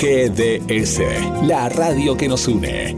GDS, 0.00 1.00
la 1.46 1.68
radio 1.68 2.16
que 2.16 2.26
nos 2.28 2.48
une. 2.48 2.96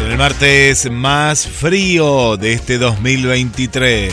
En 0.00 0.10
el 0.10 0.18
martes 0.18 0.90
más 0.90 1.46
frío 1.46 2.36
de 2.36 2.54
este 2.54 2.78
2023. 2.78 4.12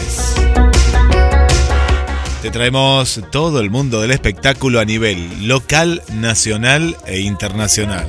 Te 2.44 2.52
traemos 2.52 3.22
todo 3.32 3.60
el 3.60 3.72
mundo 3.72 4.02
del 4.02 4.12
espectáculo 4.12 4.80
a 4.80 4.86
nivel 4.86 5.48
local, 5.48 6.04
nacional 6.14 6.96
e 7.08 7.22
internacional. 7.22 8.06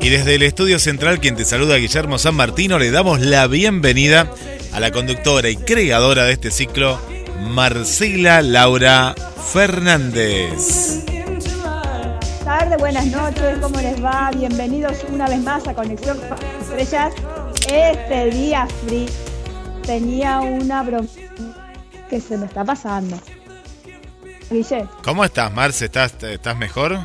Y 0.00 0.10
desde 0.10 0.36
el 0.36 0.44
estudio 0.44 0.78
central, 0.78 1.18
quien 1.18 1.34
te 1.34 1.44
saluda, 1.44 1.74
Guillermo 1.74 2.20
San 2.20 2.36
Martino, 2.36 2.78
le 2.78 2.92
damos 2.92 3.18
la 3.18 3.48
bienvenida 3.48 4.30
a 4.76 4.78
la 4.78 4.92
conductora 4.92 5.48
y 5.48 5.56
creadora 5.56 6.24
de 6.24 6.34
este 6.34 6.50
ciclo, 6.50 7.00
Marcela 7.40 8.42
Laura 8.42 9.14
Fernández. 9.52 11.04
tardes, 12.44 12.78
buenas 12.78 13.06
noches, 13.06 13.58
¿cómo 13.60 13.80
les 13.80 14.02
va? 14.02 14.30
Bienvenidos 14.34 15.04
una 15.08 15.28
vez 15.28 15.40
más 15.40 15.66
a 15.68 15.74
Conexión 15.74 16.18
con 16.18 16.30
las 16.30 16.40
Estrellas. 16.70 17.12
Este 17.70 18.30
día 18.30 18.66
frío 18.86 19.06
tenía 19.84 20.40
una 20.40 20.82
broma 20.82 21.08
que 22.08 22.20
se 22.20 22.38
me 22.38 22.46
está 22.46 22.64
pasando. 22.64 23.18
Guille, 24.50 24.86
¿Cómo 25.02 25.24
estás, 25.24 25.52
Marce? 25.52 25.86
¿Estás, 25.86 26.14
estás 26.22 26.56
mejor? 26.56 26.98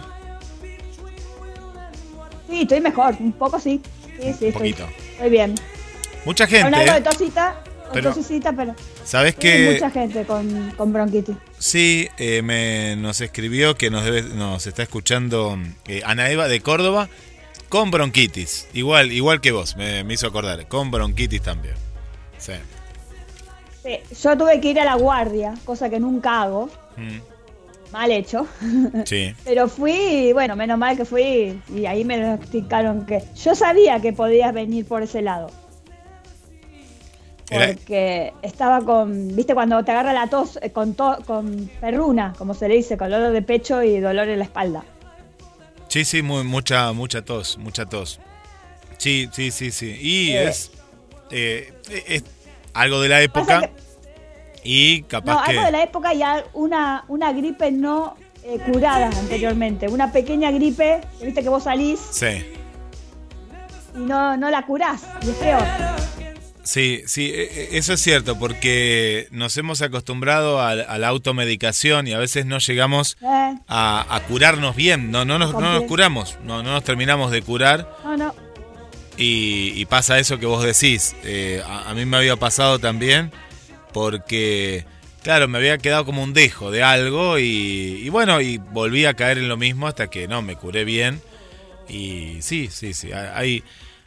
sí, 2.49 2.61
estoy 2.61 2.81
mejor, 2.81 3.15
un 3.19 3.31
poco 3.33 3.59
sí. 3.59 3.81
Sí, 4.05 4.11
sí, 4.21 4.23
Un 4.23 4.29
estoy, 4.29 4.51
poquito. 4.51 4.87
estoy 5.13 5.29
bien. 5.29 5.55
Mucha 6.25 6.45
Con 6.45 6.55
gente. 6.55 6.75
algo 6.77 6.91
de 6.93 6.99
¿eh? 6.99 7.01
tosita, 7.01 7.55
Pero- 7.93 8.13
pero 8.55 8.75
¿Sabes 9.03 9.35
que 9.35 9.71
mucha 9.73 9.89
gente 9.91 10.23
con, 10.25 10.71
con 10.77 10.93
bronquitis. 10.93 11.35
Sí, 11.59 12.07
eh, 12.17 12.41
me, 12.41 12.95
nos 12.95 13.21
escribió 13.21 13.75
que 13.75 13.89
nos, 13.89 14.03
debe- 14.05 14.23
nos 14.33 14.65
está 14.67 14.83
escuchando 14.83 15.57
eh, 15.87 16.01
Ana 16.05 16.29
Eva 16.29 16.47
de 16.47 16.61
Córdoba 16.61 17.09
con 17.69 17.91
bronquitis. 17.91 18.67
Igual, 18.73 19.11
igual 19.11 19.41
que 19.41 19.51
vos, 19.51 19.75
me, 19.75 20.03
me 20.03 20.13
hizo 20.15 20.27
acordar. 20.27 20.67
Con 20.67 20.91
bronquitis 20.91 21.41
también. 21.41 21.75
Sí. 22.37 22.53
Sí, 23.83 23.97
yo 24.21 24.37
tuve 24.37 24.59
que 24.61 24.69
ir 24.71 24.79
a 24.79 24.85
la 24.85 24.95
guardia, 24.95 25.53
cosa 25.65 25.89
que 25.89 25.99
nunca 25.99 26.41
hago, 26.43 26.69
Mm, 26.97 27.19
mal 27.93 28.11
hecho. 28.11 28.45
sí. 29.05 29.33
Pero 29.45 29.67
fui, 29.69 30.31
bueno, 30.33 30.55
menos 30.57 30.77
mal 30.77 30.97
que 30.97 31.05
fui 31.05 31.59
y 31.73 31.85
ahí 31.85 32.03
me 32.03 32.17
diagnosticaron 32.17 33.05
que 33.05 33.23
yo 33.41 33.55
sabía 33.55 33.99
que 34.01 34.11
podías 34.13 34.53
venir 34.53 34.85
por 34.85 35.01
ese 35.03 35.21
lado. 35.21 35.49
Era- 37.51 37.67
Porque 37.73 38.33
estaba 38.41 38.79
con, 38.81 39.35
viste, 39.35 39.53
cuando 39.53 39.83
te 39.83 39.91
agarra 39.91 40.13
la 40.13 40.27
tos, 40.27 40.57
eh, 40.61 40.71
con, 40.71 40.93
to- 40.95 41.19
con 41.27 41.69
perruna, 41.81 42.33
como 42.37 42.53
se 42.53 42.67
le 42.69 42.75
dice, 42.75 42.97
con 42.97 43.09
dolor 43.11 43.31
de 43.33 43.41
pecho 43.41 43.83
y 43.83 43.99
dolor 43.99 44.29
en 44.29 44.39
la 44.39 44.45
espalda. 44.45 44.83
Sí, 45.89 46.05
sí, 46.05 46.21
muy, 46.21 46.43
mucha, 46.45 46.93
mucha 46.93 47.21
tos, 47.23 47.57
mucha 47.57 47.85
tos. 47.85 48.19
Sí, 48.97 49.29
sí, 49.33 49.51
sí, 49.51 49.71
sí. 49.71 49.97
Y 49.99 50.29
Eh. 50.31 50.47
es, 50.47 50.71
eh, 51.31 51.73
es 52.07 52.23
algo 52.73 53.01
de 53.01 53.09
la 53.09 53.21
época 53.21 53.61
que- 53.61 53.71
y 54.63 55.01
capaz 55.03 55.33
no, 55.33 55.43
que... 55.43 55.51
algo 55.51 55.65
de 55.65 55.71
la 55.71 55.83
época 55.83 56.13
y 56.13 56.21
una, 56.53 57.03
una 57.09 57.33
gripe 57.33 57.71
no 57.71 58.15
eh, 58.43 58.59
curada 58.71 59.07
anteriormente. 59.07 59.87
Una 59.89 60.11
pequeña 60.11 60.51
gripe, 60.51 61.01
viste 61.21 61.43
que 61.43 61.49
vos 61.49 61.63
salís 61.63 61.99
Sí, 62.11 62.45
y 63.95 63.99
no, 63.99 64.37
no 64.37 64.49
la 64.49 64.65
curás, 64.65 65.01
y 65.25 65.29
es 65.31 65.35
peor. 65.35 65.63
Sí, 66.63 67.01
sí, 67.07 67.31
e- 67.33 67.43
e- 67.73 67.77
eso 67.77 67.93
es 67.93 68.01
cierto, 68.01 68.37
porque 68.39 69.27
nos 69.31 69.57
hemos 69.57 69.81
acostumbrado 69.81 70.59
a, 70.61 70.71
a 70.71 70.97
la 70.97 71.07
automedicación 71.09 72.07
y 72.07 72.13
a 72.13 72.17
veces 72.19 72.45
no 72.45 72.59
llegamos 72.59 73.17
Eh, 73.21 73.55
a, 73.67 74.05
a 74.15 74.19
curarnos 74.23 74.75
bien, 74.75 75.11
no, 75.11 75.25
no, 75.25 75.37
nos, 75.39 75.53
no 75.53 75.59
nos 75.59 75.69
Completo. 75.69 75.87
curamos, 75.87 76.37
no, 76.43 76.63
no 76.63 76.71
nos 76.73 76.83
terminamos 76.83 77.31
de 77.31 77.41
curar 77.41 77.89
no, 78.03 78.17
no. 78.17 78.35
y, 79.17 79.73
y 79.75 79.85
pasa 79.85 80.19
eso 80.19 80.39
que 80.39 80.45
vos 80.45 80.63
decís. 80.63 81.15
Eh, 81.23 81.61
a, 81.65 81.89
a 81.89 81.93
mí 81.93 82.05
me 82.05 82.17
había 82.17 82.35
pasado 82.37 82.79
también 82.79 83.31
porque, 83.93 84.85
claro, 85.23 85.47
me 85.47 85.57
había 85.57 85.77
quedado 85.77 86.05
como 86.05 86.23
un 86.23 86.33
dejo 86.33 86.71
de 86.71 86.83
algo 86.83 87.37
y, 87.39 88.01
y 88.03 88.09
bueno, 88.09 88.39
y 88.41 88.57
volví 88.57 89.05
a 89.05 89.13
caer 89.13 89.37
en 89.37 89.49
lo 89.49 89.57
mismo 89.57 89.87
hasta 89.87 90.09
que 90.09 90.27
no, 90.27 90.41
me 90.41 90.55
curé 90.55 90.85
bien. 90.85 91.21
Y 91.89 92.37
sí, 92.41 92.69
sí, 92.71 92.93
sí, 92.93 93.11
hay, 93.11 93.63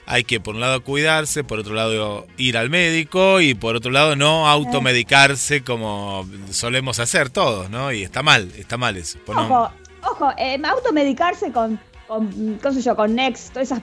hay 0.06 0.24
que 0.24 0.38
por 0.40 0.54
un 0.54 0.60
lado 0.60 0.82
cuidarse, 0.84 1.44
por 1.44 1.58
otro 1.58 1.74
lado 1.74 2.26
ir 2.36 2.56
al 2.58 2.68
médico 2.70 3.40
y 3.40 3.54
por 3.54 3.76
otro 3.76 3.90
lado 3.90 4.16
no 4.16 4.48
automedicarse 4.48 5.62
como 5.64 6.28
solemos 6.50 6.98
hacer 7.00 7.30
todos, 7.30 7.70
¿no? 7.70 7.90
Y 7.92 8.02
está 8.02 8.22
mal, 8.22 8.50
está 8.56 8.76
mal 8.76 8.96
eso. 8.96 9.18
No- 9.28 9.42
Ojo, 9.42 9.70
ojo, 10.02 10.30
eh, 10.36 10.60
automedicarse 10.62 11.52
con, 11.52 11.78
con, 12.06 12.58
qué 12.62 12.72
sé 12.72 12.82
yo, 12.82 12.94
con 12.96 13.14
Next, 13.14 13.52
todas 13.52 13.70
esas, 13.70 13.80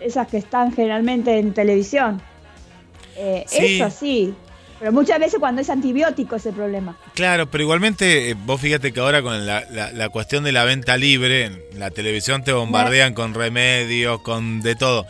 esas 0.00 0.26
que 0.28 0.36
están 0.38 0.72
generalmente 0.74 1.38
en 1.38 1.54
televisión. 1.54 2.20
Eh, 3.16 3.44
Sí. 3.48 3.80
Eso 3.80 3.90
sí, 3.90 4.34
pero 4.78 4.92
muchas 4.92 5.18
veces 5.20 5.38
cuando 5.38 5.60
es 5.62 5.70
antibiótico 5.70 6.36
es 6.36 6.44
el 6.46 6.54
problema. 6.54 6.96
Claro, 7.14 7.50
pero 7.50 7.62
igualmente 7.62 8.30
eh, 8.30 8.34
vos 8.34 8.60
fíjate 8.60 8.92
que 8.92 9.00
ahora 9.00 9.22
con 9.22 9.46
la, 9.46 9.64
la- 9.70 9.92
la 9.92 10.08
cuestión 10.08 10.44
de 10.44 10.52
la 10.52 10.64
venta 10.64 10.96
libre, 10.96 11.44
en 11.46 11.62
la 11.78 11.90
televisión 11.90 12.42
te 12.44 12.52
bombardean 12.52 13.14
con 13.14 13.32
remedios, 13.34 14.20
con 14.22 14.60
de 14.60 14.74
todo. 14.74 15.06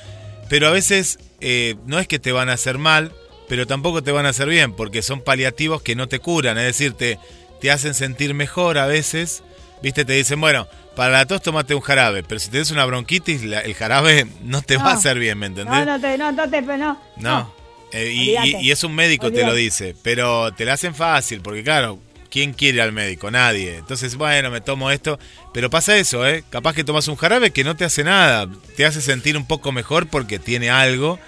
Pero 0.52 0.68
a 0.68 0.70
veces 0.70 1.18
eh, 1.40 1.76
no 1.86 1.98
es 1.98 2.06
que 2.06 2.18
te 2.18 2.30
van 2.30 2.50
a 2.50 2.52
hacer 2.52 2.76
mal, 2.76 3.10
pero 3.48 3.66
tampoco 3.66 4.02
te 4.02 4.12
van 4.12 4.26
a 4.26 4.28
hacer 4.28 4.50
bien, 4.50 4.74
porque 4.74 5.00
son 5.00 5.22
paliativos 5.22 5.80
que 5.80 5.94
no 5.96 6.08
te 6.08 6.18
curan, 6.18 6.58
es 6.58 6.64
decir, 6.64 6.92
te, 6.92 7.18
te 7.62 7.70
hacen 7.70 7.94
sentir 7.94 8.34
mejor 8.34 8.76
a 8.76 8.84
veces. 8.84 9.42
Viste, 9.82 10.04
te 10.04 10.12
dicen, 10.12 10.38
bueno, 10.42 10.68
para 10.94 11.10
la 11.10 11.24
tos 11.24 11.40
tomate 11.40 11.74
un 11.74 11.80
jarabe, 11.80 12.22
pero 12.22 12.38
si 12.38 12.50
tenés 12.50 12.70
una 12.70 12.84
bronquitis, 12.84 13.44
la- 13.44 13.60
el 13.60 13.72
jarabe 13.72 14.26
no 14.42 14.60
te 14.60 14.76
va 14.76 14.90
a 14.90 14.92
hacer 14.96 15.18
bien, 15.18 15.38
¿me 15.38 15.46
entendés? 15.46 15.72
No, 15.74 15.84
no 15.86 15.98
te, 15.98 16.18
no, 16.18 16.30
no 16.32 16.50
te, 16.50 16.60
no. 16.60 17.00
No. 17.16 17.54
Eh, 17.90 18.12
y, 18.12 18.36
Olvídate. 18.36 18.72
es 18.72 18.84
un 18.84 18.94
médico 18.94 19.30
te 19.32 19.38
lo 19.46 19.52
Olvídate. 19.52 19.58
dice, 19.58 19.96
pero 20.02 20.52
te 20.52 20.66
la 20.66 20.74
hacen 20.74 20.94
fácil, 20.94 21.40
porque 21.40 21.64
claro, 21.64 21.98
¿quién 22.32 22.54
quiere 22.54 22.80
al 22.80 22.92
médico? 22.92 23.30
Nadie. 23.30 23.76
Entonces, 23.76 24.16
bueno, 24.16 24.50
me 24.50 24.62
tomo 24.62 24.90
esto. 24.90 25.18
Pero 25.52 25.68
pasa 25.68 25.96
eso, 25.98 26.26
¿eh? 26.26 26.42
Capaz 26.48 26.74
que 26.74 26.82
tomas 26.82 27.06
un 27.06 27.16
jarabe 27.16 27.50
que 27.50 27.62
no 27.62 27.76
te 27.76 27.84
hace 27.84 28.02
nada, 28.02 28.48
te 28.76 28.86
hace 28.86 29.02
sentir 29.02 29.36
un 29.36 29.46
poco 29.46 29.70
mejor 29.70 30.08
porque 30.08 30.38
tiene 30.38 30.70
algo, 30.70 31.18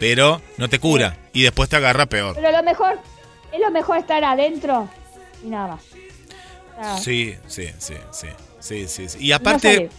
pero 0.00 0.40
no 0.56 0.68
te 0.68 0.78
cura. 0.78 1.18
Y 1.34 1.42
después 1.42 1.68
te 1.68 1.76
agarra 1.76 2.06
peor. 2.06 2.34
Pero 2.34 2.50
lo 2.50 2.62
mejor, 2.62 2.98
es 3.52 3.60
lo 3.60 3.70
mejor 3.70 3.98
estar 3.98 4.24
adentro 4.24 4.88
y 5.44 5.48
nada 5.48 5.76
más. 5.76 7.02
Sí, 7.02 7.36
sí, 7.46 7.68
sí, 7.78 7.94
sí. 8.10 8.26
Sí, 8.58 8.88
sí, 8.88 9.08
sí. 9.10 9.18
Y 9.20 9.32
aparte, 9.32 9.90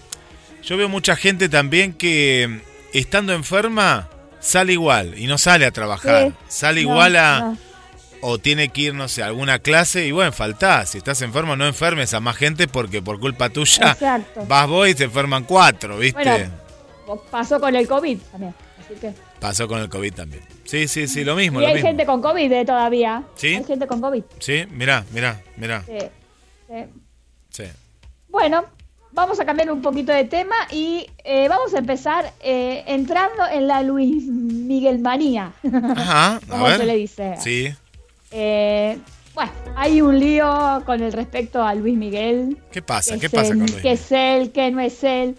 yo 0.63 0.75
veo 0.75 0.89
mucha 0.89 1.16
gente 1.16 1.48
también 1.48 1.94
que 1.94 2.62
estando 2.92 3.34
enferma 3.34 4.10
sale 4.39 4.74
igual 4.74 5.18
y 5.18 5.28
no 5.28 5.38
sale 5.38 5.66
a 5.68 5.72
trabajar. 5.72 6.30
Sí. 6.30 6.34
Sale 6.48 6.84
No, 6.84 6.89
igual 6.92 7.16
a, 7.16 7.39
no. 7.39 7.57
O 8.27 8.39
tiene 8.39 8.69
que 8.69 8.81
ir, 8.81 8.94
no 8.95 9.07
sé, 9.07 9.22
a 9.22 9.27
alguna 9.27 9.60
clase 9.60 10.07
y 10.07 10.12
bueno, 10.12 10.31
faltá. 10.31 10.86
Si 10.86 10.98
estás 10.98 11.22
enfermo, 11.22 11.56
no 11.56 11.66
enfermes 11.68 12.13
a 12.16 12.19
más 12.19 12.36
gente 12.36 12.68
porque 12.68 13.01
por 13.01 13.19
culpa 13.19 13.50
tuya 13.50 13.92
Exacto. 13.92 14.45
vas 14.48 14.68
vos 14.68 14.88
y 14.89 14.94
se 14.94 15.04
enferman 15.04 15.44
cuatro, 15.44 15.98
¿viste? 16.00 16.50
Bueno, 17.06 17.22
pasó 17.30 17.60
con 17.60 17.75
el 17.75 17.88
COVID 17.88 18.18
también. 18.31 18.56
Así 18.83 18.95
que. 19.00 19.13
Pasó 19.39 19.68
con 19.68 19.80
el 19.80 19.89
COVID 19.89 20.13
también. 20.13 20.44
Sí, 20.63 20.88
sí, 20.88 21.07
sí, 21.07 21.24
lo 21.24 21.36
mismo, 21.36 21.60
Y 21.60 21.63
lo 21.63 21.68
hay 21.68 21.75
mismo. 21.75 21.89
gente 21.89 22.06
con 22.07 22.22
COVID 22.22 22.51
eh, 22.51 22.66
todavía. 22.66 23.24
¿Sí? 23.36 23.56
Hay 23.56 23.63
gente 23.63 23.86
con 23.86 24.01
COVID. 24.01 24.24
Sí, 24.39 24.66
mirá, 24.72 25.06
mirá, 25.13 25.42
mirá. 25.57 25.83
Sí, 25.86 25.98
sí. 26.68 26.83
Sí. 27.50 27.63
Bueno, 28.30 28.66
vamos 29.12 29.39
a 29.39 29.45
cambiar 29.45 29.72
un 29.72 29.81
poquito 29.83 30.12
de 30.12 30.24
tema 30.25 30.56
y 30.72 31.06
eh, 31.24 31.48
vamos 31.48 31.74
a 31.75 31.77
empezar 31.77 32.33
eh, 32.42 32.83
entrando 32.88 33.45
en 33.51 33.68
la 33.68 33.81
Luis 33.83 34.24
Miguel 34.25 35.00
Manía. 35.00 35.54
Ajá, 35.95 36.36
a 36.38 36.39
¿Cómo 36.50 36.66
ver. 36.66 36.77
se 36.80 36.86
le 36.86 36.95
dice? 36.95 37.36
Sí, 37.39 37.74
Eh, 38.31 38.98
Bueno, 39.33 39.51
hay 39.75 40.01
un 40.01 40.18
lío 40.19 40.81
con 40.86 41.01
el 41.04 41.12
respecto 41.12 41.62
a 41.62 41.75
Luis 41.75 41.98
Miguel. 41.98 42.57
¿Qué 42.72 42.81
pasa? 42.81 43.18
¿Qué 43.19 43.30
pasa 43.30 43.50
con 43.50 43.60
Luis? 43.60 43.75
Que 43.75 43.92
es 43.94 44.12
él, 44.12 44.51
que 44.51 44.72
no 44.72 44.80
es 44.80 45.04
él. 45.04 45.36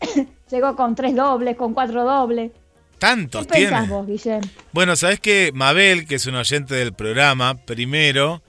Llegó 0.50 0.74
con 0.74 0.94
tres 0.94 1.14
dobles, 1.14 1.56
con 1.56 1.74
cuatro 1.74 2.04
dobles. 2.04 2.50
¿Qué 2.50 2.58
Tantos 2.98 3.46
pensás 3.46 3.86
tiene. 3.88 4.40
vos? 4.42 4.50
Bueno, 4.72 4.96
sabes 4.96 5.20
que 5.20 5.52
Mabel, 5.54 6.06
que 6.06 6.16
es 6.16 6.26
un 6.26 6.34
oyente 6.34 6.74
del 6.74 6.92
programa, 6.92 7.54
primero, 7.64 8.42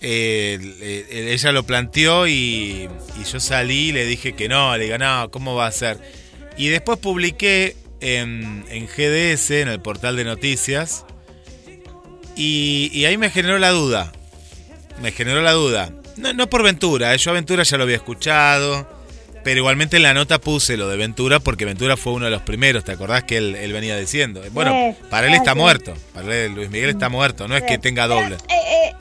eh, 0.00 0.58
eh, 0.80 1.32
ella 1.32 1.52
lo 1.52 1.64
planteó 1.64 2.26
y, 2.26 2.88
y 3.20 3.24
yo 3.30 3.40
salí 3.40 3.88
y 3.88 3.92
le 3.92 4.06
dije 4.06 4.32
que 4.32 4.48
no, 4.48 4.74
le 4.76 4.84
digo, 4.84 4.96
no, 4.96 5.30
¿cómo 5.30 5.54
va 5.54 5.66
a 5.66 5.72
ser? 5.72 5.98
Y 6.56 6.68
después 6.68 6.98
publiqué 6.98 7.76
en, 8.00 8.64
en 8.70 8.86
GDS, 8.86 9.50
en 9.50 9.68
el 9.68 9.80
portal 9.80 10.16
de 10.16 10.24
noticias, 10.24 11.04
y, 12.40 12.90
y 12.92 13.04
ahí 13.04 13.16
me 13.18 13.30
generó 13.30 13.58
la 13.58 13.70
duda. 13.70 14.12
Me 15.00 15.12
generó 15.12 15.42
la 15.42 15.52
duda. 15.52 15.90
No, 16.16 16.32
no 16.32 16.48
por 16.48 16.62
Ventura, 16.62 17.14
eh, 17.14 17.18
yo 17.18 17.30
a 17.30 17.34
Ventura 17.34 17.62
ya 17.62 17.76
lo 17.78 17.84
había 17.84 17.96
escuchado, 17.96 18.86
pero 19.44 19.58
igualmente 19.58 19.96
en 19.96 20.02
la 20.02 20.12
nota 20.12 20.38
puse 20.38 20.76
lo 20.76 20.88
de 20.88 20.96
Ventura 20.98 21.40
porque 21.40 21.64
Ventura 21.64 21.96
fue 21.96 22.12
uno 22.12 22.26
de 22.26 22.30
los 22.30 22.42
primeros, 22.42 22.84
¿te 22.84 22.92
acordás 22.92 23.24
que 23.24 23.38
él, 23.38 23.54
él 23.56 23.72
venía 23.72 23.96
diciendo? 23.96 24.42
Bueno, 24.52 24.72
Sí, 24.72 24.96
para 25.08 25.28
él 25.28 25.34
está 25.34 25.52
sí. 25.52 25.58
muerto, 25.58 25.94
para 26.12 26.34
él 26.36 26.52
Luis 26.54 26.68
Miguel 26.70 26.90
está 26.90 27.08
muerto, 27.08 27.48
no 27.48 27.56
es 27.56 27.62
que 27.62 27.78
tenga 27.78 28.06
doble. 28.06 28.36
Pero, 28.46 28.60
eh, 28.60 28.88
eh, 28.88 28.94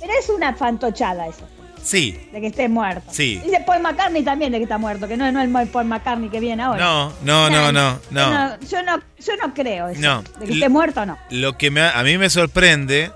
pero 0.00 0.12
es 0.20 0.28
una 0.28 0.54
fantochada 0.54 1.26
eso, 1.28 1.48
Sí, 1.82 2.18
de 2.32 2.40
que 2.40 2.48
esté 2.48 2.68
muerto. 2.68 3.10
Sí. 3.12 3.40
Dice 3.44 3.62
Paul 3.66 3.80
McCartney 3.82 4.22
también 4.22 4.52
de 4.52 4.58
que 4.58 4.64
está 4.64 4.78
muerto, 4.78 5.06
que 5.08 5.16
no, 5.16 5.30
no 5.32 5.40
es 5.40 5.48
el 5.48 5.68
Paul 5.68 5.86
McCartney 5.86 6.28
que 6.30 6.40
viene 6.40 6.62
ahora. 6.62 6.84
no, 6.84 7.12
no, 7.22 7.50
no, 7.50 7.72
no, 7.72 8.00
Yo 8.00 8.00
no. 8.10 8.30
no, 8.30 8.60
yo 8.68 8.82
no, 8.82 9.02
yo 9.18 9.32
no 9.42 9.54
creo 9.54 9.88
eso. 9.88 10.00
No. 10.00 10.22
De 10.40 10.46
que 10.46 10.52
esté 10.54 10.68
muerto, 10.68 11.04
no. 11.06 11.18
Lo 11.30 11.56
que 11.56 11.70
me, 11.70 11.80
a 11.82 12.02
mí 12.02 12.18
me 12.18 12.28
sorprende 12.30 13.10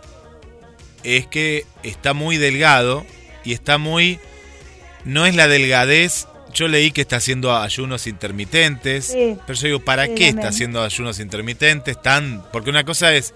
es 1.05 1.27
que 1.27 1.65
está 1.83 2.15
muy 2.15 2.37
delgado 2.37 3.05
y 3.45 3.53
está 3.53 3.79
muy... 3.79 4.19
No 5.05 5.27
es 5.27 5.35
la 5.35 5.49
delgadez. 5.49 6.29
Yo 6.55 6.69
leí 6.69 6.93
que 6.93 7.01
está 7.01 7.17
haciendo 7.17 7.57
ayunos 7.57 8.07
intermitentes. 8.07 9.07
Sí. 9.07 9.37
Pero 9.47 9.59
yo 9.59 9.67
digo, 9.67 9.81
¿para 9.81 10.05
Sí, 10.05 10.11
qué 10.11 10.15
también. 10.27 10.39
está 10.39 10.49
haciendo 10.51 10.83
ayunos 10.85 11.19
intermitentes? 11.19 12.01
Tan, 12.01 12.43
porque 12.53 12.71
una 12.71 12.85
cosa 12.85 13.13
es, 13.15 13.35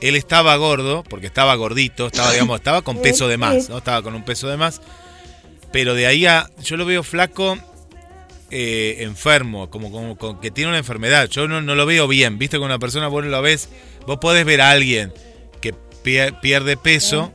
él 0.00 0.16
estaba 0.16 0.54
gordo, 0.56 1.02
porque 1.08 1.26
estaba 1.26 1.54
gordito, 1.54 2.06
estaba, 2.08 2.32
digamos, 2.32 2.58
estaba 2.58 2.82
con 2.82 3.00
peso 3.02 3.28
de 3.28 3.36
más. 3.38 3.68
¿no? 3.68 3.78
Estaba 3.78 4.02
con 4.02 4.14
un 4.14 4.24
peso 4.24 4.48
de 4.48 4.56
más. 4.56 4.80
Pero 5.72 5.94
de 5.94 6.06
ahí 6.06 6.26
a. 6.26 6.48
Yo 6.62 6.76
lo 6.76 6.84
veo 6.86 7.02
flaco, 7.02 7.58
eh, 8.50 8.98
enfermo, 9.00 9.68
como, 9.70 10.16
que 10.40 10.50
tiene 10.50 10.68
una 10.70 10.78
enfermedad. 10.78 11.28
Yo 11.28 11.48
no, 11.48 11.60
no 11.60 11.74
lo 11.74 11.86
veo 11.86 12.06
bien. 12.08 12.38
Viste, 12.38 12.58
con 12.58 12.66
una 12.66 12.78
persona 12.78 13.08
vos 13.08 13.24
lo 13.24 13.42
ves. 13.42 13.68
Vos 14.06 14.18
podés 14.18 14.44
ver 14.44 14.60
a 14.60 14.70
alguien 14.70 15.12
que 15.60 15.74
pier- 16.04 16.38
pierde 16.40 16.76
peso, 16.76 17.32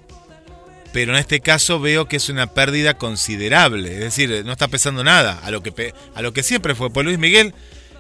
pero 0.94 1.12
en 1.14 1.20
este 1.20 1.42
caso 1.42 1.80
veo 1.80 2.08
que 2.08 2.16
es 2.18 2.30
una 2.30 2.48
pérdida 2.54 2.98
considerable. 2.98 3.94
Es 3.94 4.00
decir, 4.00 4.44
no 4.46 4.54
está 4.54 4.68
pesando 4.70 5.04
nada. 5.04 5.40
A 5.44 5.52
lo 5.52 5.62
que, 5.62 5.72
pe- 5.72 5.94
a 6.16 6.22
lo 6.22 6.32
que 6.34 6.44
siempre 6.44 6.76
fue. 6.76 6.90
Pues 6.90 7.06
Luis 7.06 7.20
Miguel, 7.20 7.54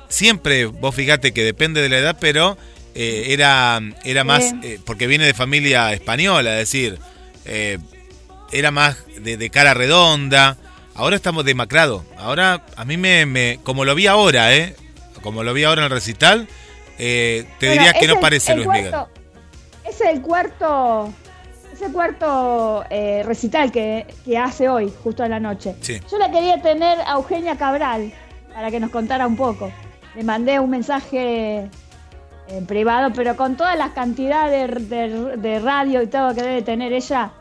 siempre, 0.07 0.65
vos 0.65 0.95
fíjate 0.95 1.33
que 1.33 1.43
depende 1.43 1.81
de 1.81 1.89
la 1.89 1.97
edad, 1.97 2.17
pero 2.19 2.57
eh, 2.95 3.25
era, 3.29 3.79
era 4.03 4.23
más. 4.23 4.53
Eh, 4.63 4.79
porque 4.85 5.07
viene 5.07 5.25
de 5.25 5.33
familia 5.33 5.91
española, 5.93 6.51
es 6.53 6.57
decir. 6.71 6.99
eh, 7.45 7.77
era 8.53 8.69
más 8.71 8.97
de, 9.21 9.37
de 9.37 9.49
cara 9.49 9.73
redonda. 9.73 10.57
Ahora 10.93 11.15
estamos 11.15 11.45
demacrado. 11.45 12.03
Ahora, 12.17 12.65
a 12.75 12.83
mí 12.83 12.97
me, 12.97 13.25
me- 13.25 13.59
Como 13.63 13.85
lo 13.85 13.95
vi 13.95 14.07
ahora, 14.07 14.53
¿eh? 14.53 14.75
Como 15.23 15.43
lo 15.43 15.53
vi 15.53 15.63
ahora 15.63 15.81
en 15.81 15.85
el 15.85 15.91
recital, 15.91 16.47
te 16.97 17.45
Bueno, 17.61 17.73
diría 17.73 17.93
que 17.93 18.07
no 18.07 18.15
el- 18.15 18.19
parece 18.19 18.51
el 18.51 18.57
Luis 18.57 18.67
Miguel. 18.69 18.91
cuarto- 18.91 19.09
Es 19.87 20.01
el 20.01 20.21
cuarto. 20.21 21.13
Es 21.73 21.81
el 21.81 21.91
cuarto 21.93 22.83
recital 23.23 23.71
que, 23.71 24.05
que 24.25 24.37
hace 24.37 24.67
hoy, 24.67 24.91
justo 25.03 25.23
a 25.23 25.29
la 25.29 25.39
noche. 25.39 25.73
Sí. 25.81 25.99
Yo 26.11 26.17
la 26.19 26.29
quería 26.29 26.61
tener 26.61 26.99
a 27.01 27.13
Eugenia 27.13 27.55
Cabral 27.57 28.11
para 28.53 28.69
que 28.69 28.79
nos 28.81 28.91
contara 28.91 29.25
un 29.27 29.37
poco. 29.37 29.71
Le 30.15 30.23
mandé 30.23 30.59
un 30.59 30.69
mensaje 30.69 31.69
en 32.47 32.65
privado, 32.65 33.11
pero 33.15 33.35
con 33.35 33.55
todas 33.57 33.77
las 33.77 33.91
cantidades 33.91 34.89
de, 34.89 34.97
de- 35.09 35.37
de 35.37 35.59
radio 35.59 36.01
y 36.01 36.07
todo 36.07 36.33
que 36.35 36.41
debe 36.41 36.61
tener 36.61 36.91
ella, 36.93 37.31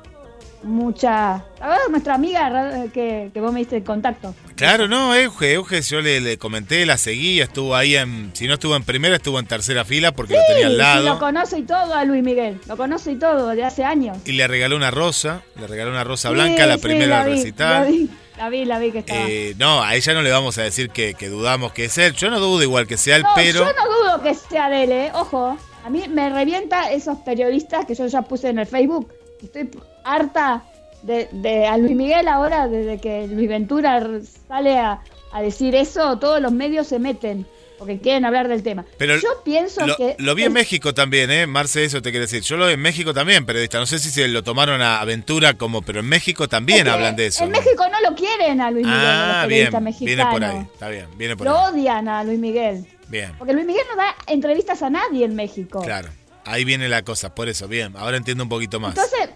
mucha. 0.63 1.43
¿Te 1.57 1.63
acuerdas 1.65 1.87
de 1.87 1.91
nuestra 1.91 2.15
amiga 2.15 2.85
que, 2.93 3.31
que 3.33 3.41
vos 3.41 3.53
me 3.53 3.61
diste 3.61 3.77
el 3.79 3.85
contacto? 3.85 4.35
Claro, 4.57 4.89
no, 4.89 5.15
Euge, 5.15 5.55
Euge, 5.55 5.81
yo 5.81 6.01
le, 6.03 6.21
le 6.21 6.37
comenté, 6.37 6.85
la 6.85 6.99
seguí, 6.99 7.41
estuvo 7.41 7.75
ahí 7.75 7.97
en. 7.97 8.31
Si 8.35 8.47
no 8.47 8.55
estuvo 8.55 8.77
en 8.77 8.83
primera, 8.85 9.17
estuvo 9.17 9.39
en 9.39 9.47
tercera 9.47 9.85
fila 9.87 10.13
porque 10.13 10.35
lo 10.35 10.41
tenía 10.49 10.67
al 10.67 10.73
Sí, 10.73 10.79
lado. 10.79 11.05
lo 11.15 11.19
conoce 11.19 11.59
y 11.59 11.63
todo 11.63 11.95
a 11.95 12.05
Luis 12.05 12.23
Miguel. 12.23 12.61
Lo 12.69 12.77
conoce 12.77 13.13
y 13.13 13.17
todo 13.17 13.49
de 13.49 13.65
hace 13.65 13.85
años. 13.85 14.19
y 14.27 14.33
le 14.33 14.47
regaló 14.49 14.77
una 14.77 14.91
rosa, 14.91 15.43
le 15.59 15.67
regaló 15.67 15.91
una 15.91 16.05
rosa 16.05 16.29
Sí, 16.29 16.35
blanca, 16.35 16.67
la 16.67 16.75
sí, 16.77 16.83
primera 16.83 17.21
la 17.21 17.25
vi, 17.25 17.33
recital. 17.37 17.85
La 17.85 17.91
vi, 17.91 18.11
la 18.37 18.49
vi, 18.49 18.65
la 18.65 18.79
vi 18.79 18.91
que 18.93 18.99
estaba. 19.01 19.21
Eh, 19.29 19.55
no, 19.59 19.83
a 19.83 19.95
ella 19.95 20.15
no 20.15 20.23
le 20.23 20.31
vamos 20.31 20.57
a 20.59 20.63
decir 20.63 20.91
que, 20.91 21.15
que 21.15 21.29
dudamos 21.29 21.73
que 21.73 21.85
es 21.87 21.99
él. 21.99 22.13
Yo 22.15 22.31
no 22.31 22.41
dudo 22.41 22.63
igual 22.63 22.87
que 22.87 22.97
sea 22.97 23.17
él, 23.17 23.23
No, 23.23 23.31
pero. 23.35 23.61
yo 23.65 23.73
no 23.73 23.99
dudo 23.99 24.23
que 24.23 24.35
sea 24.35 24.69
de 24.71 24.85
él, 24.85 24.93
¿eh? 24.93 25.13
Ojo. 25.15 25.57
A 25.85 25.89
mí 25.91 26.05
me 26.09 26.29
revienta 26.31 26.91
esos 26.91 27.19
periodistas 27.19 27.87
que 27.87 27.95
yo 27.95 28.07
ya 28.07 28.23
puse 28.23 28.49
en 28.49 28.59
el 28.59 28.67
Facebook. 28.67 29.13
Estoy 29.43 29.71
harta 30.05 30.63
de, 31.03 31.29
de 31.33 31.67
a 31.67 31.79
Luis 31.79 31.97
Miguel 31.97 32.29
ahora, 32.29 32.69
desde 32.69 32.99
que 33.01 33.27
Luis 33.27 33.49
Ventura 33.49 34.03
sale 34.47 34.79
a, 34.79 35.01
a 35.33 35.43
decir 35.43 35.75
eso, 35.75 36.19
todos 36.19 36.41
los 36.41 36.53
medios 36.53 36.87
se 36.87 36.99
meten 36.99 37.47
porque 37.81 37.99
quieren 37.99 38.25
hablar 38.25 38.47
del 38.47 38.63
tema. 38.63 38.85
Pero 38.99 39.17
yo 39.17 39.43
pienso 39.45 39.85
lo, 39.85 39.97
que... 39.97 40.15
lo 40.19 40.37
vi 40.37 40.45
en 40.45 40.53
México 40.53 40.95
también, 40.95 41.31
¿eh? 41.33 41.49
Marce, 41.49 41.83
eso 41.85 42.01
te 42.01 42.11
quiero 42.11 42.27
decir. 42.27 42.43
Yo 42.43 42.57
lo 42.57 42.67
vi 42.69 42.75
en 42.75 42.81
México 42.81 43.13
también, 43.13 43.45
periodista. 43.45 43.79
No 43.81 43.87
sé 43.87 43.99
si 43.99 44.11
se 44.11 44.29
lo 44.29 44.45
tomaron 44.45 44.81
a 44.83 45.01
Aventura 45.01 45.55
como, 45.55 45.83
pero 45.83 45.99
en 46.01 46.07
México 46.07 46.47
también 46.47 46.87
es 46.87 46.93
hablan 46.93 47.17
de 47.17 47.27
eso. 47.27 47.43
En 47.43 47.51
¿no? 47.51 47.59
México 47.59 47.85
no 47.91 48.09
lo 48.09 48.15
quieren 48.15 48.61
a 48.61 48.71
Luis 48.71 48.87
Miguel, 48.87 49.01
Ah, 49.03 49.47
bien, 49.49 49.71
viene 50.01 50.25
por 50.27 50.45
ahí. 50.45 50.59
Está 50.73 50.89
bien, 50.91 51.07
viene 51.17 51.37
por 51.37 51.47
Lo 51.49 51.59
ahí. 51.59 51.73
odian 51.73 52.07
a 52.07 52.23
Luis 52.23 52.39
Miguel. 52.39 52.87
Bien, 53.09 53.33
Porque 53.39 53.53
Luis 53.55 53.67
Miguel 53.67 53.83
no 53.91 53.97
da 53.97 54.15
entrevistas 54.29 54.83
a 54.85 54.91
nadie 54.91 55.25
en 55.25 55.35
México. 55.35 55.83
claro. 55.83 56.09
Ahí 56.45 56.65
viene 56.65 56.89
la 56.89 57.03
cosa, 57.03 57.35
por 57.35 57.49
eso, 57.49 57.69
bien. 57.69 57.93
Ahora 57.97 58.17
entiendo 58.17 58.43
un 58.45 58.49
poquito 58.49 58.81
más. 58.81 58.97
Entonces, 58.97 59.29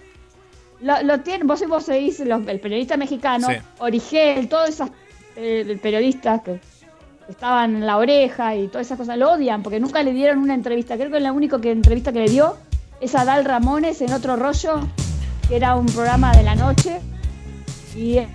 lo, 0.80 1.02
lo 1.02 1.20
tienen, 1.20 1.46
vos 1.46 1.60
y 1.62 1.66
vos 1.66 1.84
seguís 1.84 2.18
los- 2.20 2.46
el 2.48 2.60
periodista 2.60 2.96
mexicano, 2.96 3.48
Sí. 3.48 3.56
Origel, 3.78 4.48
todos 4.48 4.68
esos 4.70 4.88
eh, 5.36 5.78
periodistas 5.82 6.40
que 6.42 6.60
estaban 7.28 7.76
en 7.76 7.86
la 7.86 7.96
oreja 7.96 8.54
y 8.56 8.68
todas 8.68 8.86
esas 8.86 8.98
cosas, 8.98 9.16
lo 9.18 9.32
odian 9.32 9.62
porque 9.62 9.80
nunca 9.80 10.02
le 10.02 10.12
dieron 10.12 10.38
una 10.38 10.54
entrevista. 10.54 10.96
Creo 10.96 11.10
que 11.10 11.20
la 11.20 11.32
única 11.32 11.60
que, 11.60 11.70
entrevista 11.70 12.12
que 12.12 12.20
le 12.20 12.28
dio 12.30 12.56
es 13.00 13.14
a 13.14 13.24
Dal 13.24 13.44
Ramones 13.44 14.00
en 14.02 14.12
otro 14.12 14.36
rollo, 14.36 14.80
que 15.48 15.56
era 15.56 15.74
un 15.76 15.86
programa 15.86 16.32
de 16.36 16.42
la 16.42 16.54
noche. 16.54 17.00
Y 17.96 18.18
eh, 18.18 18.26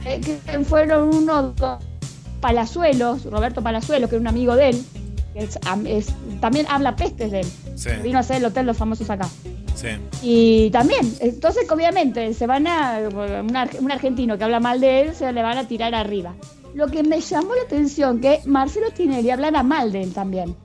que 0.46 0.60
fueron 0.64 1.14
unos 1.14 1.54
Palazuelos, 2.42 3.26
Roberto 3.26 3.62
Palazuelos, 3.62 4.10
que 4.10 4.16
era 4.16 4.22
un 4.22 4.28
amigo 4.28 4.56
de 4.56 4.70
él, 4.70 4.86
que 5.34 5.40
es- 5.44 5.60
am- 5.66 5.86
es- 5.86 6.14
también 6.40 6.66
habla 6.70 6.96
pestes 6.96 7.32
de 7.32 7.42
él. 7.42 7.48
Sí, 7.76 7.90
Vino 8.04 8.18
a 8.18 8.22
hacer 8.22 8.38
el 8.38 8.46
Hotel 8.46 8.66
Los 8.66 8.78
Famosos 8.78 9.10
acá. 9.10 9.28
sí. 9.76 9.88
Y 10.22 10.70
también, 10.72 11.14
entonces 11.20 11.70
obviamente 11.72 12.34
se 12.34 12.46
van 12.48 12.68
a, 12.68 13.00
un 13.80 13.92
argentino 13.92 14.38
que 14.38 14.44
habla 14.46 14.60
mal 14.60 14.80
de 14.82 15.02
él, 15.02 15.16
se 15.16 15.32
le 15.34 15.42
van 15.44 15.58
a 15.58 15.68
tirar 15.68 15.94
arriba. 15.96 16.34
Lo 16.74 16.88
que 16.88 17.04
me 17.04 17.20
llamó 17.20 17.56
la 17.56 17.64
atención 17.64 18.22
que 18.22 18.42
Marcelo 18.46 18.92
Tinelli 18.92 19.30
hablara 19.32 19.64
mal 19.64 19.92
de 19.92 20.04
él 20.04 20.14
también. 20.14 20.56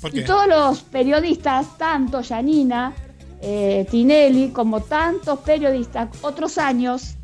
¿Por 0.00 0.16
Y 0.16 0.24
todos 0.24 0.46
los 0.46 0.80
periodistas, 0.82 1.76
tanto 1.78 2.20
Yanina, 2.20 2.92
eh, 3.40 3.86
Tinelli, 3.90 4.50
como 4.50 4.80
tantos 4.80 5.40
periodistas, 5.40 6.08
otros 6.22 6.58
años, 6.58 7.14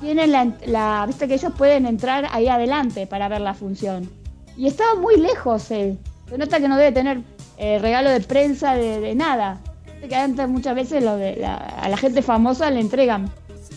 tienen 0.00 0.32
la, 0.32 0.52
la- 0.66 1.04
viste 1.06 1.28
que 1.28 1.34
ellos 1.34 1.52
pueden 1.56 1.86
entrar 1.86 2.26
ahí 2.32 2.48
adelante 2.48 3.06
para 3.06 3.28
ver 3.28 3.40
la 3.42 3.54
función. 3.54 4.10
Y 4.56 4.66
estaba 4.66 4.94
muy 4.96 5.16
lejos 5.18 5.70
él. 5.70 5.98
Se 6.28 6.36
nota 6.38 6.58
que 6.58 6.68
no 6.68 6.76
debe 6.76 6.92
tener 6.92 7.20
eh, 7.58 7.78
regalo 7.78 8.10
de 8.10 8.20
prensa 8.20 8.74
de, 8.74 9.00
de 9.00 9.14
nada. 9.14 9.60
Viste 9.92 10.08
que 10.08 10.16
antes 10.16 10.48
muchas 10.48 10.74
veces 10.74 11.04
lo 11.04 11.16
de 11.16 11.36
la- 11.36 11.56
a 11.56 11.88
la 11.88 11.96
gente 11.96 12.22
famosa 12.22 12.70
le 12.70 12.80
entregan 12.80 13.30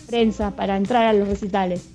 prensa 0.08 0.50
para 0.50 0.76
entrar 0.76 1.06
a 1.06 1.12
los 1.12 1.28
recitales. 1.28 1.88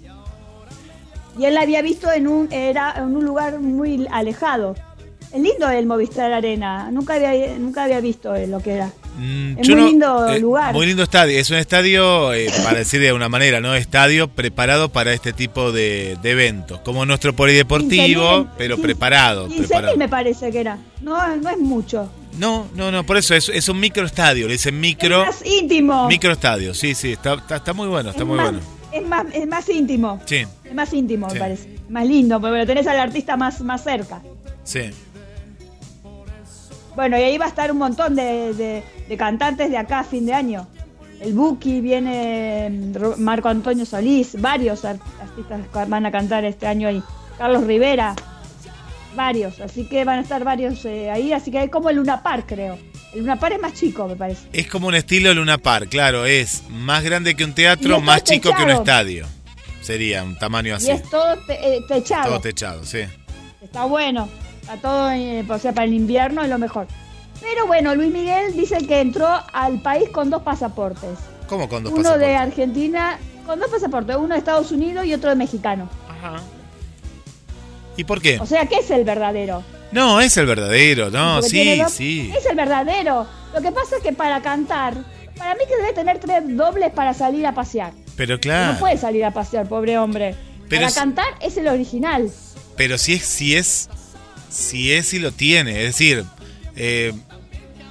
Y 1.38 1.46
él 1.46 1.54
la 1.54 1.62
había 1.62 1.82
visto 1.82 2.12
en 2.12 2.27
un, 2.27 2.51
era 2.51 2.94
en 2.98 3.15
un 3.15 3.25
lugar 3.25 3.60
muy 3.60 4.08
alejado. 4.12 4.75
Es 5.34 5.42
lindo 5.42 5.70
el 5.70 5.86
Movistar 5.86 6.32
Arena. 6.32 6.89
Nunca 6.92 7.15
había, 7.15 7.58
nunca 7.58 7.84
había 7.84 8.00
visto 8.00 8.34
eh, 8.36 8.48
lo 8.48 8.62
que 8.62 8.72
era. 8.72 8.92
Mm, 9.18 9.60
Es 9.60 9.70
muy 9.70 9.82
lindo 9.82 10.38
lugar. 10.39 10.74
Muy 10.74 10.86
lindo 10.86 11.04
estadio. 11.04 11.38
Es 11.38 11.50
un 11.50 11.58
estadio, 11.58 12.34
eh, 12.34 12.48
para 12.63 12.80
decir 12.80 13.01
de 13.01 13.12
una 13.12 13.27
manera, 13.27 13.60
¿no? 13.60 13.75
Estadio 13.75 14.30
preparado 14.30 14.89
para 14.89 15.12
este 15.13 15.34
tipo 15.34 15.74
de, 15.74 16.18
de 16.22 16.32
eventos. 16.32 16.80
Como 16.82 17.06
nuestro 17.06 17.34
polideportivo, 17.36 18.46
15.000, 18.46 18.50
pero 18.58 18.75
15, 18.75 18.82
preparado. 18.88 19.50
15.000 19.50 19.58
preparado. 19.58 19.98
me 19.98 20.08
parece 20.08 20.51
que 20.51 20.60
era. 20.62 20.77
No, 21.01 21.36
no 21.36 21.50
es 21.50 21.58
mucho. 21.58 22.10
No, 22.38 22.68
no, 22.75 22.92
no, 22.92 23.06
por 23.06 23.18
eso 23.18 23.34
es, 23.36 23.50
es 23.50 23.68
un 23.70 23.80
microestadio. 23.80 24.48
Le 24.48 24.54
dicen 24.54 24.80
micro. 24.80 25.22
Es 25.22 25.27
más 25.27 25.46
íntimo. 25.46 26.08
Microestadio, 26.08 26.74
sí, 26.74 26.96
sí. 26.96 27.13
Está, 27.13 27.34
está, 27.36 27.58
está 27.58 27.74
muy 27.74 27.88
bueno, 27.88 28.10
está 28.10 28.22
es 28.24 28.27
muy 28.27 28.38
más, 28.38 28.51
bueno. 28.51 28.65
Es 28.96 29.08
más, 29.08 29.25
es 29.34 29.48
más 29.48 29.68
íntimo. 29.70 30.20
Sí, 30.25 30.46
Es 30.64 30.74
más 30.74 30.94
íntimo, 30.94 31.28
Sí. 31.30 31.34
me 31.36 31.40
parece. 31.40 31.75
Más 31.90 32.06
lindo, 32.08 32.40
porque 32.42 32.58
lo 32.60 32.66
tenés 32.66 32.88
al 32.88 33.00
artista 33.00 33.36
más, 33.38 33.62
más 33.62 33.84
cerca. 33.84 34.22
sí. 34.64 34.82
Bueno, 36.96 37.18
y 37.20 37.24
ahí 37.24 37.38
va 37.38 37.44
a 37.46 37.50
estar 37.50 37.70
un 37.74 37.78
montón 37.78 38.16
de, 38.16 38.54
de- 38.54 38.84
de 39.10 39.18
cantantes 39.18 39.70
de 39.70 39.78
acá 39.78 40.00
a 40.00 40.04
fin 40.06 40.25
de 40.25 40.34
año. 40.34 40.66
el 41.20 41.34
Buki, 41.34 41.82
viene 41.82 42.70
mm, 42.70 43.22
Marco 43.22 43.48
Antonio 43.50 43.86
Solís, 43.86 44.40
varios 44.42 44.84
artistas 44.86 45.62
van 45.90 46.06
a 46.06 46.12
cantar 46.12 46.46
este 46.46 46.68
año 46.68 46.88
ahí. 46.88 47.02
Carlos 47.38 47.66
Rivera, 47.66 48.16
varios, 49.16 49.60
así 49.62 49.88
que 49.90 50.04
van 50.06 50.20
a 50.20 50.22
estar 50.22 50.44
varios 50.44 50.84
eh, 50.86 51.10
ahí, 51.12 51.32
así 51.34 51.52
que 51.52 51.64
es 51.64 51.70
como 51.70 51.90
el 51.90 51.98
Luna 51.98 52.22
Park, 52.24 52.46
creo. 52.48 52.78
Luna 53.15 53.39
Park 53.39 53.55
es 53.55 53.62
más 53.62 53.74
chico, 53.74 54.07
me 54.07 54.15
parece. 54.15 54.48
Es 54.51 54.67
como 54.67 54.88
un 54.88 54.95
estilo 54.95 55.34
Luna 55.34 55.57
Park, 55.57 55.89
claro, 55.89 56.25
es 56.25 56.63
más 56.69 57.03
grande 57.03 57.36
que 57.36 57.43
un 57.43 57.53
teatro, 57.53 58.01
más 58.01 58.24
chico 58.24 58.53
que 58.55 58.63
un 58.63 58.72
estadio. 58.72 59.25
Sería 59.81 60.24
un 60.24 60.38
tamaño 60.38 60.75
así. 60.75 60.88
Y 60.88 60.91
es 60.91 61.10
todo 61.10 61.38
eh, 61.48 61.81
techado. 61.88 62.29
Todo 62.29 62.39
techado, 62.41 62.84
sí. 62.86 63.01
Está 63.62 63.86
bueno, 63.86 64.27
está 64.62 64.77
todo, 64.77 65.10
o 65.48 65.60
sea, 65.60 65.74
para 65.74 65.86
el 65.86 65.93
invierno 65.93 66.41
es 66.43 66.50
lo 66.50 66.57
mejor. 66.57 66.88
Pero 67.41 67.67
bueno, 67.67 67.93
Luis 67.95 68.12
Miguel 68.12 68.55
dice 68.55 68.77
que 68.88 69.01
entró 69.01 69.27
al 69.53 69.79
país 69.81 70.10
con 70.10 70.29
dos 70.29 70.41
pasaportes. 70.41 71.19
¿Cómo 71.48 71.69
con 71.69 71.84
dos 71.84 71.93
uno 71.93 72.03
pasaportes? 72.03 72.27
Uno 72.27 72.34
de 72.34 72.36
Argentina, 72.36 73.19
con 73.45 73.60
dos 73.60 73.69
pasaportes, 73.69 74.15
uno 74.15 74.29
de 74.29 74.39
Estados 74.39 74.72
Unidos 74.72 75.05
y 75.05 75.13
otro 75.13 75.29
de 75.29 75.36
mexicano. 75.36 75.89
Ajá. 76.10 76.41
¿Y 77.98 78.03
por 78.03 78.22
qué? 78.22 78.39
O 78.39 78.45
sea, 78.45 78.65
¿qué 78.65 78.79
es 78.79 78.89
el 78.91 79.03
verdadero? 79.03 79.63
No, 79.92 80.20
es 80.20 80.36
el 80.38 80.46
verdadero, 80.46 81.10
no, 81.10 81.42
sí, 81.42 81.82
sí. 81.89 82.34
Es 82.36 82.46
el 82.46 82.56
verdadero. 82.56 83.27
Lo 83.54 83.62
que 83.62 83.72
pasa 83.72 83.98
es 83.98 84.04
que 84.04 84.12
para 84.12 84.42
cantar, 84.42 84.96
para 85.38 85.54
mí 85.56 85.62
que 85.68 85.75
debe 85.77 85.94
tener 85.94 86.20
tres 86.20 86.44
dobles 86.46 86.92
para 86.92 87.13
salir 87.13 87.46
a 87.46 87.54
pasear. 87.54 87.94
Pero 88.15 88.39
claro. 88.39 88.74
No 88.74 88.80
puede 88.80 88.98
salir 88.98 89.24
a 89.24 89.32
pasear, 89.32 89.68
pobre 89.68 89.98
hombre. 89.98 90.36
para 90.70 90.92
cantar 90.92 91.27
es 91.42 91.58
el 91.58 91.68
original. 91.68 92.32
Pero 92.75 92.98
si 92.98 93.13
es, 93.13 93.24
si 93.24 93.56
es, 93.56 93.89
si 94.50 94.92
es 94.92 95.13
y 95.13 95.20
lo 95.20 95.32
tiene, 95.32 95.82
es 95.82 95.88
decir, 95.88 96.25
eh, 96.75 97.13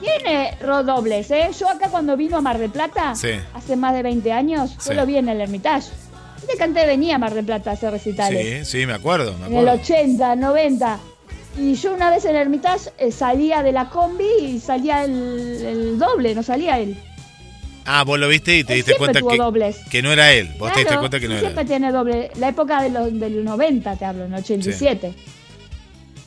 tiene 0.01 0.57
dobles, 0.85 1.31
¿eh? 1.31 1.51
Yo 1.59 1.69
acá 1.69 1.89
cuando 1.89 2.17
vino 2.17 2.37
a 2.37 2.41
Mar 2.41 2.59
del 2.59 2.71
Plata, 2.71 3.13
hace 3.13 3.77
más 3.77 3.95
de 3.95 4.03
20 4.03 4.33
años, 4.33 4.77
yo 4.85 4.95
lo 4.95 5.07
vi 5.07 5.17
en 5.17 5.29
el 5.29 5.41
Hermitage. 5.41 5.89
Este 6.39 6.59
canté 6.59 6.85
venía 6.87 7.15
a 7.15 7.19
Mar 7.19 7.33
del 7.33 7.47
Plata 7.47 7.71
a 7.71 7.73
hacer 7.73 7.91
recitales. 7.91 8.69
Sí, 8.69 8.81
sí, 8.81 8.87
me 8.87 8.93
acuerdo, 8.93 9.33
me 9.39 9.47
acuerdo. 9.47 9.63
En 9.63 9.69
el 9.69 9.81
80, 9.81 10.37
90. 10.37 11.01
Y 11.57 11.75
yo 11.75 11.95
una 11.95 12.11
vez 12.11 12.25
en 12.25 12.33
el 12.33 12.43
Hermitage 12.43 12.91
eh, 12.99 13.13
salía 13.13 13.63
de 13.63 13.73
la 13.73 13.89
combi 13.89 14.27
y 14.41 14.59
salía 14.59 15.05
el, 15.05 15.99
doble, 15.99 16.35
no 16.35 16.43
salía 16.43 16.79
él. 16.81 16.97
Ah, 17.87 18.03
vos 18.03 18.19
lo 18.19 18.29
viste 18.29 18.59
y 18.59 18.65
te 18.65 18.75
diste 18.75 18.95
cuenta 18.97 19.21
que, 19.21 19.75
que 19.91 20.03
no 20.03 20.13
era 20.13 20.33
él. 20.33 20.51
Vos 20.59 20.73
te 20.73 20.81
diste 20.81 20.97
cuenta 20.97 21.21
que 21.21 21.29
no 21.29 21.35
era 21.35 21.41
él. 21.41 21.47
Siempre 21.47 21.65
tiene 21.65 21.93
doble. 21.93 22.31
La 22.37 22.49
época 22.49 22.83
de 22.83 22.91
los, 22.91 23.21
del 23.21 23.45
90, 23.45 23.97
te 23.97 24.05
hablo, 24.05 24.25
en 24.25 24.33
el 24.33 24.41
87. 24.41 25.15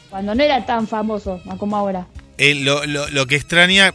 Cuando 0.10 0.36
no 0.36 0.44
era 0.44 0.66
tan 0.66 0.88
famoso 0.88 1.42
como 1.58 1.76
ahora. 1.76 2.08
Eh, 2.38 2.56
lo, 2.56 2.86
lo, 2.86 3.26
que 3.26 3.36
extraña 3.36 3.94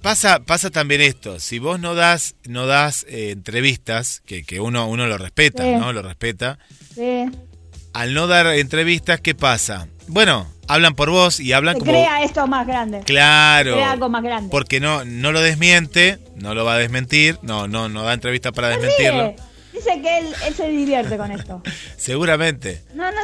pasa 0.00 0.40
pasa 0.40 0.70
también 0.70 1.02
esto 1.02 1.38
si 1.38 1.58
vos 1.58 1.78
no 1.78 1.94
das 1.94 2.34
no 2.48 2.66
das 2.66 3.04
eh, 3.08 3.30
entrevistas 3.30 4.22
que, 4.24 4.42
que, 4.42 4.58
uno 4.58 4.88
uno 4.88 5.06
lo 5.06 5.18
respeta 5.18 5.62
no 5.78 5.92
lo 5.92 6.02
respeta 6.02 6.58
sí. 6.94 7.26
al 7.92 8.14
no 8.14 8.26
dar 8.26 8.46
entrevistas 8.46 9.20
qué 9.20 9.34
pasa 9.34 9.86
bueno 10.12 10.46
hablan 10.68 10.94
por 10.94 11.10
vos 11.10 11.40
y 11.40 11.52
hablan 11.52 11.78
como 11.78 11.90
crea 11.90 12.22
esto 12.22 12.46
más 12.46 12.66
grande 12.66 13.00
claro 13.00 13.74
crea 13.74 13.92
algo 13.92 14.08
más 14.08 14.22
grande 14.22 14.50
porque 14.50 14.80
no 14.80 15.04
no 15.04 15.32
lo 15.32 15.40
desmiente 15.40 16.18
no 16.36 16.54
lo 16.54 16.64
va 16.64 16.74
a 16.74 16.78
desmentir 16.78 17.38
no 17.42 17.68
no 17.68 17.88
no 17.88 18.02
da 18.04 18.12
entrevista 18.12 18.52
para 18.52 18.68
desmentirlo 18.68 19.34
Dice 19.72 20.02
que 20.02 20.18
él, 20.18 20.26
él, 20.46 20.54
se 20.54 20.68
divierte 20.68 21.16
con 21.16 21.32
esto. 21.32 21.62
Seguramente. 21.96 22.82
No, 22.94 23.10
no, 23.10 23.18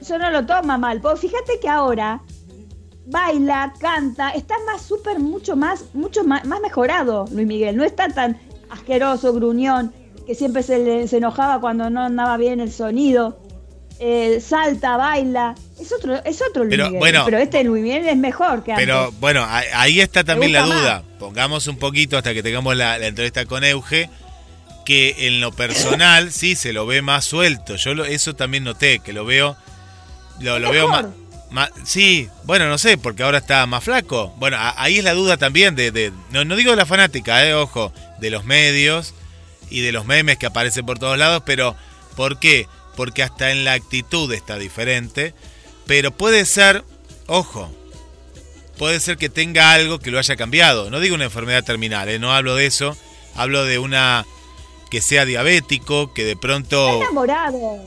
yo 0.00 0.18
no 0.18 0.30
lo 0.30 0.46
toma 0.46 0.78
mal. 0.78 0.98
Porque 1.02 1.28
fíjate 1.28 1.60
que 1.60 1.68
ahora 1.68 2.22
baila, 3.10 3.72
canta, 3.78 4.30
está 4.30 4.54
más 4.66 4.82
súper, 4.82 5.18
mucho 5.18 5.56
más, 5.56 5.94
mucho 5.94 6.24
más, 6.24 6.44
más 6.44 6.60
mejorado 6.60 7.26
Luis 7.32 7.46
Miguel. 7.46 7.76
No 7.76 7.84
está 7.84 8.08
tan 8.08 8.38
asqueroso, 8.70 9.32
gruñón, 9.32 9.92
que 10.26 10.34
siempre 10.34 10.62
se, 10.62 10.78
le, 10.78 11.08
se 11.08 11.18
enojaba 11.18 11.60
cuando 11.60 11.90
no 11.90 12.02
andaba 12.02 12.36
bien 12.36 12.60
el 12.60 12.72
sonido. 12.72 13.38
Eh, 14.00 14.40
salta, 14.40 14.96
baila. 14.96 15.54
Es 15.78 15.92
otro, 15.92 16.24
es 16.24 16.40
otro 16.42 16.64
Luis 16.64 16.76
pero, 16.76 16.90
Miguel. 16.90 17.22
pero 17.24 17.38
este 17.38 17.62
Luis 17.64 17.82
Miguel 17.82 18.08
es 18.08 18.16
mejor 18.16 18.64
que 18.64 18.72
Pero 18.74 19.12
bueno, 19.12 19.46
ahí 19.46 20.00
está 20.00 20.24
también 20.24 20.52
la 20.52 20.62
duda. 20.62 21.04
Pongamos 21.18 21.66
un 21.66 21.76
poquito 21.76 22.16
hasta 22.16 22.32
que 22.32 22.42
tengamos 22.42 22.74
la, 22.76 22.96
entrevista 22.98 23.44
con 23.44 23.62
Euge. 23.64 24.08
Que 24.86 25.28
en 25.28 25.40
lo 25.40 25.52
personal 25.52 26.32
sí 26.32 26.56
se 26.56 26.72
lo 26.72 26.86
ve 26.86 27.02
más 27.02 27.24
suelto. 27.24 27.76
Yo 27.76 27.92
eso 28.04 28.34
también 28.34 28.64
noté, 28.64 28.98
que 29.00 29.12
lo 29.12 29.24
veo. 29.24 29.56
Lo, 30.40 30.58
lo 30.58 30.70
veo 30.70 30.88
más 30.88 31.06
sí, 31.84 32.28
bueno, 32.44 32.68
no 32.68 32.78
sé, 32.78 32.96
porque 32.98 33.22
ahora 33.22 33.38
está 33.38 33.66
más 33.66 33.84
flaco. 33.84 34.32
Bueno, 34.38 34.56
ahí 34.76 34.98
es 34.98 35.04
la 35.04 35.14
duda 35.14 35.36
también 35.36 35.74
de, 35.74 36.12
no, 36.30 36.44
no, 36.44 36.56
digo 36.56 36.70
de 36.70 36.76
la 36.76 36.86
fanática, 36.86 37.44
eh, 37.46 37.54
ojo, 37.54 37.92
de 38.18 38.30
los 38.30 38.44
medios 38.44 39.14
y 39.68 39.80
de 39.80 39.92
los 39.92 40.06
memes 40.06 40.38
que 40.38 40.46
aparecen 40.46 40.86
por 40.86 40.98
todos 40.98 41.18
lados, 41.18 41.42
pero 41.44 41.76
¿por 42.16 42.38
qué? 42.38 42.66
Porque 43.00 43.22
hasta 43.22 43.50
en 43.50 43.64
la 43.64 43.72
actitud 43.72 44.30
está 44.30 44.58
diferente, 44.58 45.32
pero 45.86 46.10
puede 46.10 46.44
ser, 46.44 46.84
ojo, 47.28 47.72
puede 48.76 49.00
ser 49.00 49.16
que 49.16 49.30
tenga 49.30 49.72
algo 49.72 49.98
que 50.00 50.10
lo 50.10 50.18
haya 50.18 50.36
cambiado. 50.36 50.90
No 50.90 51.00
digo 51.00 51.14
una 51.14 51.24
enfermedad 51.24 51.64
terminal, 51.64 52.10
eh, 52.10 52.18
no 52.18 52.30
hablo 52.30 52.56
de 52.56 52.66
eso, 52.66 52.94
hablo 53.34 53.64
de 53.64 53.78
una 53.78 54.26
que 54.90 55.00
sea 55.00 55.24
diabético, 55.24 56.12
que 56.12 56.24
de 56.24 56.36
pronto... 56.36 56.88
Está 56.88 57.04
enamorado. 57.04 57.78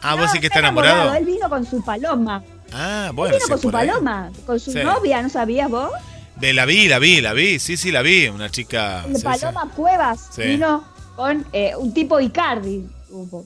Ah, 0.00 0.14
vos 0.14 0.30
sí 0.32 0.40
que 0.40 0.46
está 0.46 0.60
enamorado. 0.60 1.12
Él 1.12 1.26
vino 1.26 1.50
con 1.50 1.66
su 1.66 1.84
paloma. 1.84 2.42
Ah, 2.72 3.10
bueno. 3.12 3.34
vino 3.34 3.48
con 3.48 3.60
su 3.60 3.70
paloma, 3.70 4.32
con 4.46 4.58
su 4.58 4.72
novia, 4.72 5.20
¿no 5.20 5.28
sabías 5.28 5.68
vos? 5.68 5.90
De 6.36 6.54
la 6.54 6.64
vi, 6.64 6.88
la 6.88 6.98
vi, 6.98 7.20
la 7.20 7.34
vi, 7.34 7.58
sí, 7.58 7.76
sí, 7.76 7.90
la 7.92 8.00
vi, 8.00 8.28
una 8.28 8.48
chica. 8.48 9.04
El 9.04 9.22
Paloma 9.22 9.70
Cuevas 9.76 10.30
vino 10.38 10.84
con 11.16 11.44
eh, 11.52 11.76
un 11.76 11.92
tipo 11.92 12.18
Icardi, 12.18 12.88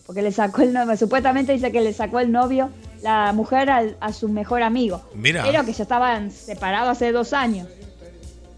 porque 0.07 0.23
le 0.23 0.33
sacó 0.33 0.63
el 0.63 0.73
novio, 0.73 0.97
supuestamente 0.97 1.53
dice 1.53 1.71
que 1.73 1.81
le 1.81 1.93
sacó 1.93 2.21
el 2.21 2.33
novio, 2.33 2.71
la 3.03 3.33
mujer 3.33 3.71
a 4.01 4.13
su 4.13 4.29
mejor 4.29 4.63
amigo. 4.63 5.03
Mira. 5.15 5.43
Pero 5.45 5.65
que 5.65 5.73
ya 5.73 5.83
estaban 5.83 6.31
separados 6.31 6.91
hace 6.91 7.13
dos 7.13 7.33
años. 7.33 7.69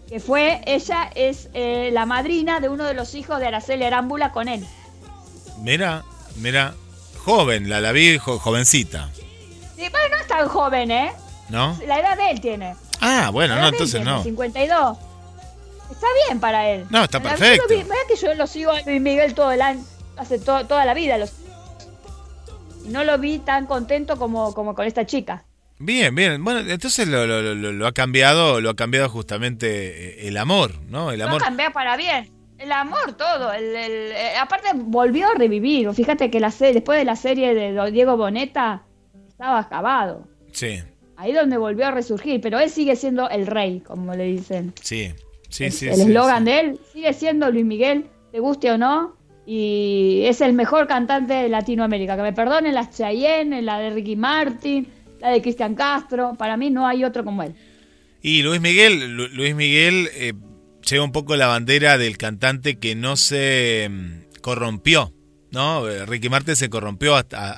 Que 0.07 0.19
fue, 0.19 0.61
ella 0.65 1.09
es 1.15 1.49
eh, 1.53 1.89
la 1.91 2.05
madrina 2.05 2.59
de 2.59 2.69
uno 2.69 2.85
de 2.85 2.93
los 2.93 3.15
hijos 3.15 3.39
de 3.39 3.47
Araceli 3.47 3.83
Arámbula 3.85 4.31
con 4.31 4.47
él. 4.47 4.65
Mira, 5.61 6.03
mira, 6.37 6.75
joven, 7.23 7.69
la, 7.69 7.81
la 7.81 7.91
vi 7.91 8.17
jovencita. 8.17 9.09
Sí, 9.15 9.83
pero 9.91 10.09
no 10.09 10.17
es 10.21 10.27
tan 10.27 10.47
joven, 10.47 10.91
¿eh? 10.91 11.11
¿No? 11.49 11.77
La 11.87 11.99
edad 11.99 12.17
de 12.17 12.31
él 12.31 12.41
tiene. 12.41 12.75
Ah, 13.01 13.29
bueno, 13.31 13.55
no, 13.55 13.67
entonces 13.67 14.03
no. 14.03 14.23
52. 14.23 14.97
Está 15.91 16.07
bien 16.27 16.39
para 16.39 16.69
él. 16.69 16.85
No, 16.89 17.03
está 17.03 17.19
perfecto. 17.19 17.67
Verdad 17.67 17.95
que 18.07 18.15
yo 18.15 18.33
lo 18.33 18.47
sigo 18.47 18.71
a 18.71 18.81
Luis 18.81 19.01
Miguel 19.01 19.33
todo 19.33 19.51
el 19.51 19.61
año, 19.61 19.83
hace 20.17 20.39
toda 20.39 20.85
la 20.85 20.93
vida. 20.93 21.17
Los... 21.17 21.33
No 22.87 23.03
lo 23.03 23.17
vi 23.17 23.39
tan 23.39 23.65
contento 23.65 24.17
como, 24.17 24.53
como 24.53 24.75
con 24.75 24.85
esta 24.85 25.05
chica. 25.05 25.45
Bien, 25.79 26.15
bien. 26.15 26.43
Bueno, 26.43 26.61
entonces 26.61 27.07
lo, 27.07 27.25
lo, 27.25 27.53
lo, 27.55 27.87
ha 27.87 27.91
cambiado, 27.91 28.61
lo 28.61 28.69
ha 28.69 28.75
cambiado 28.75 29.09
justamente 29.09 30.23
eh, 30.23 30.27
el 30.27 30.37
amor, 30.37 30.71
¿no? 30.87 31.11
El 31.11 31.21
amor. 31.21 31.39
Lo 31.39 31.45
ha 31.45 31.47
cambiado 31.47 31.73
para 31.73 31.97
bien. 31.97 32.31
El 32.57 32.71
amor, 32.71 33.13
todo. 33.17 33.51
El, 33.51 33.75
eh, 33.75 34.37
aparte 34.39 34.69
volvió 34.73 35.27
a 35.27 35.33
revivir. 35.33 35.91
Fíjate 35.93 36.31
que 36.31 36.39
la 36.39 36.49
después 36.49 36.97
de 36.97 37.05
la 37.05 37.15
serie 37.15 37.53
de 37.53 37.91
Diego 37.91 38.15
Boneta, 38.15 38.83
estaba 39.27 39.59
acabado. 39.59 40.27
Sí. 40.53 40.81
Ahí 41.17 41.33
donde 41.33 41.57
volvió 41.57 41.87
a 41.87 41.91
resurgir, 41.91 42.39
pero 42.39 42.59
él 42.59 42.69
sigue 42.69 42.95
siendo 42.95 43.29
el 43.29 43.47
rey, 43.47 43.81
como 43.81 44.13
le 44.15 44.25
dicen. 44.25 44.73
Sí, 44.81 45.13
sí, 45.49 45.71
sí. 45.71 45.87
El 45.87 46.01
eslogan 46.01 46.45
de 46.45 46.59
él 46.59 46.79
sigue 46.93 47.13
siendo 47.13 47.51
Luis 47.51 47.65
Miguel, 47.65 48.09
te 48.31 48.39
guste 48.39 48.71
o 48.71 48.77
no, 48.77 49.14
y 49.45 50.23
es 50.25 50.41
el 50.41 50.53
mejor 50.53 50.87
cantante 50.87 51.33
de 51.33 51.49
Latinoamérica. 51.49 52.15
Que 52.15 52.23
me 52.23 52.33
perdonen 52.33 52.73
las 52.73 52.95
Cheyenne, 52.95 53.61
la 53.61 53.79
de 53.79 53.91
Ricky 53.91 54.15
Martin, 54.15 54.87
la 55.19 55.29
de 55.29 55.41
Cristian 55.41 55.75
Castro, 55.75 56.33
para 56.37 56.57
mí 56.57 56.69
no 56.69 56.87
hay 56.87 57.03
otro 57.03 57.23
como 57.23 57.43
él. 57.43 57.55
Y 58.21 58.41
Luis 58.41 58.59
Miguel, 58.59 59.15
Luis 59.15 59.55
Miguel 59.55 60.09
eh, 60.13 60.33
lleva 60.81 61.03
un 61.03 61.11
poco 61.11 61.35
la 61.35 61.47
bandera 61.47 61.97
del 61.97 62.17
cantante 62.17 62.79
que 62.79 62.95
no 62.95 63.17
se 63.17 63.87
mm, 63.89 64.39
corrompió, 64.41 65.13
¿no? 65.51 65.87
Eh, 65.87 66.05
Ricky 66.05 66.29
Martin 66.29 66.55
se 66.55 66.69
corrompió 66.69 67.15
hasta, 67.15 67.51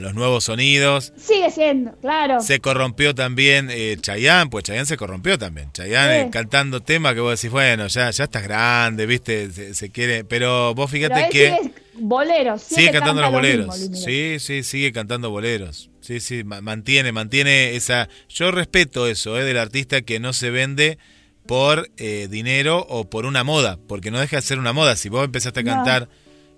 los 0.00 0.14
nuevos 0.14 0.44
sonidos. 0.44 1.12
Sigue 1.16 1.50
siendo, 1.50 1.92
claro. 2.00 2.40
Se 2.40 2.60
corrompió 2.60 3.14
también 3.14 3.68
eh, 3.70 3.96
Chayanne, 4.00 4.50
pues 4.50 4.64
Chayanne 4.64 4.86
se 4.86 4.96
corrompió 4.96 5.38
también. 5.38 5.70
Chayanne 5.72 6.20
eh, 6.22 6.28
cantando 6.30 6.80
temas 6.80 7.14
que 7.14 7.20
vos 7.20 7.38
decís, 7.38 7.50
bueno, 7.50 7.86
ya, 7.86 8.10
ya 8.10 8.24
estás 8.24 8.42
grande, 8.42 9.06
viste, 9.06 9.74
se, 9.74 9.90
quiere. 9.90 10.24
Pero 10.24 10.74
vos 10.74 10.90
fíjate 10.90 11.28
que. 11.30 11.50
Sigue 11.50 11.72
boleros, 12.00 12.62
sigue 12.62 12.90
cantando 12.90 13.22
los 13.22 13.32
boleros. 13.32 13.76
sí, 13.76 14.36
sí, 14.38 14.62
sigue 14.62 14.92
cantando 14.92 15.30
boleros. 15.30 15.90
Sí, 16.00 16.20
sí, 16.20 16.42
mantiene, 16.42 17.12
mantiene 17.12 17.76
esa. 17.76 18.08
Yo 18.28 18.50
respeto 18.50 19.06
eso, 19.06 19.38
eh, 19.38 19.44
del 19.44 19.58
artista 19.58 20.00
que 20.00 20.20
no 20.20 20.32
se 20.32 20.50
vende 20.50 20.98
por 21.46 21.90
eh, 21.96 22.28
dinero 22.30 22.86
o 22.88 23.08
por 23.08 23.26
una 23.26 23.44
moda, 23.44 23.78
porque 23.88 24.10
no 24.10 24.18
deja 24.18 24.36
de 24.36 24.42
ser 24.42 24.58
una 24.58 24.72
moda. 24.72 24.96
Si 24.96 25.08
vos 25.08 25.24
empezaste 25.24 25.60
a 25.60 25.64
cantar 25.64 26.08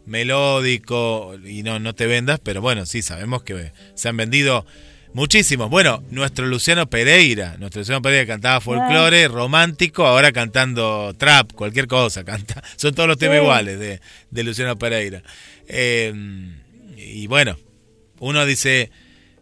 melódico 0.07 1.37
y 1.45 1.63
no, 1.63 1.79
no 1.79 1.95
te 1.95 2.07
vendas, 2.07 2.41
pero 2.43 2.61
bueno, 2.61 2.87
sí, 2.87 3.03
sabemos 3.03 3.43
que 3.43 3.73
se 3.95 4.09
han 4.09 4.17
vendido 4.17 4.67
Muchísimos. 5.13 5.69
Bueno, 5.71 6.05
nuestro 6.11 6.47
Luciano 6.47 6.89
Pereira, 6.89 7.57
nuestro 7.59 7.81
Luciano 7.81 8.01
Pereira 8.01 8.27
cantaba 8.29 8.61
folclore, 8.61 9.27
romántico, 9.27 10.07
ahora 10.07 10.31
cantando 10.31 11.13
trap, 11.19 11.53
cualquier 11.53 11.89
cosa, 11.89 12.23
canta. 12.25 12.63
Son 12.77 12.95
todos 12.95 13.09
los 13.09 13.19
temas 13.19 13.39
Sí. 13.39 13.43
iguales 13.43 13.81
de, 13.81 14.01
de 14.31 14.45
Luciano 14.45 14.79
Pereira. 14.79 15.25
Eh, 15.67 16.13
y 16.97 17.27
bueno, 17.27 17.59
uno 18.21 18.47
dice, 18.47 18.93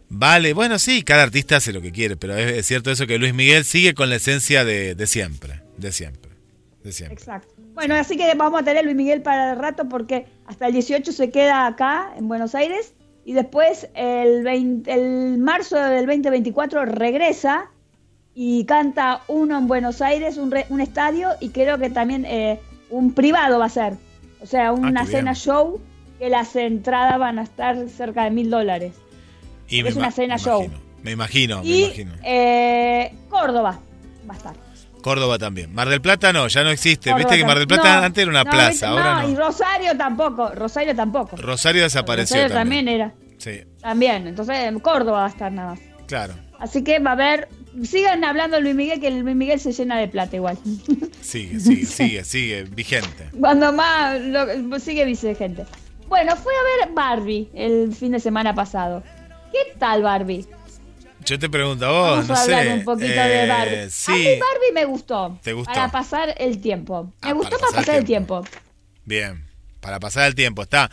vale, 0.09 0.53
bueno, 0.53 0.79
sí, 0.79 1.03
cada 1.03 1.21
artista 1.21 1.57
hace 1.57 1.71
lo 1.71 1.83
que 1.83 1.91
quiere, 1.91 2.17
pero 2.17 2.35
es, 2.35 2.51
es 2.51 2.65
cierto 2.65 2.89
eso 2.89 3.05
que 3.05 3.19
Luis 3.19 3.35
Miguel 3.35 3.63
sigue 3.63 3.93
con 3.93 4.09
la 4.09 4.15
esencia 4.15 4.65
de, 4.65 4.95
de 4.95 5.05
siempre, 5.05 5.61
de 5.77 5.91
siempre, 5.91 6.28
de 6.83 6.91
siempre. 6.91 7.13
Exacto. 7.15 7.53
Bueno, 7.73 7.95
así 7.95 8.15
que 8.17 8.33
vamos 8.35 8.61
a 8.61 8.63
tener 8.63 8.83
Luis 8.85 8.95
Miguel 8.95 9.21
para 9.21 9.53
el 9.53 9.59
rato 9.59 9.87
porque 9.89 10.25
hasta 10.45 10.67
el 10.67 10.73
18 10.73 11.11
se 11.11 11.29
queda 11.29 11.65
acá 11.67 12.13
en 12.17 12.27
Buenos 12.27 12.55
Aires 12.55 12.93
y 13.25 13.33
después 13.33 13.89
el, 13.93 14.43
20 14.43 14.91
el 14.93 15.37
marzo 15.37 15.75
del 15.77 16.05
2024 16.05 16.85
regresa 16.85 17.69
y 18.33 18.63
canta 18.65 19.21
uno 19.27 19.57
en 19.57 19.67
Buenos 19.67 20.01
Aires, 20.01 20.37
un, 20.37 20.51
re- 20.51 20.65
un 20.69 20.79
estadio 20.81 21.29
y 21.39 21.49
creo 21.49 21.77
que 21.77 21.89
también 21.89 22.25
eh, 22.25 22.59
un 22.89 23.13
privado 23.13 23.59
va 23.59 23.65
a 23.65 23.69
ser. 23.69 23.93
O 24.41 24.45
sea, 24.45 24.71
una 24.71 24.87
Ah, 25.01 25.03
bien. 25.03 25.07
cena 25.07 25.33
show 25.35 25.81
que 26.17 26.29
las 26.29 26.55
entradas 26.55 27.19
van 27.19 27.39
a 27.39 27.43
estar 27.43 27.89
cerca 27.89 28.23
de 28.23 28.31
mil 28.31 28.49
dólares. 28.49 28.93
Es 29.69 29.95
una 29.95 30.11
cena 30.11 30.35
me 30.35 30.41
show. 30.41 30.63
imagino, 30.63 30.79
Me 31.03 31.11
imagino, 31.11 31.61
me 31.61 31.67
Y 31.67 31.83
imagino. 31.83 32.13
eh, 32.23 33.13
Córdoba 33.29 33.79
va 34.29 34.33
a 34.33 34.37
estar. 34.37 34.55
Córdoba 35.01 35.37
también. 35.39 35.73
Mar 35.73 35.87
del 35.89 36.01
Plata 36.01 36.31
no, 36.33 36.47
ya 36.47 36.63
no 36.63 36.69
existe. 36.69 37.09
Córdoba 37.11 37.29
Viste 37.29 37.37
que 37.41 37.47
Mar 37.47 37.57
del 37.57 37.67
Plata. 37.67 37.99
No, 37.99 38.05
antes 38.05 38.21
era 38.21 38.31
una 38.31 38.43
no, 38.43 38.49
plaza, 38.51 38.69
viste, 38.69 38.85
ahora 38.85 39.25
Y 39.27 39.31
no. 39.33 39.39
Rosario 39.47 39.97
tampoco, 39.97 40.49
Rosario 40.55 40.95
tampoco. 40.95 41.35
Rosario 41.37 41.83
desapareció 41.83 42.35
Rosario 42.37 42.55
también. 42.55 42.85
también 42.85 43.01
era. 43.01 43.13
Sí, 43.37 43.61
También, 43.81 44.27
entonces 44.27 44.57
en 44.57 44.79
Córdoba 44.81 45.19
va 45.19 45.25
a 45.27 45.29
estar 45.29 45.51
nada 45.51 45.71
más. 45.71 45.79
claro. 46.07 46.33
Así 46.59 46.83
que 46.83 46.99
va 46.99 47.11
a 47.11 47.13
haber, 47.13 47.47
sigan 47.85 48.21
hablando 48.25 48.57
de 48.57 48.61
Luis 48.63 48.75
Miguel, 48.75 48.99
que 48.99 49.07
el 49.07 49.19
Luis 49.19 49.33
Miguel 49.33 49.61
se 49.61 49.71
llena 49.71 49.97
de 49.97 50.09
plata 50.09 50.35
igual. 50.35 50.57
Sigue, 51.21 51.57
sigue, 51.57 51.85
sigue, 51.85 52.23
sigue, 52.25 52.63
vigente. 52.63 53.29
Cuando 53.39 53.71
más 53.71 54.19
lo- 54.19 54.77
sigue 54.79 55.05
vigente. 55.05 55.65
Bueno, 56.09 56.35
fui 56.35 56.51
a 56.53 56.85
ver 56.85 56.93
Barbie 56.93 57.49
el 57.53 57.93
fin 57.95 58.11
de 58.11 58.19
semana 58.19 58.53
pasado. 58.53 59.03
¿Qué 59.53 59.77
tal 59.79 60.01
Barbie? 60.03 60.45
Yo 61.29 61.37
te 61.37 61.47
pregunto 61.47 61.85
a 61.85 61.89
vos, 61.91 62.09
Vamos 62.11 62.27
no 62.29 62.35
a 62.35 62.41
hablar 62.41 62.63
sé. 62.65 62.73
un 62.73 62.83
poquito 62.83 63.05
eh, 63.11 63.27
de 63.29 63.47
Barbie. 63.47 63.77
A 63.77 63.83
mí 63.85 63.89
Sí, 63.91 64.11
Barbie 64.39 64.71
me 64.73 64.85
gustó. 64.85 65.39
¿Te 65.43 65.53
gustó? 65.53 65.71
Para 65.73 65.91
pasar 65.91 66.33
el 66.39 66.59
tiempo. 66.59 67.13
Me 67.21 67.29
Ah, 67.29 67.33
gustó 67.33 67.51
para 67.57 67.61
pasar 67.61 67.75
pasar 67.81 67.95
el 67.95 67.99
el 68.01 68.05
tiempo. 68.07 68.43
bien. 69.05 69.45
Para 69.79 69.99
pasar 69.99 70.27
el 70.27 70.33
tiempo, 70.35 70.63
está. 70.63 70.89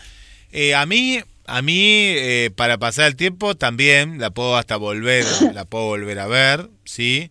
Eh, 0.52 0.74
a 0.74 0.84
mí, 0.84 1.20
a 1.46 1.62
mí, 1.62 1.80
eh, 1.80 2.50
para 2.54 2.76
pasar 2.78 3.06
el 3.06 3.16
tiempo 3.16 3.56
también 3.56 4.18
la 4.20 4.28
puedo 4.30 4.56
hasta 4.58 4.76
volver, 4.76 5.24
la 5.54 5.64
puedo 5.64 5.86
volver 5.86 6.18
a 6.18 6.26
ver, 6.26 6.68
sí. 6.84 7.30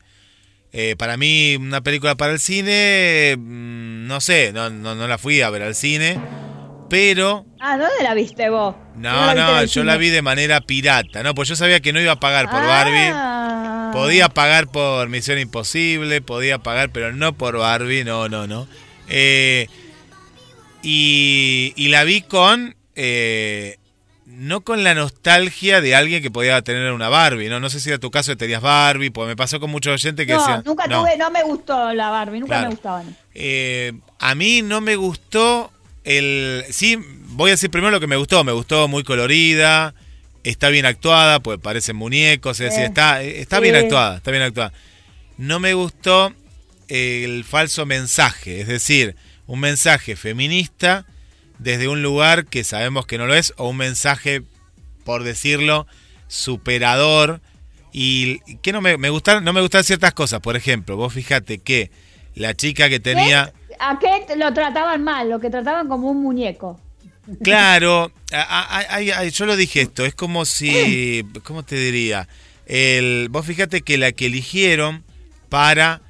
Eh, 0.73 0.95
para 0.97 1.15
mí, 1.15 1.55
una 1.57 1.81
película 1.81 2.15
para 2.15 2.33
el 2.33 2.39
cine, 2.39 3.35
mm, 3.37 4.07
no 4.07 4.19
sé, 4.19 4.51
no, 4.51 4.69
no, 4.71 4.95
no 4.95 5.07
la 5.07 5.17
fui 5.17 5.41
a 5.41 5.49
ver 5.49 5.61
al 5.61 5.75
cine, 5.75 6.19
pero 6.95 7.45
Ah, 7.59 7.77
¿dónde 7.77 8.03
la 8.03 8.13
viste 8.13 8.49
vos? 8.49 8.73
No, 8.95 9.33
no, 9.35 9.63
yo 9.65 9.83
la 9.83 9.97
vi 9.97 10.09
de 10.09 10.21
manera 10.21 10.61
pirata, 10.61 11.23
¿no? 11.23 11.35
Pues 11.35 11.49
yo 11.49 11.55
sabía 11.57 11.79
que 11.81 11.91
no 11.91 11.99
iba 11.99 12.13
a 12.13 12.19
pagar 12.19 12.49
por 12.49 12.65
Barbie. 12.65 13.09
Ah. 13.13 13.89
Podía 13.91 14.29
pagar 14.29 14.67
por 14.67 15.09
Misión 15.09 15.39
Imposible, 15.39 16.21
podía 16.21 16.59
pagar, 16.59 16.89
pero 16.91 17.11
no 17.11 17.33
por 17.33 17.57
Barbie, 17.57 18.03
no, 18.05 18.29
no, 18.29 18.47
no. 18.47 18.67
Eh, 19.09 19.67
y, 20.83 21.73
y 21.75 21.87
la 21.89 22.03
vi 22.03 22.21
con... 22.21 22.75
eh, 22.95 23.77
no 24.27 24.61
con 24.61 24.83
la 24.83 24.93
nostalgia 24.95 25.81
de 25.81 25.95
alguien 25.95 26.21
que 26.21 26.31
podía 26.31 26.61
tener 26.61 26.91
una 26.91 27.09
Barbie, 27.09 27.47
¿no? 27.47 27.59
No 27.59 27.69
sé 27.69 27.79
si 27.79 27.89
era 27.89 27.99
tu 27.99 28.09
caso 28.11 28.31
que 28.33 28.35
tenías 28.37 28.61
Barbie, 28.61 29.09
porque 29.11 29.29
me 29.29 29.35
pasó 29.35 29.59
con 29.59 29.69
muchos 29.69 29.93
oyentes 29.93 30.25
que 30.25 30.33
No, 30.33 30.39
decían... 30.39 30.63
nunca 30.65 30.87
no. 30.87 31.01
tuve, 31.01 31.15
no 31.17 31.29
me 31.31 31.43
gustó 31.43 31.93
la 31.93 32.09
Barbie, 32.09 32.39
nunca 32.39 32.53
Claro. 32.55 32.67
me 32.67 32.73
gustaban. 32.73 33.17
Eh, 33.33 33.93
a 34.19 34.35
mí 34.35 34.61
no 34.61 34.81
me 34.81 34.95
gustó 34.95 35.71
el... 36.05 36.63
Sí, 36.69 36.97
voy 37.29 37.49
a 37.49 37.53
decir 37.53 37.69
primero 37.69 37.91
lo 37.91 37.99
que 37.99 38.07
me 38.07 38.15
gustó. 38.15 38.43
Me 38.43 38.51
gustó 38.51 38.87
muy 38.87 39.03
colorida, 39.03 39.93
está 40.43 40.69
bien 40.69 40.85
actuada, 40.85 41.39
pues 41.39 41.59
parecen 41.59 41.95
muñecos, 41.95 42.59
es 42.59 42.69
decir, 42.69 42.83
Eh, 42.83 42.87
está, 42.87 43.21
está 43.23 43.57
sí. 43.57 43.63
bien 43.63 43.75
actuada, 43.75 44.17
está 44.17 44.31
bien 44.31 44.43
actuada. 44.43 44.71
No 45.37 45.59
me 45.59 45.73
gustó 45.73 46.33
el 46.87 47.43
falso 47.43 47.85
mensaje, 47.85 48.61
es 48.61 48.67
decir, 48.67 49.15
un 49.47 49.59
mensaje 49.59 50.15
feminista 50.15 51.05
desde 51.59 51.87
un 51.87 52.01
lugar 52.01 52.45
que 52.45 52.63
sabemos 52.63 53.05
que 53.05 53.17
no 53.17 53.27
lo 53.27 53.35
es, 53.35 53.53
o 53.57 53.69
un 53.69 53.77
mensaje, 53.77 54.43
por 55.03 55.23
decirlo, 55.23 55.87
superador. 56.27 57.41
Y 57.97 58.39
que 58.61 58.73
no 58.73 58.81
me, 58.81 58.97
me 58.97 59.09
gustaron, 59.09 59.43
no 59.45 59.53
me 59.53 59.61
gustaron 59.61 59.85
ciertas 59.85 60.13
cosas. 60.13 60.41
Por 60.41 60.57
ejemplo, 60.57 60.97
vos 60.97 61.13
fíjate 61.13 61.59
que 61.59 61.91
la 62.33 62.53
chica 62.53 62.89
que 62.89 62.99
tenía. 62.99 63.53
A 63.79 63.99
Kate 63.99 64.35
lo 64.37 64.53
trataban 64.53 65.03
mal, 65.03 65.29
lo 65.29 65.39
que 65.39 65.49
trataban 65.49 65.87
como 65.87 66.09
un 66.09 66.21
muñeco. 66.21 66.79
Claro, 67.43 68.11
a- 68.31 68.41
a- 68.41 68.79
a- 68.97 69.19
a- 69.19 69.25
yo 69.25 69.45
lo 69.45 69.55
dije 69.55 69.81
esto, 69.81 70.05
es 70.05 70.13
como 70.13 70.45
si, 70.45 71.25
¿cómo 71.43 71.63
te 71.63 71.75
diría? 71.75 72.27
El, 72.67 73.27
vos 73.31 73.45
fíjate 73.45 73.81
que 73.81 73.97
la 73.97 74.11
que 74.11 74.27
eligieron 74.27 75.03
para, 75.49 76.01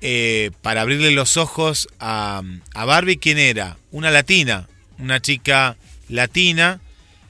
eh, 0.00 0.50
para 0.62 0.82
abrirle 0.82 1.10
los 1.10 1.36
ojos 1.36 1.88
a, 1.98 2.42
a 2.74 2.84
Barbie, 2.84 3.16
¿quién 3.18 3.38
era? 3.38 3.76
Una 3.90 4.10
latina, 4.10 4.68
una 4.98 5.20
chica 5.20 5.76
latina, 6.08 6.80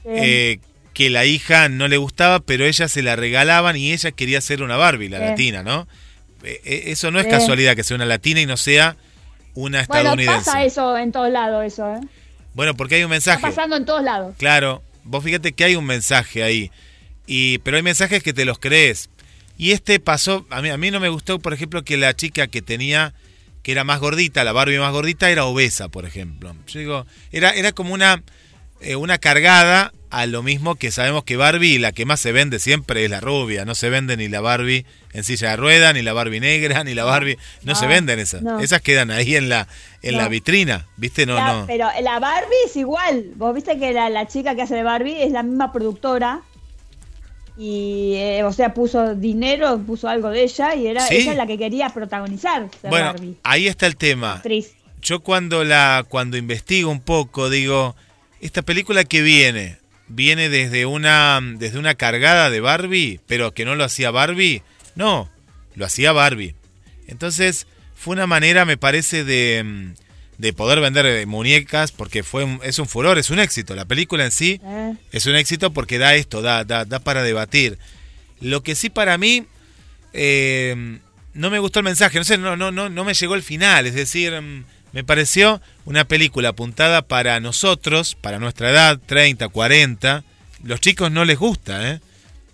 eh, 0.05 0.59
que 0.93 1.09
la 1.09 1.25
hija 1.25 1.69
no 1.69 1.87
le 1.87 1.97
gustaba, 1.97 2.39
pero 2.39 2.65
ella 2.65 2.87
se 2.87 3.01
la 3.01 3.15
regalaban 3.15 3.75
y 3.77 3.93
ella 3.93 4.11
quería 4.11 4.41
ser 4.41 4.61
una 4.61 4.77
Barbie, 4.77 5.09
la 5.09 5.17
latina, 5.19 5.63
¿no? 5.63 5.87
Eh, 6.43 6.61
eh, 6.65 6.83
eso 6.87 7.09
no 7.09 7.19
es 7.19 7.25
casualidad 7.27 7.75
que 7.75 7.83
sea 7.83 7.95
una 7.95 8.05
latina 8.05 8.41
y 8.41 8.45
no 8.45 8.57
sea 8.57 8.95
una 9.55 9.83
Bueno, 9.85 10.01
estadounidense. 10.01 10.45
pasa 10.45 10.63
eso 10.63 10.97
en 10.97 11.11
todos 11.11 11.31
lados, 11.31 11.63
eso, 11.65 11.93
¿eh? 11.95 11.99
Bueno, 12.53 12.75
porque 12.75 12.95
hay 12.95 13.03
un 13.03 13.11
Está 13.13 13.31
mensaje. 13.31 13.41
pasando 13.55 13.75
en 13.77 13.85
todos 13.85 14.03
lados. 14.03 14.35
Claro, 14.37 14.83
vos 15.03 15.23
fíjate 15.23 15.53
que 15.53 15.63
hay 15.63 15.75
un 15.75 15.85
mensaje 15.85 16.43
ahí. 16.43 16.71
Y, 17.25 17.59
pero 17.59 17.77
hay 17.77 17.83
mensajes 17.83 18.21
que 18.21 18.33
te 18.33 18.45
los 18.45 18.59
crees. 18.59 19.09
Y 19.57 19.71
este 19.71 19.99
pasó, 19.99 20.45
a 20.49 20.61
mí, 20.61 20.69
a 20.69 20.77
mí 20.77 20.91
no 20.91 20.99
me 20.99 21.09
gustó, 21.09 21.39
por 21.39 21.53
ejemplo, 21.53 21.83
que 21.83 21.97
la 21.97 22.15
chica 22.15 22.47
que 22.47 22.61
tenía, 22.61 23.13
que 23.61 23.71
era 23.71 23.83
más 23.83 23.99
gordita, 23.99 24.43
la 24.43 24.51
Barbie 24.51 24.79
más 24.79 24.91
gordita, 24.91 25.29
era 25.29 25.45
obesa, 25.45 25.89
por 25.89 26.05
ejemplo. 26.05 26.55
Yo 26.67 26.79
digo, 26.79 27.05
era, 27.31 27.51
era 27.51 27.71
como 27.71 27.93
una, 27.93 28.21
eh, 28.81 28.95
una 28.95 29.17
cargada 29.19 29.93
a 30.13 30.25
lo 30.27 30.43
mismo 30.43 30.75
que 30.75 30.91
sabemos 30.91 31.23
que 31.23 31.37
Barbie, 31.37 31.79
la 31.79 31.91
que 31.91 32.05
más 32.05 32.19
se 32.19 32.31
vende 32.31 32.59
siempre 32.59 33.03
es 33.03 33.09
la 33.09 33.19
rubia. 33.19 33.65
No 33.65 33.75
se 33.75 33.89
vende 33.89 34.15
ni 34.15 34.27
la 34.29 34.41
Barbie 34.41 34.85
en 35.11 35.23
silla 35.23 35.49
de 35.51 35.55
rueda, 35.57 35.91
ni 35.93 36.01
la 36.01 36.13
Barbie 36.13 36.39
negra, 36.39 36.83
ni 36.85 36.93
la 36.93 37.03
Barbie... 37.03 37.37
No, 37.63 37.73
No, 37.73 37.75
se 37.75 37.87
venden 37.87 38.19
esas. 38.19 38.41
no. 38.41 38.59
Esas 38.59 38.81
quedan 38.81 39.11
ahí 39.11 39.35
en 39.35 39.49
la, 39.49 39.67
en 40.01 40.17
la 40.17 40.27
vitrina, 40.27 40.87
¿viste? 40.97 41.25
No, 41.25 41.35
La- 41.35 41.53
no. 41.53 41.65
Pero 41.67 41.87
la 42.01 42.19
Barbie 42.19 42.55
es 42.65 42.75
igual. 42.75 43.25
Vos 43.35 43.53
viste 43.55 43.77
que 43.79 43.91
la, 43.93 44.09
la 44.09 44.27
chica 44.27 44.55
que 44.55 44.61
hace 44.61 44.75
de 44.75 44.83
Barbie 44.83 45.23
es 45.23 45.31
la 45.31 45.43
misma 45.43 45.71
productora. 45.73 46.41
Y, 47.57 48.13
eh, 48.15 48.43
o 48.43 48.51
sea, 48.51 48.73
puso 48.73 49.13
dinero, 49.13 49.79
puso 49.85 50.07
algo 50.09 50.29
de 50.29 50.43
ella 50.43 50.73
y 50.75 50.87
era 50.87 51.05
Sí. 51.07 51.17
ella 51.17 51.35
la 51.35 51.45
que 51.45 51.57
quería 51.57 51.89
protagonizar 51.89 52.67
Bueno, 52.81 53.05
Barbie. 53.13 53.37
ahí 53.43 53.67
está 53.67 53.85
el 53.85 53.95
tema. 53.95 54.33
Actriz. 54.35 54.73
yo 55.01 55.19
cuando 55.19 55.63
la 55.63 56.03
cuando 56.07 56.35
investigo 56.37 56.89
un 56.89 57.01
poco 57.01 57.49
digo 57.51 57.95
esta 58.41 58.61
película 58.63 59.03
que 59.03 59.21
viene 59.21 59.77
viene 60.07 60.49
desde 60.49 60.85
una 60.85 61.39
desde 61.57 61.79
una 61.79 61.95
cargada 61.95 62.49
de 62.49 62.59
Barbie 62.59 63.19
pero 63.27 63.53
que 63.53 63.65
no 63.65 63.75
lo 63.75 63.83
hacía 63.83 64.11
Barbie 64.11 64.61
no 64.95 65.29
lo 65.75 65.85
hacía 65.85 66.11
Barbie 66.11 66.55
entonces 67.07 67.67
fue 67.95 68.13
una 68.13 68.27
manera 68.27 68.65
me 68.65 68.77
parece 68.77 69.23
de 69.23 69.93
de 70.37 70.51
poder 70.51 70.81
vender 70.81 71.25
muñecas 71.27 71.91
porque 71.91 72.23
fue 72.23 72.43
un- 72.43 72.59
es 72.63 72.79
un 72.79 72.87
furor 72.87 73.17
es 73.17 73.29
un 73.29 73.39
éxito 73.39 73.75
la 73.75 73.85
película 73.85 74.25
en 74.25 74.31
sí 74.31 74.59
¿eh? 74.63 74.93
es 75.11 75.25
un 75.25 75.35
éxito 75.35 75.71
porque 75.73 75.97
da 75.97 76.15
esto, 76.15 76.41
da, 76.41 76.63
da, 76.63 76.85
da 76.85 76.99
para 76.99 77.23
debatir. 77.23 77.77
Lo 78.41 78.61
que 78.61 78.75
sí 78.75 78.89
para 78.89 79.17
mí 79.17 79.45
eh, 80.11 80.99
no 81.33 81.49
me 81.49 81.59
gustó 81.59 81.79
el 81.79 81.85
mensaje, 81.85 82.17
no 82.17 82.23
sé, 82.25 82.37
no, 82.37 82.57
no, 82.57 82.71
no, 82.71 82.89
no 82.89 83.05
me 83.05 83.13
llegó 83.13 83.35
el 83.35 83.43
final, 83.43 83.85
es 83.85 83.93
decir, 83.95 84.33
mm, 84.39 84.65
me 84.93 85.03
pareció 85.03 85.61
una 85.85 86.05
película 86.05 86.49
apuntada 86.49 87.01
para 87.01 87.39
nosotros, 87.39 88.15
para 88.15 88.39
nuestra 88.39 88.69
edad, 88.69 88.99
30, 89.05 89.49
40. 89.49 90.23
Los 90.63 90.79
chicos 90.79 91.11
no 91.11 91.25
les 91.25 91.37
gusta, 91.37 91.89
¿eh? 91.91 91.99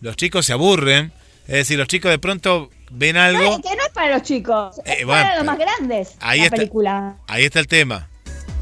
Los 0.02 0.16
chicos 0.16 0.46
se 0.46 0.54
aburren, 0.54 1.12
es 1.48 1.54
decir, 1.56 1.78
los 1.78 1.88
chicos 1.88 2.10
de 2.12 2.18
pronto 2.20 2.72
ven 2.92 3.16
No, 3.16 3.22
algo, 3.22 3.56
es 3.58 3.62
que 3.70 3.76
no 3.76 3.84
es 3.86 3.90
para 3.94 4.14
los 4.18 4.24
chicos, 4.24 4.78
es 4.86 5.00
Eh, 5.02 5.06
bueno, 5.06 5.22
para 5.22 5.36
los 5.36 5.46
más 5.46 5.58
grandes. 5.60 6.16
ahí 6.22 6.40
la 6.40 6.46
está. 6.46 6.56
película. 6.58 7.16
ahí 7.28 7.44
está 7.44 7.60
el 7.60 7.68
tema. 7.68 8.08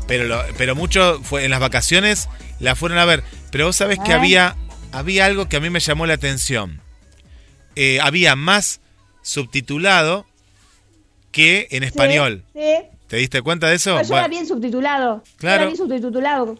Pero, 0.08 0.24
lo- 0.26 0.44
pero 0.58 0.74
mucho 0.76 1.22
fue 1.24 1.46
en 1.46 1.52
las 1.52 1.60
vacaciones 1.60 2.28
la 2.60 2.76
fueron 2.76 2.98
a 2.98 3.06
ver. 3.06 3.24
Pero 3.52 3.66
vos 3.68 3.76
sabés 3.76 4.00
que 4.00 4.14
había, 4.14 4.56
había 4.92 5.26
algo 5.26 5.48
que 5.48 5.58
a 5.58 5.60
mí 5.60 5.70
me 5.70 5.80
llamó 5.82 6.06
la 6.08 6.14
atención. 6.16 6.82
Eh, 7.76 8.00
había 8.02 8.36
más 8.36 8.80
subtitulado 9.22 10.26
que 11.32 11.68
en 11.72 11.84
español. 11.84 12.44
Sí, 12.54 12.60
sí. 12.62 12.97
¿Te 13.08 13.18
diste 13.18 13.42
cuenta 13.42 13.68
de 13.68 13.76
eso? 13.76 13.92
Pero 13.96 14.04
yo 14.04 14.10
Bueno, 14.10 14.22
la 14.24 14.28
vi 14.28 14.38
en 14.38 14.48
subtitulado. 14.48 15.24
Claro. 15.38 15.62
la 15.62 15.66
vi 15.66 15.72
en 15.72 15.78
subtitulado. 15.78 16.58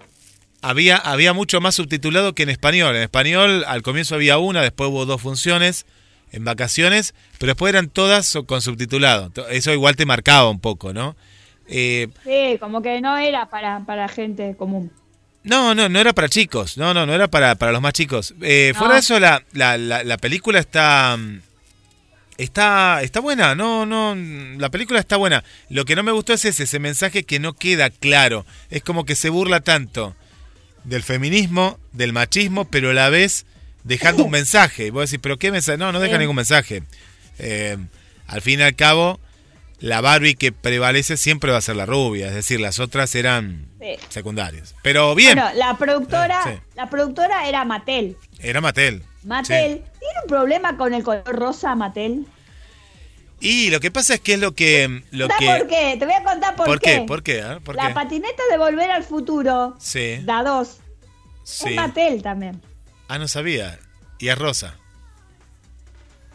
había, 0.62 0.98
había 0.98 1.34
mucho 1.34 1.62
más 1.62 1.76
subtitulado 1.76 2.34
que 2.34 2.44
en 2.44 2.50
español. 2.50 2.96
En 2.96 3.04
español 3.04 3.64
al 3.68 3.82
comienzo 3.82 4.16
había 4.16 4.38
una, 4.38 4.62
después 4.62 4.90
hubo 4.90 5.06
dos 5.06 5.22
funciones 5.22 5.86
en 6.32 6.44
vacaciones, 6.44 7.14
pero 7.38 7.52
después 7.52 7.72
eran 7.72 7.90
todas 7.90 8.38
con 8.46 8.62
subtitulado. 8.62 9.32
Eso 9.50 9.72
igual 9.72 9.96
te 9.96 10.06
marcaba 10.06 10.50
un 10.50 10.60
poco, 10.60 10.94
¿no? 10.94 11.16
Eh, 11.68 12.08
sí, 12.24 12.58
como 12.60 12.82
que 12.82 13.02
no 13.02 13.18
era 13.18 13.50
para, 13.50 13.86
para 13.86 14.08
gente 14.08 14.56
común. 14.58 14.92
No, 15.44 15.74
no, 15.74 15.88
no 15.88 16.00
era 16.00 16.14
para 16.14 16.28
chicos. 16.28 16.78
No, 16.78 16.94
no, 16.94 17.06
no 17.06 17.14
era 17.14 17.30
para, 17.30 17.56
para 17.56 17.72
los 17.72 17.82
más 17.82 17.94
chicos. 17.94 18.34
Eh, 18.42 18.74
Fuera 18.76 18.96
de 18.96 19.00
eso, 19.00 19.20
la, 19.20 19.44
la, 19.54 19.78
la, 19.78 20.18
película 20.18 20.60
está. 20.60 21.18
Está, 22.38 23.02
está 23.02 23.20
buena, 23.20 23.56
no, 23.56 23.86
no, 23.86 24.16
la 24.60 24.70
película 24.70 25.00
está 25.00 25.18
buena. 25.18 25.44
Lo 25.70 25.86
que 25.86 25.96
no 25.96 26.04
me 26.04 26.12
gustó 26.12 26.34
es 26.34 26.46
ese, 26.46 26.64
ese 26.64 26.80
mensaje 26.80 27.24
que 27.24 27.40
no 27.40 27.54
queda 27.54 27.90
claro. 27.90 28.46
Es 28.70 28.84
como 28.84 29.06
que 29.06 29.16
se 29.16 29.30
burla 29.30 29.62
tanto 29.62 30.16
del 30.84 31.04
feminismo, 31.04 31.80
del 31.94 32.14
machismo, 32.14 32.66
pero 32.66 32.92
a 32.92 32.94
la 32.94 33.10
vez 33.10 33.46
dejando 33.84 34.24
un 34.24 34.32
mensaje. 34.32 34.88
Y 34.88 34.90
vos 34.90 35.10
decís, 35.10 35.20
¿pero 35.22 35.38
qué 35.38 35.52
mensaje? 35.52 35.78
No, 35.78 35.92
no 35.92 36.00
deja 36.00 36.18
ningún 36.18 36.36
mensaje. 36.36 36.84
Eh, 37.40 37.78
al 38.28 38.42
fin 38.42 38.60
y 38.60 38.64
al 38.64 38.76
cabo, 38.76 39.20
la 39.80 40.02
Barbie 40.02 40.36
que 40.36 40.52
prevalece 40.52 41.18
siempre 41.18 41.52
va 41.52 41.58
a 41.58 41.62
ser 41.62 41.76
la 41.76 41.86
rubia, 41.86 42.28
es 42.28 42.36
decir, 42.36 42.60
las 42.60 42.80
otras 42.80 43.14
eran 43.16 43.68
secundarias. 44.10 44.76
Pero 44.82 45.16
bien. 45.16 45.36
Bueno, 45.36 45.52
la 45.56 45.78
productora, 45.78 46.62
la 46.76 46.90
productora 46.90 47.48
era 47.48 47.64
Mattel. 47.66 48.18
Era 48.40 48.62
Mattel. 48.62 49.04
Mattel, 49.28 49.84
¿tiene 50.00 50.14
un 50.24 50.30
problema 50.30 50.78
con 50.78 50.94
el 50.94 51.04
color 51.04 51.24
rosa 51.26 51.76
Mattel? 51.76 52.26
Y 53.40 53.70
lo 53.70 53.80
que 53.80 53.92
pasa 53.92 54.16
es 54.16 54.22
que 54.22 54.34
es 54.34 54.40
lo 54.40 54.54
que... 54.54 55.04
Lo 55.12 55.28
que... 55.28 55.46
por 55.46 55.68
qué? 55.68 55.96
Te 56.00 56.06
voy 56.06 56.16
a 56.16 56.24
contar 56.24 56.56
por, 56.56 56.66
¿Por 56.66 56.80
qué. 56.80 57.02
¿Por 57.02 57.22
qué? 57.22 57.44
¿Por 57.64 57.76
la 57.76 57.94
patineta 57.94 58.42
de 58.50 58.58
Volver 58.58 58.90
al 58.90 59.04
Futuro, 59.04 59.76
sí. 59.80 60.20
da 60.24 60.44
dos, 60.44 60.78
sí. 61.44 61.70
es 61.70 61.76
Mattel 61.76 62.22
también. 62.24 62.62
Ah, 63.10 63.20
no 63.20 63.28
sabía. 63.28 63.78
Y 64.18 64.30
es 64.30 64.38
rosa. 64.38 64.78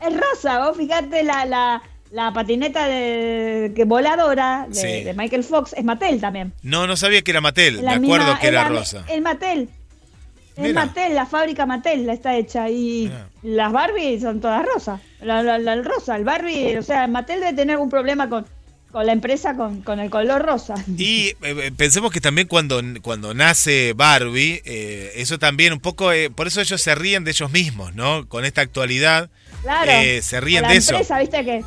Es 0.01 0.15
rosa, 0.15 0.59
vos 0.67 0.77
fíjate 0.77 1.23
la, 1.23 1.45
la, 1.47 1.83
la 2.11 2.33
patineta 2.33 2.87
de, 2.89 3.73
que 3.75 3.85
voladora 3.85 4.67
de, 4.69 5.15
Michael 5.17 5.45
Fox 5.45 5.73
es 5.73 5.85
Mattel 5.85 6.21
también. 6.21 6.53
No, 6.63 6.87
no 6.87 6.97
sabía 6.97 7.23
que 7.23 7.31
era 7.31 7.41
Mattel. 7.41 7.83
Me 7.83 7.93
acuerdo 7.93 8.39
que 8.39 8.49
era 8.49 8.69
rosa. 8.69 9.05
El 9.09 9.23
Mattel. 9.23 9.71
Es 10.57 10.75
Mattel, 10.75 11.15
la 11.15 11.27
fábrica 11.27 11.67
Mattel 11.67 12.07
la 12.07 12.13
está 12.13 12.37
hecha 12.37 12.69
y 12.69 13.11
las 13.43 13.73
Barbie 13.73 14.21
son 14.21 14.41
todas 14.41 14.65
rosas. 14.67 15.01
La, 15.21 15.43
la, 15.43 15.77
rosa, 15.83 16.17
el 16.17 16.25
Barbie, 16.25 16.77
o 16.77 16.83
sea, 16.83 17.07
Mattel 17.07 17.41
debe 17.41 17.53
tener 17.55 17.75
algún 17.75 17.89
problema 17.89 18.29
con, 18.29 18.47
con 18.91 19.07
la 19.07 19.13
empresa 19.13 19.57
con, 19.57 19.83
con, 19.83 19.99
el 19.99 20.11
color 20.11 20.43
rosa. 20.43 20.75
Y 20.97 21.29
eh, 21.29 21.37
eh, 21.41 21.73
pensemos 21.77 22.13
que 22.13 22.21
también 22.21 22.49
cuando, 22.49 22.83
cuando 23.01 23.35
nace 23.35 23.95
Barbie, 23.95 24.63
eh, 24.65 25.13
eso 25.17 25.39
también 25.39 25.73
un 25.73 25.81
poco, 25.81 26.11
por 26.35 26.47
eso 26.47 26.61
ellos 26.61 26.81
se 26.81 26.95
ríen 26.95 27.25
de 27.25 27.31
ellos 27.31 27.51
mismos, 27.51 27.95
¿no? 27.95 28.29
Con 28.29 28.45
esta 28.45 28.61
actualidad, 28.61 29.31
claro, 29.63 29.93
se 30.23 30.41
ríen 30.41 30.67
de 30.69 30.77
eso. 30.77 30.99
¿viste 31.19 31.45
que 31.45 31.65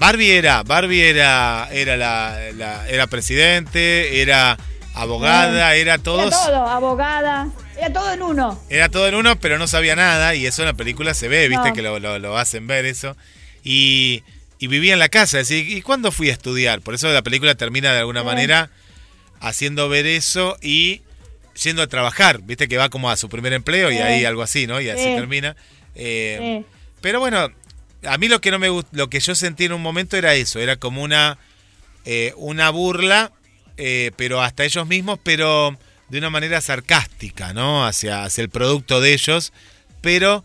Barbie 0.00 0.30
era, 0.32 0.62
Barbie 0.62 1.02
era, 1.02 1.68
era 1.72 1.96
la, 1.96 2.88
era 2.88 3.06
presidente, 3.06 4.22
era 4.22 4.56
abogada, 4.94 5.74
era 5.74 5.98
todos. 5.98 6.32
Era 6.32 6.46
todo, 6.46 6.66
abogada, 6.66 7.48
era 7.80 7.92
todo 7.92 8.12
en 8.12 8.22
uno. 8.22 8.62
Era 8.68 8.88
todo 8.88 9.08
en 9.08 9.14
uno, 9.14 9.40
pero 9.40 9.58
no 9.58 9.66
sabía 9.66 9.96
nada 9.96 10.34
y 10.34 10.46
eso 10.46 10.62
en 10.62 10.66
la 10.66 10.74
película 10.74 11.14
se 11.14 11.28
ve, 11.28 11.48
viste 11.48 11.72
que 11.72 11.82
lo, 11.82 11.98
lo, 11.98 12.36
hacen 12.36 12.66
ver 12.66 12.84
eso. 12.84 13.16
Y, 13.64 14.22
y, 14.58 14.66
vivía 14.66 14.92
en 14.92 14.98
la 14.98 15.08
casa, 15.08 15.38
decir, 15.38 15.68
¿y 15.68 15.80
cuándo 15.82 16.12
fui 16.12 16.28
a 16.28 16.32
estudiar? 16.32 16.82
Por 16.82 16.94
eso 16.94 17.10
la 17.10 17.22
película 17.22 17.54
termina 17.54 17.92
de 17.92 18.00
alguna 18.00 18.22
manera 18.22 18.70
haciendo 19.40 19.88
ver 19.88 20.06
eso 20.06 20.58
y 20.60 21.00
yendo 21.62 21.82
a 21.82 21.86
trabajar, 21.86 22.42
viste 22.42 22.68
que 22.68 22.76
va 22.76 22.90
como 22.90 23.10
a 23.10 23.16
su 23.16 23.28
primer 23.28 23.52
empleo 23.52 23.90
y 23.90 23.98
ahí 23.98 24.24
algo 24.24 24.42
así, 24.42 24.66
¿no? 24.66 24.80
Y 24.80 24.88
así 24.90 25.04
termina. 25.04 25.56
Eh, 25.94 26.62
pero 27.00 27.18
bueno, 27.20 27.48
a 28.04 28.18
mí 28.18 28.28
lo 28.28 28.40
que 28.40 28.50
no 28.50 28.58
me 28.58 28.68
lo 28.92 29.10
que 29.10 29.20
yo 29.20 29.34
sentí 29.34 29.64
en 29.64 29.72
un 29.72 29.82
momento 29.82 30.16
era 30.16 30.34
eso, 30.34 30.58
era 30.58 30.76
como 30.76 31.02
una 31.02 31.38
eh, 32.04 32.32
una 32.36 32.70
burla, 32.70 33.32
eh, 33.76 34.10
pero 34.16 34.42
hasta 34.42 34.64
ellos 34.64 34.86
mismos, 34.86 35.18
pero 35.22 35.76
de 36.10 36.18
una 36.18 36.30
manera 36.30 36.60
sarcástica, 36.60 37.52
¿no? 37.52 37.86
Hacia, 37.86 38.24
hacia 38.24 38.42
el 38.42 38.50
producto 38.50 39.00
de 39.00 39.12
ellos, 39.14 39.52
pero 40.00 40.44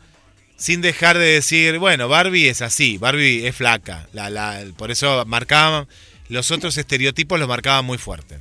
sin 0.58 0.82
dejar 0.82 1.18
de 1.18 1.26
decir, 1.26 1.80
bueno, 1.80 2.08
Barbie 2.08 2.48
es 2.48 2.62
así, 2.62 2.98
Barbie 2.98 3.48
es 3.48 3.56
flaca, 3.56 4.08
la, 4.14 4.30
la, 4.30 4.64
por 4.78 4.92
eso 4.92 5.26
marcaban 5.26 5.88
los 6.30 6.52
otros 6.52 6.78
estereotipos 6.78 7.40
los 7.40 7.48
marcaban 7.48 7.86
muy 7.86 7.98
fuerte, 7.98 8.40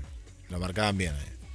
lo 0.49 0.59
marcaban 0.59 0.97
bien. 0.97 1.15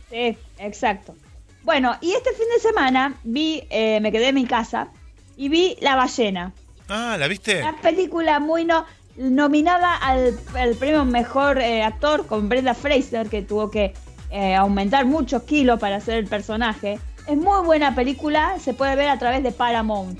Sí, 0.09 0.37
exacto. 0.59 1.15
Bueno, 1.63 1.97
y 2.01 2.13
este 2.13 2.31
fin 2.33 2.45
de 2.55 2.61
semana 2.61 3.15
vi, 3.23 3.63
eh, 3.69 3.99
me 4.01 4.11
quedé 4.11 4.29
en 4.29 4.35
mi 4.35 4.45
casa 4.45 4.89
y 5.37 5.49
vi 5.49 5.77
La 5.81 5.95
ballena. 5.95 6.53
Ah, 6.87 7.15
¿la 7.19 7.27
viste? 7.27 7.59
Una 7.59 7.79
película 7.81 8.39
muy 8.39 8.65
no, 8.65 8.85
nominada 9.17 9.95
al, 9.95 10.37
premio 10.79 11.05
Mejor 11.05 11.59
eh, 11.59 11.83
Actor 11.83 12.25
con 12.25 12.49
Brenda 12.49 12.73
Fraser, 12.73 13.29
que 13.29 13.41
tuvo 13.41 13.69
que 13.69 13.93
eh, 14.31 14.55
aumentar 14.55 15.05
muchos 15.05 15.43
kilos 15.43 15.79
para 15.79 15.97
hacer 15.97 16.17
el 16.17 16.27
personaje. 16.27 16.99
Es 17.27 17.37
muy 17.37 17.65
buena 17.65 17.95
película, 17.95 18.57
se 18.59 18.73
puede 18.73 18.95
ver 18.95 19.09
a 19.09 19.19
través 19.19 19.43
de 19.43 19.51
Paramount. 19.51 20.19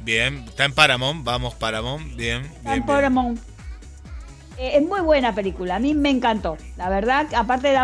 Bien, 0.00 0.44
está 0.48 0.64
en 0.64 0.72
Paramount, 0.72 1.24
vamos 1.24 1.54
Paramount, 1.54 2.16
bien. 2.16 2.42
Está 2.42 2.74
en 2.74 2.84
Paramount. 2.84 3.40
Eh, 4.58 4.72
es 4.74 4.82
muy 4.82 5.00
buena 5.00 5.34
película, 5.34 5.76
a 5.76 5.78
mí 5.78 5.94
me 5.94 6.10
encantó. 6.10 6.56
La 6.76 6.88
verdad, 6.88 7.26
aparte 7.34 7.74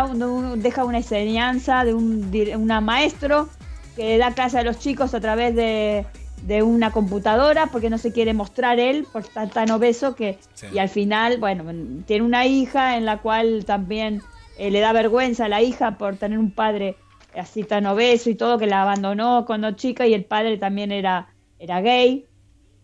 deja 0.57 0.83
una 0.83 0.97
enseñanza 0.97 1.83
de 1.83 1.93
un 1.93 2.31
una 2.57 2.81
maestro 2.81 3.49
que 3.95 4.17
da 4.17 4.33
clase 4.33 4.59
a 4.59 4.63
los 4.63 4.79
chicos 4.79 5.13
a 5.13 5.19
través 5.19 5.55
de, 5.55 6.05
de 6.43 6.63
una 6.63 6.91
computadora 6.91 7.67
porque 7.67 7.89
no 7.89 7.97
se 7.97 8.11
quiere 8.11 8.33
mostrar 8.33 8.79
él 8.79 9.05
por 9.11 9.23
estar 9.23 9.49
tan 9.49 9.71
obeso 9.71 10.15
que 10.15 10.37
y 10.71 10.79
al 10.79 10.89
final 10.89 11.37
bueno 11.37 11.63
tiene 12.05 12.23
una 12.23 12.45
hija 12.45 12.97
en 12.97 13.05
la 13.05 13.17
cual 13.17 13.65
también 13.65 14.21
eh, 14.59 14.71
le 14.71 14.81
da 14.81 14.91
vergüenza 14.91 15.45
a 15.45 15.47
la 15.47 15.61
hija 15.61 15.97
por 15.97 16.17
tener 16.17 16.37
un 16.37 16.51
padre 16.51 16.97
así 17.33 17.63
tan 17.63 17.85
obeso 17.85 18.29
y 18.29 18.35
todo 18.35 18.57
que 18.57 18.67
la 18.67 18.81
abandonó 18.81 19.45
cuando 19.45 19.71
chica 19.71 20.05
y 20.05 20.13
el 20.13 20.25
padre 20.25 20.57
también 20.57 20.91
era 20.91 21.29
era 21.59 21.79
gay 21.79 22.25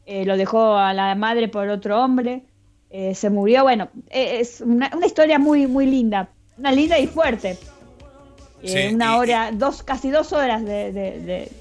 eh, 0.05 0.23
lo 0.23 0.37
dejó 0.37 0.77
a 0.77 0.93
la 0.93 1.13
madre 1.15 1.49
por 1.49 1.67
otro 1.67 2.01
hombre 2.01 2.43
eh, 2.89 3.13
se 3.13 3.29
murió 3.29 3.63
bueno 3.63 3.89
es 4.09 4.61
una, 4.61 4.89
una 4.95 5.05
historia 5.05 5.37
muy 5.37 5.67
muy 5.67 5.85
linda 5.85 6.29
una 6.57 6.71
linda 6.71 6.97
y 6.97 7.07
fuerte 7.07 7.57
una 8.93 9.17
hora, 9.17 9.51
dos, 9.53 9.83
casi 9.83 10.09
dos 10.09 10.33
horas 10.33 10.65
de, 10.65 11.51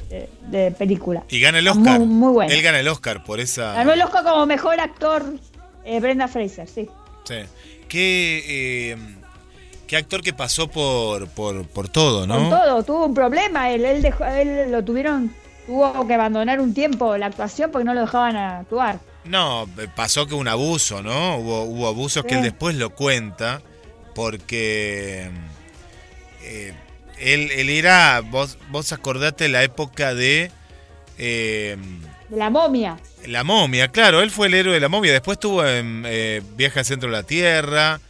película. 0.79 1.23
Y 1.29 1.39
gana 1.39 1.59
el 1.59 1.69
Oscar. 1.69 2.01
Muy, 2.01 2.33
bueno. 2.33 2.51
Él 2.51 2.63
gana 2.63 2.81
el 2.81 2.89
Oscar 2.89 3.23
por 3.25 3.41
esa. 3.41 3.75
Ganó 3.75 3.93
el 3.93 4.01
Oscar 4.01 4.25
como 4.25 4.47
mejor 4.47 4.81
actor 4.81 5.35
Brenda 6.01 6.29
Fraser, 6.29 6.67
sí. 6.67 6.89
Sí. 7.25 7.35
¿Qué, 7.89 8.93
eh, 8.93 8.97
qué 9.87 9.97
actor 9.97 10.23
que 10.23 10.33
pasó 10.33 10.69
por, 10.69 11.29
por, 11.29 11.67
por 11.67 11.89
todo, 11.89 12.27
¿no? 12.27 12.49
Por 12.49 12.59
todo, 12.59 12.83
tuvo 12.83 13.07
un 13.07 13.15
problema. 13.15 13.71
Él, 13.71 13.85
él, 13.85 14.03
dejó, 14.03 14.25
él 14.25 14.71
lo 14.71 14.85
tuvieron, 14.85 15.35
tuvo 15.67 16.07
que 16.07 16.15
abandonar 16.15 16.61
un 16.61 16.75
tiempo 16.75 17.17
la 17.17 17.27
actuación 17.27 17.71
porque 17.71 17.85
no 17.85 17.95
lo 17.95 18.03
dejaban 18.03 18.37
actuar. 18.37 19.01
No, 19.25 19.67
pasó 19.97 20.27
que 20.27 20.35
un 20.35 20.49
abuso, 20.49 21.03
¿no? 21.03 21.37
Hubo, 21.37 21.63
hubo 21.63 21.89
abusos 21.89 22.25
que 22.25 22.35
él 22.35 22.43
después 22.43 22.77
lo 22.77 22.91
cuenta 22.91 23.63
porque. 24.15 25.31
Eh, 26.43 26.75
él, 27.19 27.51
él 27.53 27.71
era, 27.71 28.21
vos, 28.21 28.59
vos 28.71 28.93
acordate 28.93 29.49
la 29.49 29.63
época 29.63 30.15
de... 30.15 30.51
Eh, 31.17 31.77
la 32.31 32.51
momia. 32.51 32.99
La 33.27 33.45
momia, 33.45 33.89
claro, 33.89 34.21
él 34.21 34.31
fue 34.31 34.49
el 34.49 34.55
héroe 34.55 34.75
de 34.75 34.81
la 34.81 34.89
momia. 34.89 35.13
Después 35.13 35.39
tuvo 35.39 35.65
en 35.65 36.05
eh, 36.07 36.43
Viaje 36.57 36.81
al 36.81 36.85
Centro 36.85 37.09
de 37.09 37.17
la 37.17 37.23
Tierra. 37.23 38.01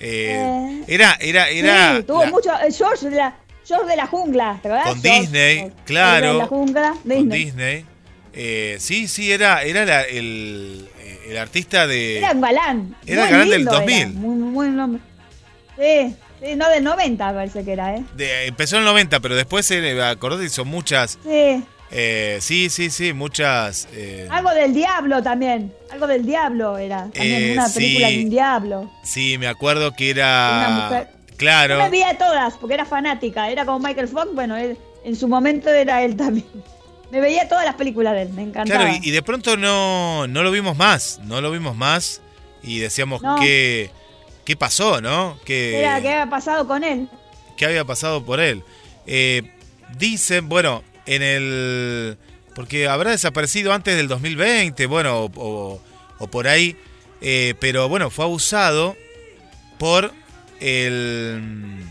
Eh, 0.00 0.80
eh. 0.80 0.84
era, 0.88 1.16
era, 1.20 1.48
era. 1.48 1.96
Sí, 1.96 2.02
tuvo 2.04 2.26
mucho. 2.26 2.50
George 2.76 3.10
de, 3.10 3.16
la, 3.16 3.36
George 3.66 3.86
de 3.86 3.96
la 3.96 4.06
jungla, 4.06 4.58
¿te 4.62 4.68
acuerdas? 4.68 4.88
Con 4.88 5.02
Disney, 5.02 5.72
claro. 5.84 6.32
De 6.32 6.38
la 6.38 6.46
jungla, 6.46 6.94
Disney. 7.04 7.18
Con 7.18 7.28
Disney. 7.30 8.78
sí, 8.78 9.08
sí, 9.08 9.30
era, 9.30 9.62
era 9.62 10.02
el, 10.02 10.88
el, 11.28 11.36
artista 11.36 11.86
de. 11.86 12.18
Era 12.18 12.32
un 12.32 12.40
galán. 12.40 12.96
Era 13.06 13.24
el 13.26 13.30
galán 13.30 13.48
del 13.50 13.64
2000. 13.64 14.08
muy, 14.14 14.34
muy 14.36 14.52
buen 14.52 14.76
nombre. 14.76 15.02
Sí. 15.78 16.16
Sí, 16.42 16.56
no, 16.56 16.68
del 16.70 16.82
90 16.82 17.34
parece 17.34 17.64
que 17.64 17.72
era, 17.72 17.94
¿eh? 17.94 18.02
empezó 18.46 18.76
en 18.76 18.82
el 18.82 18.86
90, 18.86 19.20
pero 19.20 19.36
después, 19.36 19.70
eh, 19.70 20.02
acordó 20.02 20.42
hizo 20.42 20.64
muchas... 20.64 21.18
Sí. 21.22 21.62
Eh, 21.90 22.38
sí, 22.40 22.70
sí, 22.70 22.90
sí, 22.90 23.12
muchas... 23.12 23.88
Eh, 23.92 24.28
Algo 24.30 24.50
del 24.50 24.72
diablo 24.72 25.22
también. 25.22 25.72
Algo 25.90 26.06
del 26.06 26.24
diablo 26.24 26.78
era. 26.78 27.10
También 27.12 27.52
una 27.52 27.68
película 27.68 28.08
de 28.08 28.24
un 28.24 28.30
diablo. 28.30 28.90
Sí, 29.02 29.38
me 29.38 29.48
acuerdo 29.48 29.92
que 29.92 30.10
era... 30.10 30.66
Una 30.66 30.84
mujer. 30.84 31.08
Claro. 31.36 31.78
Yo 31.78 31.84
me 31.84 31.90
veía 31.90 32.16
todas, 32.18 32.56
porque 32.58 32.74
era 32.74 32.84
fanática. 32.84 33.50
Era 33.50 33.64
como 33.64 33.80
Michael 33.80 34.08
Fox, 34.08 34.28
bueno, 34.34 34.56
él, 34.56 34.76
en 35.04 35.16
su 35.16 35.26
momento 35.26 35.70
era 35.70 36.02
él 36.02 36.16
también. 36.16 36.46
Me 37.10 37.20
veía 37.20 37.48
todas 37.48 37.64
las 37.64 37.74
películas 37.74 38.14
de 38.14 38.22
él, 38.22 38.28
me 38.28 38.42
encantaba. 38.42 38.84
Claro, 38.84 39.00
y, 39.02 39.10
de 39.10 39.20
pronto 39.20 39.56
no, 39.56 40.28
no 40.28 40.44
lo 40.44 40.52
vimos 40.52 40.76
más, 40.76 41.18
no 41.24 41.40
lo 41.40 41.50
vimos 41.50 41.74
más 41.74 42.22
y 42.62 42.78
decíamos 42.78 43.20
que 43.40 43.90
¿Qué 44.44 44.56
pasó, 44.56 45.00
no? 45.00 45.38
¿Qué, 45.44 45.78
¿Qué 45.80 45.86
había 45.86 46.28
pasado 46.28 46.66
con 46.66 46.82
él? 46.82 47.08
qué 47.56 47.66
había 47.66 47.84
pasado 47.84 48.24
por 48.24 48.40
él. 48.40 48.64
Eh, 49.06 49.42
dicen, 49.98 50.48
bueno, 50.48 50.82
en 51.14 51.22
el... 51.22 52.18
Porque 52.54 52.88
habrá 52.88 53.10
desaparecido 53.10 53.72
antes 53.72 53.96
del 53.96 54.08
2020, 54.08 54.86
bueno, 54.86 55.30
o, 55.34 55.80
o 56.18 56.26
por 56.28 56.46
ahí, 56.48 56.76
eh, 57.20 57.54
pero 57.58 57.88
bueno, 57.88 58.10
fue 58.10 58.24
abusado 58.24 58.96
por 59.78 60.12
el... 60.60 61.82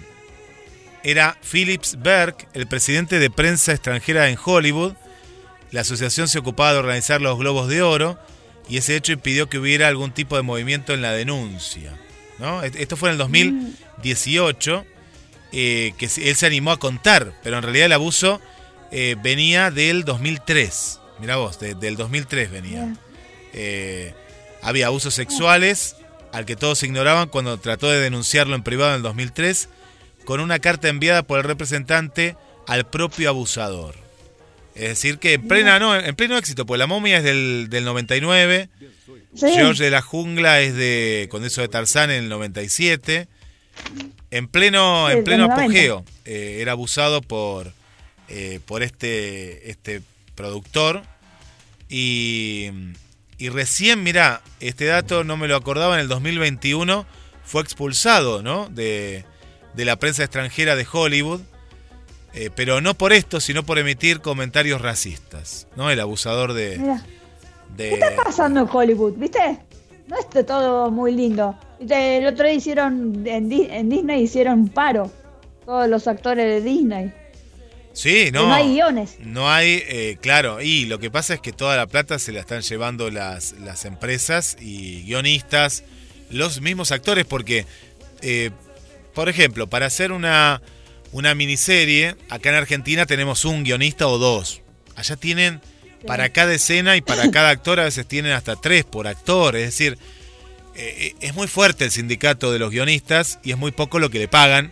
Era 1.03 1.38
Philips 1.49 1.97
Berg, 2.01 2.36
el 2.53 2.67
presidente 2.67 3.19
de 3.19 3.29
prensa 3.29 3.71
extranjera 3.71 4.29
en 4.29 4.38
Hollywood. 4.43 4.93
La 5.71 5.82
asociación 5.82 6.27
se 6.27 6.39
ocupaba 6.39 6.73
de 6.73 6.79
organizar 6.79 7.21
los 7.21 7.38
Globos 7.38 7.69
de 7.69 7.82
Oro 7.82 8.19
y 8.67 8.77
ese 8.77 8.95
hecho 8.95 9.13
impidió 9.13 9.49
que 9.49 9.58
hubiera 9.58 9.88
algún 9.88 10.12
tipo 10.12 10.36
de 10.36 10.41
movimiento 10.41 10.93
en 10.93 11.01
la 11.01 11.13
denuncia. 11.13 11.97
¿no? 12.38 12.62
Esto 12.63 12.97
fue 12.97 13.10
en 13.10 13.13
el 13.13 13.17
2018, 13.19 14.86
eh, 15.53 15.93
que 15.97 16.05
él 16.05 16.36
se 16.36 16.45
animó 16.45 16.71
a 16.71 16.79
contar, 16.79 17.34
pero 17.43 17.58
en 17.58 17.63
realidad 17.63 17.88
el 17.88 17.93
abuso 17.93 18.41
eh, 18.91 19.15
venía 19.21 19.71
del 19.71 20.04
2003. 20.04 20.99
Mira 21.19 21.36
vos, 21.38 21.60
del 21.60 21.95
2003 21.95 22.52
venía. 22.52 22.95
Eh, 23.54 24.13
había 24.62 24.88
abusos 24.88 25.13
sexuales 25.13 25.95
al 26.32 26.45
que 26.45 26.56
todos 26.56 26.84
ignoraban 26.84 27.30
cuando 27.30 27.58
trató 27.58 27.89
de 27.89 27.99
denunciarlo 27.99 28.56
en 28.56 28.63
privado 28.63 28.91
en 28.91 28.97
el 28.97 29.02
2003 29.04 29.69
con 30.25 30.39
una 30.39 30.60
carta 30.60 30.89
enviada 30.89 31.23
por 31.23 31.39
el 31.39 31.45
representante 31.45 32.36
al 32.67 32.86
propio 32.88 33.30
abusador. 33.30 33.95
Es 34.75 34.89
decir, 34.89 35.17
que 35.17 35.34
en, 35.34 35.47
plena, 35.47 35.80
no, 35.80 35.95
en 35.95 36.15
pleno 36.15 36.38
éxito, 36.38 36.65
pues 36.65 36.80
la 36.80 36.88
momia 36.88 37.17
es 37.17 37.23
del, 37.23 37.67
del 37.69 37.84
99, 37.84 38.69
George 39.36 39.84
de 39.84 39.89
la 39.89 40.02
Jungla 40.02 40.62
es 40.62 40.75
de 40.75 41.28
con 41.30 41.43
eso 41.43 41.62
de 41.62 41.67
Tarzán 41.67 42.12
en 42.12 42.23
el 42.23 42.30
97. 42.30 43.28
En 44.32 44.47
pleno, 44.47 45.10
en 45.10 45.23
pleno 45.23 45.45
apogeo, 45.45 46.06
eh, 46.25 46.60
era 46.62 46.73
abusado 46.73 47.21
por, 47.21 47.73
eh, 48.29 48.59
por 48.65 48.83
este, 48.83 49.69
este 49.69 50.01
productor. 50.35 51.03
Y, 51.89 52.69
y 53.37 53.49
recién, 53.49 54.03
mirá, 54.03 54.41
este 54.59 54.85
dato 54.85 55.23
no 55.23 55.37
me 55.37 55.47
lo 55.47 55.55
acordaba, 55.55 55.95
en 55.95 56.01
el 56.01 56.07
2021 56.07 57.05
fue 57.43 57.61
expulsado 57.63 58.43
¿no? 58.43 58.69
de, 58.69 59.25
de 59.73 59.85
la 59.85 59.95
prensa 59.95 60.23
extranjera 60.23 60.75
de 60.75 60.85
Hollywood, 60.91 61.41
eh, 62.33 62.49
pero 62.55 62.81
no 62.81 62.93
por 62.93 63.13
esto, 63.13 63.39
sino 63.39 63.63
por 63.63 63.79
emitir 63.79 64.21
comentarios 64.21 64.81
racistas, 64.81 65.67
¿no? 65.75 65.89
El 65.89 65.99
abusador 65.99 66.53
de... 66.53 66.79
¿Qué 67.75 67.93
está 67.93 68.23
pasando 68.23 68.61
en 68.61 68.67
Hollywood? 68.71 69.13
¿Viste? 69.13 69.59
No 70.07 70.17
es 70.17 70.45
todo 70.45 70.91
muy 70.91 71.11
lindo. 71.11 71.55
El 71.79 72.25
otro 72.25 72.45
día 72.45 72.53
hicieron, 72.53 73.25
en, 73.25 73.49
Disney 73.49 74.23
hicieron 74.23 74.67
paro, 74.67 75.11
todos 75.65 75.87
los 75.87 76.07
actores 76.07 76.45
de 76.45 76.69
Disney. 76.69 77.13
Sí, 77.99 78.29
no. 78.31 78.47
no 78.47 78.53
hay 78.53 78.75
guiones. 78.75 79.17
No 79.19 79.51
hay, 79.51 79.83
eh, 79.85 80.17
claro, 80.21 80.62
y 80.62 80.85
lo 80.85 80.99
que 80.99 81.12
pasa 81.12 81.33
es 81.33 81.41
que 81.41 81.51
toda 81.51 81.75
la 81.75 81.85
plata 81.85 82.17
se 82.17 82.31
la 82.31 82.39
están 82.39 82.62
llevando 82.62 83.12
las, 83.12 83.55
las 83.59 83.83
empresas 83.83 84.55
y 84.62 85.03
guionistas, 85.03 85.83
los 86.29 86.62
mismos 86.62 86.93
actores, 86.93 87.25
porque 87.25 87.65
eh, 88.21 88.51
por 89.13 89.27
ejemplo, 89.27 89.67
para 89.67 89.85
hacer 89.85 90.13
una, 90.13 90.62
una 91.12 91.35
miniserie, 91.35 92.15
acá 92.29 92.51
en 92.51 92.55
Argentina 92.55 93.05
tenemos 93.05 93.43
un 93.43 93.65
guionista 93.65 94.07
o 94.07 94.17
dos. 94.17 94.62
Allá 94.95 95.17
tienen 95.17 95.59
para 96.07 96.29
cada 96.29 96.53
escena 96.53 96.95
y 96.95 97.01
para 97.01 97.29
cada 97.29 97.49
actor 97.49 97.81
a 97.81 97.83
veces 97.83 98.07
tienen 98.07 98.31
hasta 98.31 98.55
tres 98.55 98.85
por 98.85 99.07
actor. 99.07 99.57
Es 99.57 99.65
decir, 99.65 99.97
eh, 100.75 101.15
es 101.19 101.35
muy 101.35 101.47
fuerte 101.47 101.83
el 101.83 101.91
sindicato 101.91 102.53
de 102.53 102.59
los 102.59 102.71
guionistas 102.71 103.39
y 103.43 103.51
es 103.51 103.57
muy 103.57 103.71
poco 103.71 103.99
lo 103.99 104.09
que 104.09 104.19
le 104.19 104.29
pagan 104.29 104.71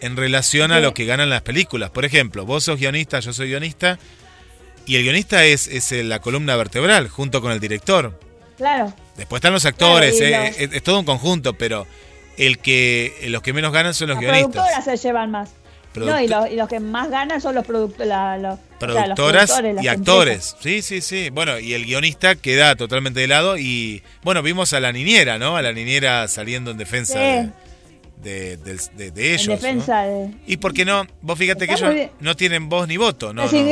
en 0.00 0.16
relación 0.16 0.72
a 0.72 0.80
lo 0.80 0.94
que 0.94 1.04
ganan 1.04 1.30
las 1.30 1.42
películas. 1.42 1.90
Por 1.90 2.04
ejemplo, 2.04 2.44
vos 2.44 2.64
sos 2.64 2.78
guionista, 2.78 3.20
yo 3.20 3.32
soy 3.32 3.48
guionista, 3.48 3.98
y 4.86 4.96
el 4.96 5.02
guionista 5.02 5.44
es, 5.44 5.66
es 5.66 5.92
la 6.04 6.20
columna 6.20 6.56
vertebral 6.56 7.08
junto 7.08 7.40
con 7.42 7.52
el 7.52 7.60
director. 7.60 8.18
Claro. 8.56 8.92
Después 9.16 9.38
están 9.38 9.52
los 9.52 9.64
actores, 9.64 10.20
eh, 10.20 10.68
es, 10.72 10.82
todo 10.82 11.00
un 11.00 11.04
conjunto, 11.04 11.54
pero 11.54 11.86
el 12.36 12.58
que 12.58 13.26
los 13.28 13.42
que 13.42 13.52
menos 13.52 13.72
ganan 13.72 13.94
son 13.94 14.08
los, 14.08 14.18
guionistas. 14.18 14.54
Las 14.54 14.54
productoras 14.54 14.84
se 14.84 15.08
llevan 15.08 15.30
más. 15.30 15.50
no, 15.94 16.20
y 16.20 16.28
los, 16.56 16.68
que 16.68 16.80
más 16.80 17.10
ganan 17.10 17.40
son 17.40 17.54
los, 17.54 17.66
productores 17.66 18.58
productoras 18.78 19.62
y 19.82 19.88
actores. 19.88 20.56
Sí, 20.60 20.82
sí, 20.82 21.00
sí. 21.00 21.30
Bueno, 21.30 21.58
y 21.58 21.72
el 21.74 21.86
guionista 21.86 22.36
queda 22.36 22.76
totalmente 22.76 23.20
de 23.20 23.26
lado 23.26 23.56
y 23.56 24.02
bueno, 24.22 24.42
vimos 24.42 24.72
a 24.74 24.80
la 24.80 24.92
niñera, 24.92 25.38
¿no? 25.38 25.56
A 25.56 25.62
la 25.62 25.72
niñera 25.72 26.28
saliendo 26.28 26.70
en 26.70 26.76
defensa 26.76 27.18
de, 27.18 27.50
ellos. 28.24 29.48
En 29.48 29.54
defensa 29.54 30.02
de... 30.02 30.30
Y 30.46 30.56
por 30.56 30.72
qué 30.72 30.84
no, 30.84 31.06
vos 31.22 31.38
fíjate 31.38 31.66
que 31.66 31.74
ellos 31.74 32.10
no 32.20 32.36
tienen 32.36 32.68
voz 32.68 32.88
ni 32.88 32.96
voto, 32.96 33.32
¿no? 33.32 33.48
Sin, 33.48 33.66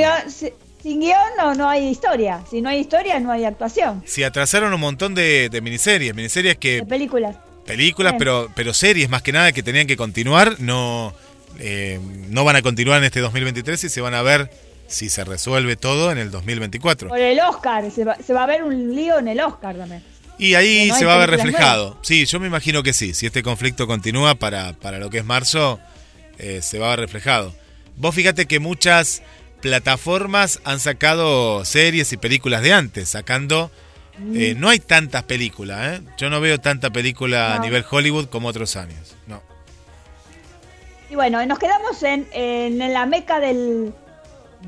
Guión, 1.01 1.19
no, 1.39 1.55
no 1.55 1.67
hay 1.67 1.87
historia. 1.89 2.43
Si 2.51 2.61
no 2.61 2.69
hay 2.69 2.81
historia, 2.81 3.19
no 3.19 3.33
hay 3.33 3.47
actuación. 3.47 4.03
Si 4.05 4.23
atrasaron 4.23 4.75
un 4.75 4.81
montón 4.81 5.15
de, 5.15 5.49
miniseries, 5.63 6.15
miniseries 6.15 6.59
que... 6.59 6.77
De 6.77 6.87
películas 6.87 7.37
películas, 7.65 8.15
pero, 8.19 8.51
pero 8.55 8.75
series 8.75 9.09
más 9.09 9.23
que 9.23 9.33
nada 9.33 9.53
que 9.53 9.63
tenían 9.63 9.87
que 9.87 9.97
continuar, 9.97 10.61
no, 10.61 11.13
eh, 11.59 12.01
no 12.29 12.45
van 12.45 12.57
a 12.57 12.63
continuar 12.63 12.99
en 12.99 13.05
este 13.05 13.21
2023 13.21 13.85
y 13.85 13.89
se 13.89 14.01
van 14.01 14.15
a 14.15 14.23
ver 14.23 14.51
si 14.87 15.09
se 15.09 15.25
resuelve 15.25 15.77
todo 15.77 16.13
en 16.13 16.19
el 16.19 16.31
2024. 16.31 17.09
Por 17.09 17.19
el 17.19 17.41
Oscar, 17.41 17.91
se 17.91 18.05
va, 18.05 18.43
a 18.43 18.47
ver 18.47 18.63
un 18.63 18.95
lío 18.95 19.19
en 19.19 19.29
el 19.29 19.41
Oscar 19.41 19.77
también. 19.77 20.03
Y 20.39 20.55
ahí 20.55 20.91
se 20.91 21.05
va 21.05 21.15
a 21.15 21.19
ver 21.19 21.31
reflejado. 21.31 21.97
Sí, 22.03 22.27
yo 22.27 22.41
me 22.41 22.47
imagino 22.47 22.83
que 22.83 22.93
sí. 22.93 23.15
Si 23.15 23.27
este 23.27 23.43
conflicto 23.43 23.87
continúa 23.87 24.35
para, 24.35 24.73
para 24.73 24.99
lo 24.99 25.11
que 25.11 25.19
es 25.19 25.25
marzo, 25.25 25.79
eh, 26.39 26.61
se 26.63 26.79
va 26.79 26.89
a 26.89 26.91
ver 26.91 27.01
reflejado. 27.01 27.55
Vos 27.97 28.15
fíjate 28.15 28.47
que 28.47 28.59
muchas 28.59 29.23
plataformas 29.61 30.61
han 30.65 30.81
sacado 30.81 31.65
series 31.65 32.13
y 32.13 32.17
películas 32.17 32.63
de 32.63 32.73
antes, 32.73 33.09
sacando 33.11 33.71
eh, 34.35 34.55
no 34.57 34.69
hay 34.69 34.79
tantas 34.79 35.25
películas, 35.25 35.99
¿eh? 35.99 36.03
Yo 36.19 36.31
no 36.31 36.41
veo 36.41 36.61
tanta 36.61 36.91
película 36.91 37.55
a 37.55 37.59
nivel 37.59 37.85
Hollywood 37.89 38.27
como 38.27 38.49
otros 38.49 38.77
años, 38.77 39.17
no. 39.27 39.43
Y 41.11 41.17
bueno, 41.17 41.45
nos 41.47 41.59
quedamos 41.59 42.03
en, 42.03 42.29
en 42.33 42.93
la 42.93 43.07
meca 43.07 43.41
del, 43.41 43.93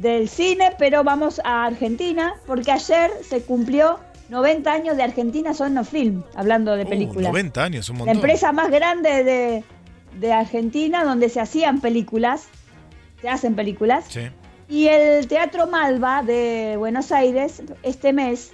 del 0.00 0.28
cine, 0.28 0.72
pero 0.78 1.04
vamos 1.04 1.40
a 1.44 1.64
Argentina, 1.66 2.34
porque 2.46 2.72
ayer 2.72 3.10
se 3.28 3.42
cumplió 3.42 4.00
90 4.28 4.72
años 4.72 4.96
de 4.96 5.02
Argentina 5.02 5.54
Son 5.54 5.84
Film, 5.84 6.22
hablando 6.34 6.76
de 6.76 6.84
uh, 6.84 6.88
películas. 6.88 7.30
90 7.30 7.62
años, 7.64 7.88
un 7.88 7.98
montón. 7.98 8.14
La 8.14 8.20
empresa 8.20 8.52
más 8.52 8.70
grande 8.70 9.24
de, 9.24 9.64
de, 10.18 10.32
Argentina, 10.32 11.04
donde 11.04 11.28
se 11.28 11.40
hacían 11.40 11.80
películas, 11.80 12.48
se 13.20 13.28
hacen 13.28 13.54
películas. 13.54 14.04
Sí. 14.08 14.28
Y 14.68 14.88
el 14.88 15.28
Teatro 15.28 15.68
Malva 15.68 16.22
de 16.22 16.74
Buenos 16.76 17.12
Aires, 17.12 17.62
este 17.84 18.12
mes, 18.12 18.52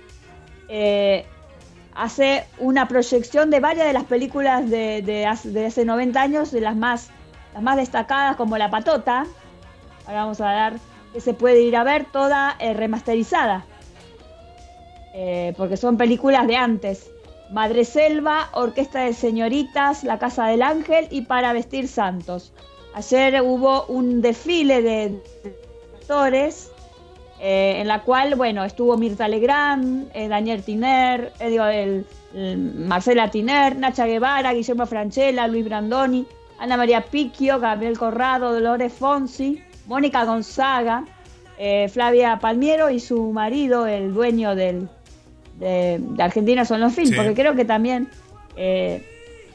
eh, 0.68 1.24
hace 1.94 2.44
una 2.58 2.86
proyección 2.88 3.50
de 3.50 3.60
varias 3.60 3.86
de 3.86 3.92
las 3.92 4.04
películas 4.04 4.68
de, 4.68 5.26
hace, 5.26 5.84
90 5.84 6.20
años, 6.20 6.50
de 6.50 6.60
las 6.60 6.76
más, 6.76 7.08
las 7.54 7.62
más 7.62 7.76
destacadas 7.76 8.36
como 8.36 8.58
La 8.58 8.70
Patota. 8.70 9.26
Ahora 10.06 10.22
vamos 10.22 10.40
a 10.40 10.52
dar 10.52 10.74
que 11.12 11.20
se 11.20 11.34
puede 11.34 11.62
ir 11.62 11.76
a 11.76 11.84
ver 11.84 12.06
toda 12.06 12.56
eh, 12.58 12.74
remasterizada. 12.74 13.64
Eh, 15.14 15.52
porque 15.56 15.76
son 15.76 15.96
películas 15.96 16.46
de 16.46 16.56
antes. 16.56 17.10
Madre 17.50 17.84
Selva, 17.84 18.48
Orquesta 18.54 19.00
de 19.00 19.12
Señoritas, 19.12 20.04
La 20.04 20.18
Casa 20.18 20.46
del 20.46 20.62
Ángel 20.62 21.06
y 21.10 21.22
Para 21.22 21.52
Vestir 21.52 21.86
Santos. 21.86 22.52
Ayer 22.94 23.42
hubo 23.42 23.84
un 23.86 24.22
desfile 24.22 24.80
de 24.80 25.20
actores 26.00 26.70
eh, 27.40 27.76
en 27.78 27.88
la 27.88 28.02
cual, 28.02 28.36
bueno, 28.36 28.64
estuvo 28.64 28.96
Mirta 28.96 29.28
Legrand, 29.28 30.10
eh, 30.14 30.28
Daniel 30.28 30.62
Tiner, 30.62 31.32
digo, 31.46 31.64
el, 31.64 32.06
Marcela 32.34 33.30
Tiner, 33.30 33.76
Nacha 33.76 34.06
Guevara, 34.06 34.54
Guillermo 34.54 34.86
Franchella, 34.86 35.46
Luis 35.46 35.66
Brandoni, 35.66 36.26
Ana 36.58 36.78
María 36.78 37.02
Picchio, 37.02 37.60
Gabriel 37.60 37.98
Corrado, 37.98 38.52
Dolores 38.52 38.92
Fonsi, 38.92 39.62
Mónica 39.86 40.24
Gonzaga, 40.24 41.04
Flavia 41.90 42.38
Palmiero 42.38 42.90
y 42.90 42.98
su 42.98 43.30
marido, 43.32 43.86
el 43.86 44.14
dueño 44.14 44.54
del, 44.54 44.88
de, 45.58 46.00
Argentina 46.18 46.64
Son 46.64 46.80
los 46.80 46.94
Films, 46.94 47.14
porque 47.16 47.34
creo 47.34 47.54
que 47.54 47.64
también 47.64 48.08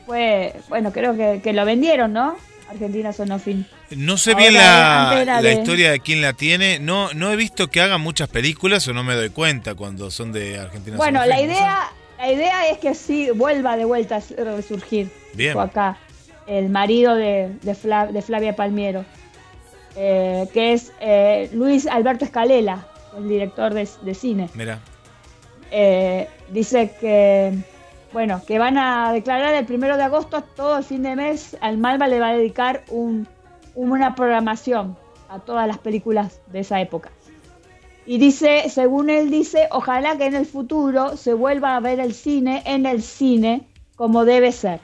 fue, 0.05 0.53
bueno, 0.69 0.91
creo 0.91 1.15
que, 1.15 1.41
que 1.43 1.53
lo 1.53 1.65
vendieron, 1.65 2.13
¿no? 2.13 2.37
Argentina 2.69 3.13
Sonofilm. 3.13 3.65
No 3.95 4.17
sé 4.17 4.35
bien 4.35 4.53
la, 4.53 5.41
historia 5.57 5.91
de 5.91 5.99
quién 5.99 6.21
la 6.21 6.33
tiene. 6.33 6.79
No, 6.79 7.13
no 7.13 7.31
he 7.31 7.35
visto 7.35 7.67
que 7.69 7.81
hagan 7.81 8.01
muchas 8.01 8.27
películas 8.29 8.87
o 8.87 8.93
no 8.93 9.03
me 9.03 9.15
doy 9.15 9.29
cuenta 9.29 9.75
cuando 9.75 10.11
son 10.11 10.31
de 10.31 10.59
Argentina 10.59 10.97
Bueno, 10.97 11.25
la 11.25 11.41
idea, 11.41 11.91
la 12.17 12.31
idea 12.31 12.69
es 12.69 12.79
que 12.79 12.93
sí 12.93 13.29
vuelva 13.31 13.77
de 13.77 13.85
vuelta 13.85 14.17
a 14.17 14.43
resurgir. 14.55 15.09
Bien. 15.33 15.57
Acá, 15.57 15.97
el 16.47 16.69
marido 16.69 17.15
de, 17.15 17.51
de, 17.61 18.21
Flavia 18.21 18.55
Palmiero, 18.55 19.05
eh, 19.95 20.47
que 20.53 20.73
es 20.73 20.91
eh, 20.99 21.49
Luis 21.53 21.87
Alberto 21.87 22.25
Escalela, 22.25 22.85
el 23.17 23.29
director 23.29 23.73
de, 23.73 24.13
cine. 24.13 24.49
Mira. 24.53 24.79
Eh, 25.71 26.27
dice 26.49 26.91
que 26.99 27.53
bueno, 28.13 28.41
que 28.47 28.57
van 28.57 28.77
a 28.77 29.11
declarar 29.11 29.53
el 29.53 29.65
primero 29.65 29.97
de 29.97 30.03
agosto 30.03 30.41
todo 30.41 30.77
el 30.77 30.83
fin 30.83 31.03
de 31.03 31.15
mes. 31.15 31.57
Al 31.61 31.77
Malva 31.77 32.07
le 32.07 32.19
va 32.19 32.29
a 32.29 32.37
dedicar 32.37 32.83
un, 32.89 33.27
una 33.75 34.15
programación 34.15 34.97
a 35.29 35.39
todas 35.39 35.67
las 35.67 35.77
películas 35.77 36.39
de 36.47 36.61
esa 36.61 36.79
época. 36.81 37.11
Y 38.05 38.17
dice, 38.17 38.69
según 38.69 39.09
él 39.09 39.29
dice, 39.29 39.67
ojalá 39.71 40.17
que 40.17 40.25
en 40.25 40.35
el 40.35 40.45
futuro 40.45 41.17
se 41.17 41.33
vuelva 41.33 41.75
a 41.75 41.79
ver 41.81 41.99
el 41.99 42.13
cine 42.13 42.63
en 42.65 42.85
el 42.85 43.03
cine 43.03 43.67
como 43.97 44.23
debe 44.23 44.53
ser, 44.53 44.79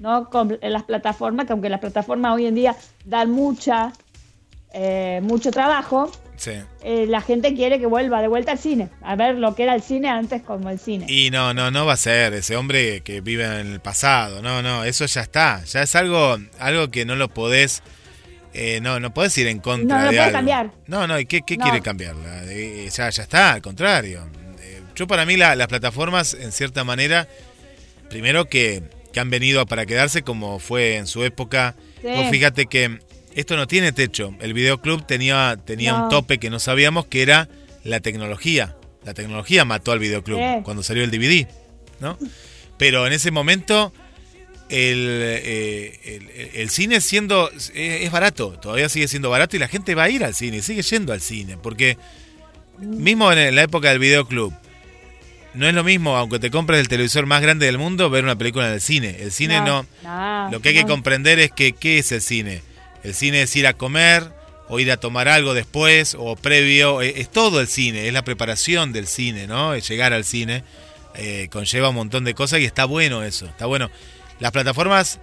¿no? 0.00 0.28
Con 0.28 0.58
las 0.60 0.82
plataformas, 0.82 1.46
que 1.46 1.52
aunque 1.52 1.68
las 1.68 1.80
plataformas 1.80 2.34
hoy 2.34 2.46
en 2.46 2.56
día 2.56 2.74
dan 3.04 3.30
mucha, 3.30 3.92
eh, 4.72 5.20
mucho 5.22 5.52
trabajo, 5.52 6.10
Sí. 6.44 6.52
eh, 6.82 7.06
la 7.08 7.20
gente 7.22 7.54
quiere 7.54 7.78
que 7.78 7.86
vuelva 7.86 8.20
de 8.20 8.28
vuelta 8.28 8.52
al 8.52 8.58
cine, 8.58 8.88
a 9.02 9.16
ver 9.16 9.36
lo 9.36 9.54
que 9.54 9.62
era 9.62 9.74
el 9.74 9.82
cine 9.82 10.08
antes 10.08 10.42
como 10.42 10.68
el 10.68 10.78
cine. 10.78 11.06
Y 11.08 11.30
no, 11.30 11.54
no, 11.54 11.70
no 11.70 11.86
va 11.86 11.94
a 11.94 11.96
ser 11.96 12.34
ese 12.34 12.56
hombre 12.56 13.00
que 13.00 13.20
vive 13.22 13.44
en 13.44 13.72
el 13.72 13.80
pasado. 13.80 14.42
No, 14.42 14.60
no, 14.60 14.84
eso 14.84 15.06
ya 15.06 15.22
está. 15.22 15.64
Ya 15.64 15.82
es 15.82 15.94
algo, 15.94 16.36
algo 16.58 16.90
que 16.90 17.04
no 17.06 17.16
lo 17.16 17.28
podés. 17.28 17.82
eh, 18.52 18.78
no, 18.82 19.00
no 19.00 19.12
podés 19.14 19.36
ir 19.38 19.46
en 19.48 19.58
contra 19.58 19.98
No, 19.98 20.04
no 20.04 20.10
de 20.12 20.20
algo. 20.20 20.32
cambiar. 20.32 20.70
No, 20.86 21.06
no, 21.06 21.18
¿y 21.18 21.26
qué, 21.26 21.40
qué 21.46 21.56
No. 21.56 21.64
quiere 21.64 21.80
cambiarla? 21.80 22.44
Eh, 22.44 22.88
ya, 22.94 23.08
ya 23.10 23.22
está, 23.24 23.54
al 23.54 23.62
contrario. 23.62 24.28
Eh, 24.60 24.80
yo 24.94 25.06
para 25.08 25.24
mí 25.26 25.36
la- 25.36 25.56
las 25.56 25.66
plataformas, 25.68 26.34
en 26.34 26.52
cierta 26.52 26.84
manera, 26.84 27.26
primero 28.10 28.44
que, 28.44 28.82
que 29.12 29.20
han 29.20 29.30
venido 29.30 29.64
para 29.66 29.86
quedarse 29.86 30.22
como 30.22 30.58
fue 30.58 30.96
en 30.96 31.06
su 31.06 31.24
época. 31.24 31.74
Sí. 32.00 32.08
Vos 32.08 32.28
fíjate 32.30 32.66
que 32.66 32.98
esto 33.34 33.56
no 33.56 33.66
tiene 33.66 33.92
techo. 33.92 34.34
El 34.40 34.54
videoclub 34.54 35.06
tenía, 35.06 35.58
tenía 35.64 35.92
No. 35.92 36.04
un 36.04 36.08
tope 36.10 36.38
que 36.38 36.50
no 36.50 36.58
sabíamos 36.58 37.06
que 37.06 37.22
era 37.22 37.48
la 37.82 38.00
tecnología. 38.00 38.76
La 39.04 39.12
tecnología 39.14 39.64
mató 39.64 39.92
al 39.92 39.98
videoclub 39.98 40.38
Sí. 40.38 40.60
cuando 40.64 40.82
salió 40.82 41.04
el 41.04 41.10
DVD, 41.10 41.46
¿no? 42.00 42.18
Pero 42.78 43.06
en 43.06 43.12
ese 43.12 43.30
momento 43.30 43.92
el, 44.70 45.20
eh, 45.22 46.50
el- 46.54 46.70
cine 46.70 47.00
siendo 47.00 47.50
es, 47.50 47.70
es 47.74 48.10
barato, 48.10 48.58
todavía 48.58 48.88
sigue 48.88 49.08
siendo 49.08 49.28
barato 49.30 49.56
y 49.56 49.58
la 49.58 49.68
gente 49.68 49.94
va 49.94 50.04
a 50.04 50.10
ir 50.10 50.24
al 50.24 50.34
cine, 50.34 50.62
sigue 50.62 50.82
yendo 50.82 51.12
al 51.12 51.20
cine, 51.20 51.56
porque 51.62 51.98
mismo 52.78 53.30
en 53.30 53.54
la 53.54 53.62
época 53.62 53.90
del 53.90 53.98
videoclub, 53.98 54.52
no 55.52 55.68
es 55.68 55.74
lo 55.74 55.84
mismo, 55.84 56.16
aunque 56.16 56.38
te 56.40 56.50
compres 56.50 56.80
el 56.80 56.88
televisor 56.88 57.26
más 57.26 57.42
grande 57.42 57.66
del 57.66 57.78
mundo, 57.78 58.10
ver 58.10 58.24
una 58.24 58.36
película 58.36 58.66
en 58.68 58.72
el 58.74 58.80
cine. 58.80 59.16
El 59.20 59.30
cine 59.30 59.60
no, 59.60 59.86
no, 60.02 60.48
lo 60.50 60.60
que 60.60 60.70
hay 60.70 60.74
que 60.74 60.84
comprender 60.84 61.38
es 61.38 61.52
que 61.52 61.72
qué 61.74 61.98
es 61.98 62.10
el 62.10 62.22
cine. 62.22 62.62
El 63.04 63.14
cine 63.14 63.42
es 63.42 63.54
ir 63.54 63.66
a 63.68 63.74
comer 63.74 64.32
o 64.68 64.80
ir 64.80 64.90
a 64.90 64.96
tomar 64.96 65.28
algo 65.28 65.54
después 65.54 66.16
o 66.18 66.34
previo. 66.36 67.02
Es, 67.02 67.16
es 67.18 67.30
todo 67.30 67.60
el 67.60 67.68
cine, 67.68 68.08
es 68.08 68.12
la 68.12 68.24
preparación 68.24 68.92
del 68.92 69.06
cine, 69.06 69.46
¿no? 69.46 69.74
Es 69.74 69.86
llegar 69.88 70.12
al 70.12 70.24
cine. 70.24 70.64
eh, 71.14 71.48
conlleva 71.52 71.90
un 71.90 71.94
montón 71.94 72.24
de 72.24 72.34
cosas 72.34 72.58
y 72.60 72.64
está 72.64 72.86
bueno 72.86 73.22
eso, 73.22 73.46
está 73.46 73.66
bueno. 73.66 73.88
Las 74.40 74.50
plataformas 74.50 75.20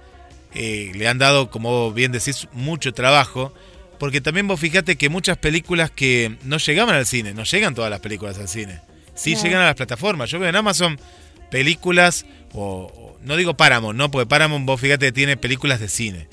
eh, 0.53 0.91
le 0.95 1.07
han 1.09 1.17
dado, 1.17 1.49
como 1.49 1.91
bien 1.91 2.11
decís, 2.13 2.47
mucho 2.53 2.93
trabajo. 2.93 3.53
Porque 3.99 4.19
también 4.21 4.47
vos 4.47 4.59
fijate 4.59 4.95
que 4.95 5.09
muchas 5.09 5.37
películas 5.37 5.91
que 5.91 6.37
no 6.43 6.57
llegaban 6.57 6.95
al 6.95 7.05
cine, 7.05 7.33
no 7.35 7.43
llegan 7.43 7.75
todas 7.75 7.91
las 7.91 7.99
películas 7.99 8.37
al 8.39 8.47
cine. 8.47 8.79
Sí 9.13 9.35
llegan 9.35 9.61
a 9.61 9.65
las 9.65 9.75
plataformas. 9.75 10.29
Yo 10.31 10.39
veo 10.39 10.49
en 10.49 10.55
Amazon 10.55 10.97
películas, 11.51 12.25
o, 12.53 12.63
o- 12.95 13.17
no 13.21 13.35
digo 13.35 13.55
Paramount, 13.55 13.95
¿no? 13.97 14.09
Porque 14.09 14.25
Paramount, 14.25 14.65
vos 14.65 14.79
fíjate, 14.81 15.07
que 15.07 15.11
tiene 15.11 15.37
películas 15.37 15.79
de 15.79 15.87
cine. 15.89 16.27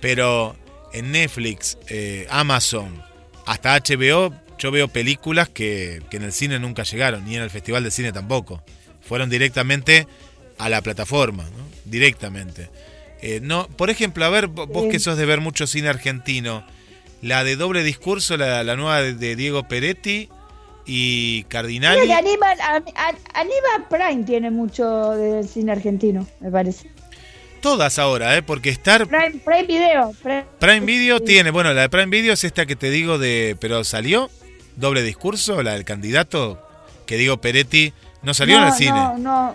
Pero 0.00 0.56
en 0.92 1.12
Netflix, 1.12 1.78
eh, 1.88 2.26
Amazon, 2.30 3.02
hasta 3.46 3.76
HBO, 3.78 4.34
yo 4.58 4.70
veo 4.70 4.88
películas 4.88 5.48
que, 5.48 6.02
que 6.10 6.16
en 6.18 6.22
el 6.24 6.32
cine 6.32 6.58
nunca 6.58 6.82
llegaron, 6.84 7.24
ni 7.24 7.36
en 7.36 7.42
el 7.42 7.50
Festival 7.50 7.82
de 7.84 7.90
Cine 7.90 8.12
tampoco. 8.12 8.62
Fueron 9.00 9.28
directamente 9.30 10.06
a 10.58 10.68
la 10.68 10.80
plataforma, 10.82 11.42
¿no? 11.44 11.64
Directamente. 11.84 12.70
Eh, 13.20 13.40
no, 13.42 13.66
por 13.68 13.90
ejemplo, 13.90 14.24
a 14.24 14.28
ver, 14.30 14.48
vo- 14.48 14.66
vos 14.68 14.84
Sí. 14.84 14.90
que 14.90 14.98
sos 15.00 15.16
de 15.16 15.26
ver 15.26 15.40
mucho 15.40 15.66
cine 15.66 15.88
argentino, 15.88 16.64
la 17.20 17.42
de 17.44 17.56
doble 17.56 17.82
discurso, 17.84 18.36
la, 18.36 18.62
la 18.64 18.76
nueva 18.76 19.00
de, 19.02 19.36
Diego 19.36 19.66
Peretti 19.68 20.28
y 20.86 21.42
Creo 21.44 21.48
Cardinali. 21.62 22.06
que 22.06 22.12
Aníbal, 22.12 22.60
An- 22.60 22.84
An- 22.96 23.18
Aníbal 23.34 23.88
Prime 23.88 24.24
tiene 24.24 24.50
mucho 24.50 25.10
del 25.12 25.48
cine 25.48 25.72
argentino, 25.72 26.26
me 26.40 26.50
parece. 26.50 26.90
Todas 27.62 27.98
ahora, 28.00 28.36
¿eh? 28.36 28.42
Porque 28.42 28.70
Star 28.70 29.06
Prime, 29.06 29.40
Prime 29.44 29.62
Video. 29.62 30.12
Prime, 30.22 30.44
Prime 30.58 30.80
Video 30.80 31.18
sí. 31.18 31.24
tiene, 31.24 31.50
bueno, 31.50 31.72
la 31.72 31.82
de 31.82 31.88
Prime 31.88 32.06
Video 32.06 32.34
es 32.34 32.42
esta 32.44 32.66
que 32.66 32.76
te 32.76 32.90
digo 32.90 33.18
de, 33.18 33.56
pero 33.60 33.84
salió 33.84 34.28
doble 34.76 35.02
discurso, 35.02 35.62
la 35.62 35.72
del 35.74 35.84
candidato 35.84 36.60
que 37.06 37.16
digo 37.16 37.40
Peretti, 37.40 37.92
no 38.22 38.34
salió 38.34 38.56
en 38.56 38.62
no, 38.62 38.68
el 38.68 38.74
cine. 38.74 38.90
No, 38.90 39.18
no, 39.18 39.54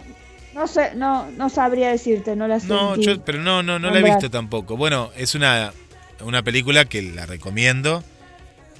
no 0.53 0.67
sé, 0.67 0.95
no, 0.95 1.29
no 1.31 1.49
sabría 1.49 1.89
decirte, 1.91 2.35
no 2.35 2.47
la 2.47 2.59
No, 2.59 2.93
sentí. 2.95 3.05
yo, 3.07 3.21
pero 3.25 3.39
no, 3.39 3.61
no, 3.61 3.77
no 3.77 3.89
la 3.91 3.99
he 3.99 4.03
visto 4.03 4.31
tampoco. 4.31 4.77
Bueno, 4.77 5.11
es 5.17 5.35
una, 5.35 5.73
una 6.21 6.43
película 6.43 6.85
que 6.85 7.01
la 7.01 7.25
recomiendo. 7.25 8.03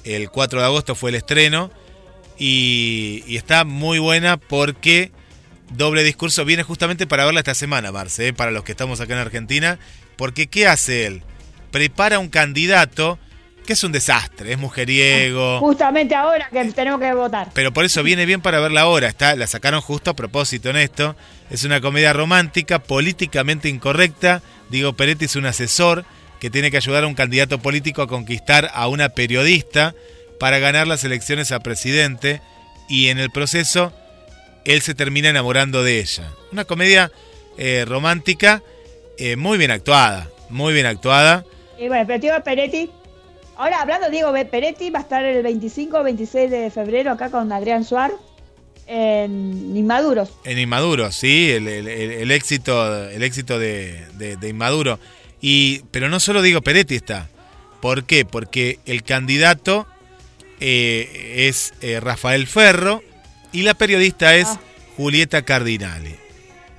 El 0.04 0.30
4 0.30 0.60
de 0.62 0.66
agosto 0.66 0.96
fue 0.96 1.10
el 1.10 1.18
estreno 1.18 1.70
y, 2.38 3.24
y 3.28 3.36
está 3.36 3.66
muy 3.66 4.00
buena 4.00 4.38
porque 4.38 5.12
doble 5.72 6.04
discurso 6.04 6.46
viene 6.46 6.64
justamente 6.64 7.08
para 7.08 7.26
verla 7.26 7.42
esta 7.42 7.56
semana, 7.56 7.92
Marce, 7.92 8.30
¿eh? 8.30 8.34
para 8.34 8.52
los 8.52 8.64
que 8.64 8.72
estamos 8.72 9.02
acá 9.02 9.14
en 9.14 9.20
Argentina. 9.20 9.80
Porque 10.16 10.48
¿qué 10.48 10.68
hace 10.68 11.06
él? 11.06 11.24
Prepara 11.72 12.20
un 12.20 12.30
candidato 12.30 13.20
que 13.68 13.74
es 13.74 13.84
un 13.84 13.92
desastre, 13.92 14.54
es 14.54 14.58
mujeriego. 14.58 15.60
Justamente 15.60 16.16
ahora 16.16 16.48
que 16.50 16.64
tenemos 16.72 17.02
que 17.02 17.14
votar. 17.14 17.50
Pero 17.54 17.74
por 17.74 17.84
eso 17.84 18.02
viene 18.02 18.26
bien 18.26 18.42
para 18.42 18.62
verla 18.62 18.82
ahora. 18.82 19.10
Está, 19.10 19.36
la 19.36 19.46
sacaron 19.46 19.82
justo 19.82 20.10
a 20.10 20.16
propósito 20.16 20.70
en 20.70 20.78
esto. 20.78 21.18
Es 21.50 21.66
una 21.66 21.82
comedia 21.82 22.14
romántica, 22.14 22.80
políticamente 22.80 23.68
incorrecta. 23.68 24.42
Diego 24.70 24.94
Peretti 24.94 25.26
es 25.26 25.36
un 25.36 25.46
asesor 25.46 26.06
que 26.40 26.50
tiene 26.50 26.72
que 26.72 26.78
ayudar 26.78 27.04
a 27.04 27.08
un 27.08 27.14
candidato 27.14 27.60
político 27.60 28.02
a 28.02 28.08
conquistar 28.08 28.72
a 28.74 28.88
una 28.88 29.10
periodista 29.10 29.94
para 30.40 30.60
ganar 30.60 30.88
las 30.88 31.04
elecciones 31.04 31.52
a 31.52 31.60
presidente. 31.60 32.42
Y 32.88 33.10
en 33.10 33.20
el 33.20 33.32
proceso, 33.32 33.92
él 34.74 34.82
se 34.82 34.94
termina 34.94 35.30
enamorando 35.30 35.84
de 35.84 36.00
ella. 36.00 36.32
Una 36.52 36.66
comedia 36.66 37.12
eh, 37.58 37.86
romántica 37.88 38.62
eh, 39.18 39.36
muy 39.36 39.58
bien 39.58 39.72
actuada. 39.72 40.30
Muy 40.50 40.74
bien 40.74 40.86
actuada. 40.86 41.44
Y 41.80 41.88
bueno, 41.88 42.06
pero 42.08 42.20
Diego 42.20 42.44
Peretti. 42.44 42.90
Ahora 43.58 43.82
hablando, 43.82 44.10
Diego 44.10 44.32
Peretti 44.52 44.90
va 44.92 45.00
a 45.00 45.02
estar 45.02 45.24
el 45.26 45.42
25 45.44 45.98
o 46.00 46.04
26 46.04 46.52
de 46.52 46.70
febrero 46.72 47.12
acá 47.12 47.32
con 47.32 47.52
Adrián 47.52 47.84
Suar 47.84 48.12
en 48.86 49.76
Inmaduros. 49.76 50.30
En 50.46 50.58
Inmaduro, 50.60 51.12
sí, 51.12 51.52
el, 51.52 51.68
el- 51.68 52.32
éxito, 52.32 53.10
el 53.10 53.24
éxito 53.24 53.60
de, 53.60 54.06
de- 54.14 54.38
de 54.38 54.50
Inmaduro. 54.50 55.00
Y, 55.42 55.82
pero 55.92 56.08
no 56.10 56.20
solo 56.20 56.42
digo 56.42 56.62
Peretti 56.62 56.96
está. 56.96 57.30
¿Por 57.82 58.06
qué? 58.06 58.26
Porque 58.26 58.80
el 58.86 59.04
candidato 59.04 59.88
eh, 60.60 61.48
es 61.48 61.74
eh, 61.82 62.00
Rafael 62.00 62.48
Ferro 62.48 63.04
y 63.58 63.64
la 63.64 63.74
periodista 63.74 64.36
es 64.36 64.48
Ah. 64.48 64.60
Julieta 64.98 65.42
Cardinali. 65.44 66.16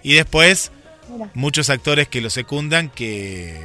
Y 0.02 0.14
después 0.14 0.70
Mira. 1.12 1.30
muchos 1.34 1.70
actores 1.70 2.08
que 2.08 2.20
lo 2.20 2.30
secundan, 2.30 2.88
que, 2.90 3.56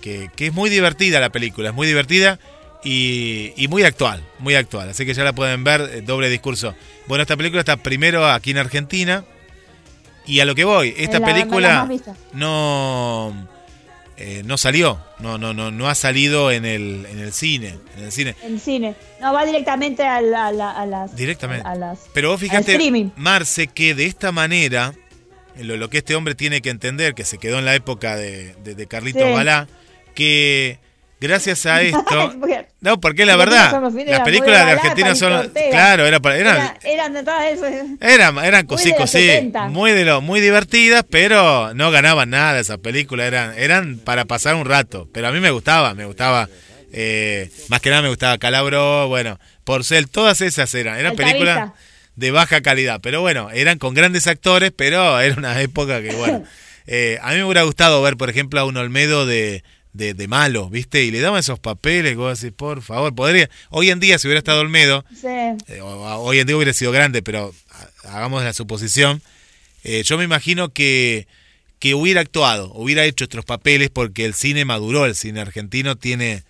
que, 0.00 0.30
que 0.36 0.46
es 0.48 0.52
muy 0.52 0.70
divertida 0.70 1.20
la 1.20 1.30
película, 1.30 1.68
es 1.70 1.74
muy 1.74 1.86
divertida 1.86 2.38
y, 2.84 3.52
y 3.56 3.68
muy 3.68 3.82
actual, 3.84 4.22
muy 4.38 4.54
actual. 4.54 4.88
Así 4.90 5.04
que 5.06 5.14
ya 5.14 5.24
la 5.24 5.32
pueden 5.32 5.64
ver, 5.64 5.80
eh, 5.92 6.00
doble 6.02 6.28
discurso. 6.28 6.74
Bueno, 7.08 7.22
esta 7.22 7.36
película 7.36 7.60
está 7.60 7.76
primero 7.76 8.26
aquí 8.26 8.50
en 8.52 8.58
Argentina 8.58 9.24
y 10.26 10.40
a 10.40 10.44
lo 10.44 10.54
que 10.54 10.64
voy, 10.64 10.94
esta 10.96 11.18
la- 11.20 11.26
la 11.28 11.34
película 11.34 11.88
no, 12.32 13.48
eh, 14.18 14.42
no 14.44 14.56
salió, 14.56 14.98
no, 15.18 15.36
no, 15.38 15.52
no, 15.52 15.70
no 15.70 15.88
ha 15.88 15.94
salido 15.94 16.50
en 16.50 16.64
el, 16.64 17.06
en 17.10 17.18
el 17.18 17.32
cine, 17.32 17.78
en 17.96 18.04
el 18.04 18.12
cine. 18.12 18.34
En 18.42 18.58
cine. 18.58 18.94
No, 19.20 19.32
va 19.32 19.44
directamente 19.44 20.02
a, 20.04 20.20
la- 20.20 20.46
a 20.48 20.52
la- 20.52 20.70
a 20.70 20.86
las. 20.86 21.14
Directamente. 21.16 21.66
A 21.68 21.74
las 21.74 22.00
Pero 22.14 22.30
vos 22.30 22.40
fíjate. 22.40 22.78
Marce, 23.16 23.66
que 23.68 23.94
de 23.94 24.06
esta 24.06 24.32
manera, 24.32 24.94
lo, 25.58 25.76
lo 25.76 25.90
que 25.90 25.98
este 25.98 26.14
hombre 26.14 26.34
tiene 26.34 26.62
que 26.62 26.70
entender, 26.70 27.14
que 27.14 27.24
se 27.24 27.38
quedó 27.38 27.58
en 27.58 27.64
la 27.66 27.74
época 27.74 28.16
de, 28.16 28.54
de, 28.64 28.74
de 28.74 28.86
Carlitos 28.86 29.22
Sí. 29.22 29.32
Balá, 29.32 29.68
que 30.14 30.78
gracias 31.26 31.66
a 31.66 31.82
esto... 31.82 32.34
No, 32.80 33.00
porque 33.00 33.26
la 33.26 33.34
Argentina 33.34 33.80
verdad, 33.80 33.82
las 34.06 34.18
la 34.18 34.24
películas 34.24 34.66
de 34.66 34.72
Argentina 34.72 35.14
son... 35.14 35.50
Claro, 35.70 36.06
era 36.06 36.20
para, 36.20 36.36
eran, 36.36 36.56
era- 36.56 36.78
eran 36.84 37.12
de 37.14 37.22
todas 37.22 37.44
esas. 37.46 37.72
eran, 38.00 38.38
eran 38.38 38.66
cosí, 38.66 38.92
cosí, 38.94 39.26
70. 39.26 39.68
muy, 39.68 39.90
de 39.92 40.04
lo, 40.04 40.20
muy 40.20 40.40
divertidas, 40.40 41.04
pero 41.10 41.74
no 41.74 41.90
ganaban 41.90 42.30
nada 42.30 42.60
esas 42.60 42.78
películas, 42.78 43.26
eran, 43.26 43.54
eran 43.58 43.98
para 43.98 44.24
pasar 44.26 44.54
un 44.54 44.64
rato. 44.66 45.08
Pero 45.12 45.28
a 45.28 45.32
mí 45.32 45.40
me 45.40 45.50
gustaba, 45.50 45.94
me 45.94 46.04
gustaba... 46.04 46.48
eh, 46.92 47.50
más 47.68 47.80
que 47.80 47.90
nada 47.90 48.02
me 48.02 48.08
gustaba 48.08 48.38
Calabro, 48.38 49.08
bueno, 49.08 49.38
Porcel, 49.64 50.08
todas 50.08 50.40
esas 50.40 50.72
eran, 50.74 50.98
eran 50.98 51.16
películas 51.16 51.72
de 52.14 52.30
baja 52.30 52.60
calidad. 52.60 53.00
Pero 53.02 53.20
bueno, 53.20 53.50
eran 53.52 53.78
con 53.78 53.94
grandes 53.94 54.26
actores, 54.28 54.72
pero 54.74 55.18
era 55.20 55.34
una 55.34 55.60
época 55.60 56.00
que, 56.02 56.12
bueno. 56.14 56.44
eh, 56.86 57.18
a 57.20 57.30
mí 57.30 57.36
me 57.38 57.44
hubiera 57.44 57.62
gustado 57.64 58.00
ver, 58.00 58.16
por 58.16 58.30
ejemplo, 58.30 58.60
a 58.60 58.64
un 58.64 58.76
Olmedo 58.76 59.26
de, 59.26 59.64
de, 59.96 60.14
de 60.14 60.28
malo, 60.28 60.68
¿viste? 60.70 61.04
Y 61.04 61.10
le 61.10 61.20
daban 61.20 61.40
esos 61.40 61.58
papeles, 61.58 62.16
vos 62.16 62.40
decís, 62.40 62.54
por 62.56 62.82
favor, 62.82 63.14
podría. 63.14 63.48
Hoy 63.70 63.90
en 63.90 64.00
día, 64.00 64.18
si 64.18 64.26
hubiera 64.28 64.38
estado 64.38 64.60
Olmedo, 64.60 65.04
Sí. 65.14 65.26
eh, 65.26 65.80
hoy 65.82 66.38
en 66.38 66.46
día 66.46 66.56
hubiera 66.56 66.72
sido 66.72 66.92
grande, 66.92 67.22
pero 67.22 67.54
ha- 68.04 68.16
hagamos 68.16 68.42
la 68.44 68.52
suposición. 68.52 69.22
eh, 69.88 70.02
yo 70.04 70.18
me 70.18 70.24
imagino 70.24 70.72
que, 70.72 71.28
que 71.78 71.94
hubiera 71.94 72.20
actuado, 72.20 72.72
hubiera 72.74 73.04
hecho 73.04 73.24
otros 73.26 73.44
papeles, 73.44 73.88
porque 73.90 74.24
el 74.24 74.34
cine 74.34 74.64
maduró, 74.64 75.06
el 75.06 75.14
cine 75.14 75.40
argentino 75.40 75.94
tiene, 75.96 76.42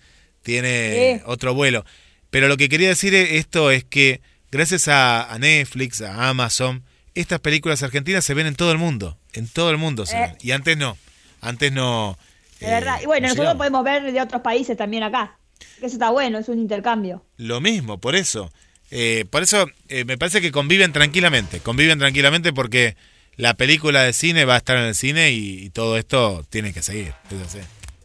tiene 0.42 1.16
Sí. 1.18 1.22
otro 1.26 1.52
vuelo. 1.54 1.84
Pero 2.30 2.48
lo 2.48 2.56
que 2.56 2.68
quería 2.68 2.88
decir 2.88 3.14
e- 3.14 3.36
esto 3.38 3.70
es 3.70 3.84
que 3.84 4.20
gracias 4.50 4.88
a, 4.88 5.30
a 5.32 5.38
Netflix, 5.38 6.00
a 6.00 6.28
Amazon, 6.30 6.82
estas 7.14 7.40
películas 7.40 7.82
argentinas 7.82 8.24
se 8.24 8.34
ven 8.34 8.46
en 8.46 8.54
todo 8.56 8.72
el 8.72 8.78
mundo. 8.78 9.18
En 9.32 9.48
todo 9.48 9.70
el 9.70 9.76
mundo 9.76 10.06
se 10.06 10.16
Eh. 10.16 10.20
ven. 10.20 10.36
Y 10.40 10.52
antes 10.52 10.76
no. 10.76 10.96
Antes 11.42 11.72
no. 11.72 12.18
De 12.60 12.66
eh, 12.66 12.70
verdad. 12.70 12.98
Y 13.02 13.06
bueno, 13.06 13.28
no 13.28 13.34
nosotros 13.34 13.56
podemos 13.56 13.84
ver 13.84 14.12
de 14.12 14.20
otros 14.20 14.42
países 14.42 14.76
también 14.76 15.02
acá. 15.02 15.38
Eso 15.78 15.86
está 15.86 16.10
bueno, 16.10 16.38
es 16.38 16.48
un 16.48 16.58
intercambio. 16.58 17.24
Lo 17.36 17.60
mismo, 17.60 17.98
por 17.98 18.14
eso. 18.16 18.50
Eh, 18.90 19.24
por 19.30 19.42
eso 19.42 19.66
eh, 19.88 20.04
me 20.04 20.16
parece 20.16 20.40
que 20.40 20.52
conviven 20.52 20.92
tranquilamente. 20.92 21.60
Conviven 21.60 21.98
tranquilamente 21.98 22.52
porque 22.52 22.96
la 23.36 23.54
película 23.54 24.02
de 24.02 24.12
cine 24.12 24.44
va 24.44 24.54
a 24.54 24.58
estar 24.58 24.76
en 24.76 24.84
el 24.84 24.94
cine 24.94 25.30
y, 25.32 25.64
y 25.64 25.70
todo 25.70 25.96
esto 25.98 26.44
tiene 26.48 26.72
que 26.72 26.82
seguir. 26.82 27.12
Así. 27.44 27.58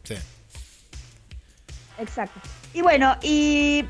Sí. 0.04 0.14
Exacto. 1.98 2.40
Y 2.74 2.80
bueno, 2.82 3.16
y 3.22 3.84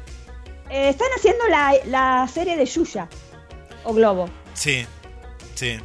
están 0.70 1.08
haciendo 1.16 1.46
la, 1.48 1.74
la 1.86 2.28
serie 2.32 2.56
de 2.56 2.66
Yuya, 2.66 3.08
o 3.84 3.94
Globo. 3.94 4.28
Sí. 4.54 4.84
Sí. 5.54 5.78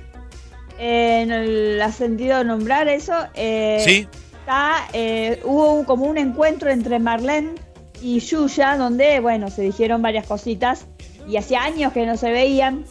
En 0.79 1.31
el 1.31 1.81
sentido 1.93 2.43
nombrar 2.43 2.87
eso. 2.87 3.27
eh, 3.33 3.81
Sí. 3.83 4.07
Está, 4.47 4.87
eh, 4.93 5.41
hubo 5.43 5.83
como 5.83 6.05
un 6.05 6.17
encuentro 6.17 6.69
entre 6.69 6.99
Marlene 6.99 7.55
y 8.01 8.21
Yuya, 8.21 8.77
donde, 8.77 9.19
bueno, 9.19 9.49
se 9.49 9.61
dijeron 9.61 10.01
varias 10.01 10.25
cositas. 10.25 10.85
Y 11.27 11.35
hacía 11.35 11.63
años 11.63 11.91
que 11.91 12.05
no 12.05 12.15
se 12.15 12.31
veían. 12.31 12.85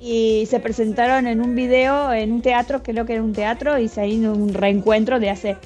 Y 0.00 0.46
se 0.46 0.60
presentaron 0.60 1.26
en 1.26 1.42
un 1.42 1.54
video, 1.54 2.10
en 2.14 2.32
un 2.32 2.40
teatro, 2.40 2.82
creo 2.82 3.04
que 3.04 3.12
era 3.12 3.22
un 3.22 3.34
teatro, 3.34 3.78
y 3.78 3.88
se 3.88 4.08
hizo 4.08 4.32
un 4.32 4.54
reencuentro 4.54 5.20
de 5.20 5.28
hace. 5.28 5.58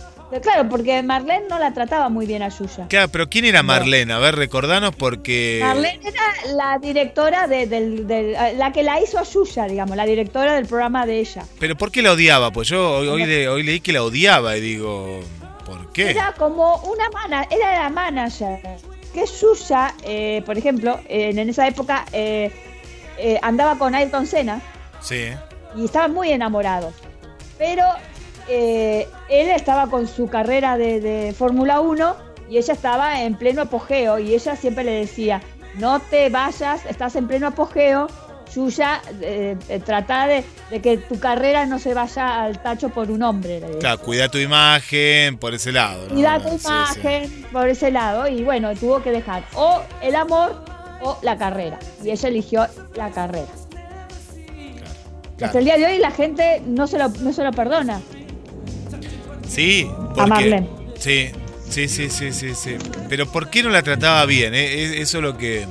Claro, 0.43 0.69
porque 0.69 1.03
Marlene 1.05 1.47
no 1.49 1.59
la 1.59 1.73
trataba 1.73 2.09
muy 2.09 2.27
bien 2.27 2.43
a 2.43 2.49
Yuya. 2.49 2.87
Claro, 2.89 3.09
pero 3.13 3.29
¿quién 3.29 3.45
era 3.45 3.63
Marlene? 3.63 4.13
A 4.13 4.19
ver, 4.19 4.35
recordanos 4.35 4.95
porque... 4.95 5.61
Marlene 5.63 6.01
era 6.09 6.55
la 6.55 6.79
directora 6.79 7.47
de, 7.47 7.67
del, 7.67 8.07
del- 8.09 8.33
la 8.59 8.73
que 8.73 8.83
la 8.83 9.01
hizo 9.01 9.19
a 9.19 9.23
Yuya, 9.23 9.67
digamos, 9.67 9.97
la 9.97 10.05
directora 10.05 10.55
del 10.55 10.67
programa 10.67 11.07
de 11.07 11.21
ella. 11.21 11.45
¿Pero 11.61 11.77
por 11.77 11.93
qué 11.93 12.03
la 12.03 12.13
odiaba? 12.13 12.51
Pues 12.51 12.69
yo 12.69 12.99
hoy, 12.99 13.07
hoy, 13.09 13.25
le- 13.25 13.49
hoy 13.49 13.63
leí 13.63 13.79
que 13.81 13.93
la 13.93 14.03
odiaba 14.03 14.57
y 14.57 14.61
digo, 14.61 15.21
¿por 15.65 15.93
qué? 15.93 16.11
Era 16.11 16.33
como 16.37 16.77
una 16.79 17.09
mana, 17.11 17.47
era 17.51 17.85
la 17.85 17.89
manager. 17.91 18.59
Que 19.15 19.25
Yuya, 19.27 19.95
eh, 20.03 20.43
por 20.45 20.59
ejemplo, 20.59 20.99
en, 21.09 21.39
en 21.39 21.49
esa 21.51 21.69
época 21.69 22.05
eh, 22.13 22.51
eh, 23.17 23.39
andaba 23.43 23.79
con 23.79 23.95
Ayrton 23.95 24.27
Senna 24.27 24.61
Sí. 25.01 25.29
y 25.77 25.85
estaban 25.85 26.13
muy 26.13 26.33
enamorados. 26.33 26.95
Pero 27.59 27.85
eh, 28.49 29.09
él 29.29 29.49
estaba 29.51 29.89
con 29.89 30.07
su 30.09 30.29
carrera 30.29 30.77
de, 30.77 31.01
de 31.01 31.33
Fórmula 31.37 31.81
1 31.81 32.17
y 32.49 32.59
ella 32.59 32.73
estaba 32.75 33.23
en 33.23 33.35
pleno 33.37 33.63
apogeo 33.63 34.19
y 34.19 34.35
ella 34.35 34.57
siempre 34.57 34.85
le 34.85 34.93
decía, 34.93 35.41
no 35.77 36.01
te 36.01 36.29
vayas, 36.31 36.85
estás 36.87 37.17
en 37.17 37.27
pleno 37.27 37.49
apogeo. 37.49 38.07
Yuya, 38.55 39.03
eh, 39.21 39.57
eh, 39.69 39.81
trata 39.81 40.27
de, 40.29 40.45
de 40.71 40.81
que 40.81 40.97
tu 40.99 41.19
carrera 41.19 41.67
no 41.67 41.79
se 41.81 41.93
vaya 41.93 42.45
al 42.45 42.63
tacho 42.63 42.89
por 42.91 43.11
un 43.11 43.23
hombre. 43.25 43.61
Claro, 43.81 43.99
cuida 44.01 44.29
tu 44.29 44.39
imagen 44.39 45.37
por 45.37 45.53
ese 45.53 45.73
lado. 45.73 46.07
¿no? 46.09 46.19
y 46.19 46.23
da 46.23 46.39
tu 46.41 46.51
Sí, 46.51 46.59
sí. 46.61 46.69
imagen 46.69 47.47
por 47.53 47.69
ese 47.69 47.91
lado 47.91 48.29
y 48.29 48.45
bueno, 48.45 48.75
tuvo 48.77 49.03
que 49.03 49.11
dejar 49.11 49.43
o 49.55 49.83
el 50.01 50.15
amor 50.15 50.65
o 51.03 51.19
la 51.23 51.37
carrera. 51.37 51.79
Y 52.03 52.11
ella 52.11 52.29
eligió 52.29 52.67
la 52.95 53.11
carrera. 53.11 53.49
Claro. 55.37 55.47
Hasta 55.49 55.59
el 55.59 55.65
día 55.67 55.77
de 55.77 55.87
hoy 55.87 55.99
la 55.99 56.11
gente 56.13 56.63
no 56.67 56.87
se 56.87 56.99
lo, 56.99 57.09
no 57.09 57.33
se 57.33 57.45
lo 57.45 57.51
perdona. 57.53 58.01
Sí, 59.49 59.91
porque... 60.15 60.31
Marlene. 60.31 60.69
Sí, 60.99 61.31
sí, 61.69 61.89
sí, 61.89 62.11
sí, 62.11 62.33
sí, 62.33 62.55
sí. 62.55 62.77
Pero 63.09 63.27
¿por 63.31 63.49
qué 63.51 63.63
no 63.63 63.71
la 63.71 63.83
trataba 63.83 64.25
bien? 64.27 64.55
eh? 64.55 64.85
Es- 64.85 64.93
Eso 65.01 65.19
es 65.19 65.23
lo 65.23 65.37
que... 65.37 65.67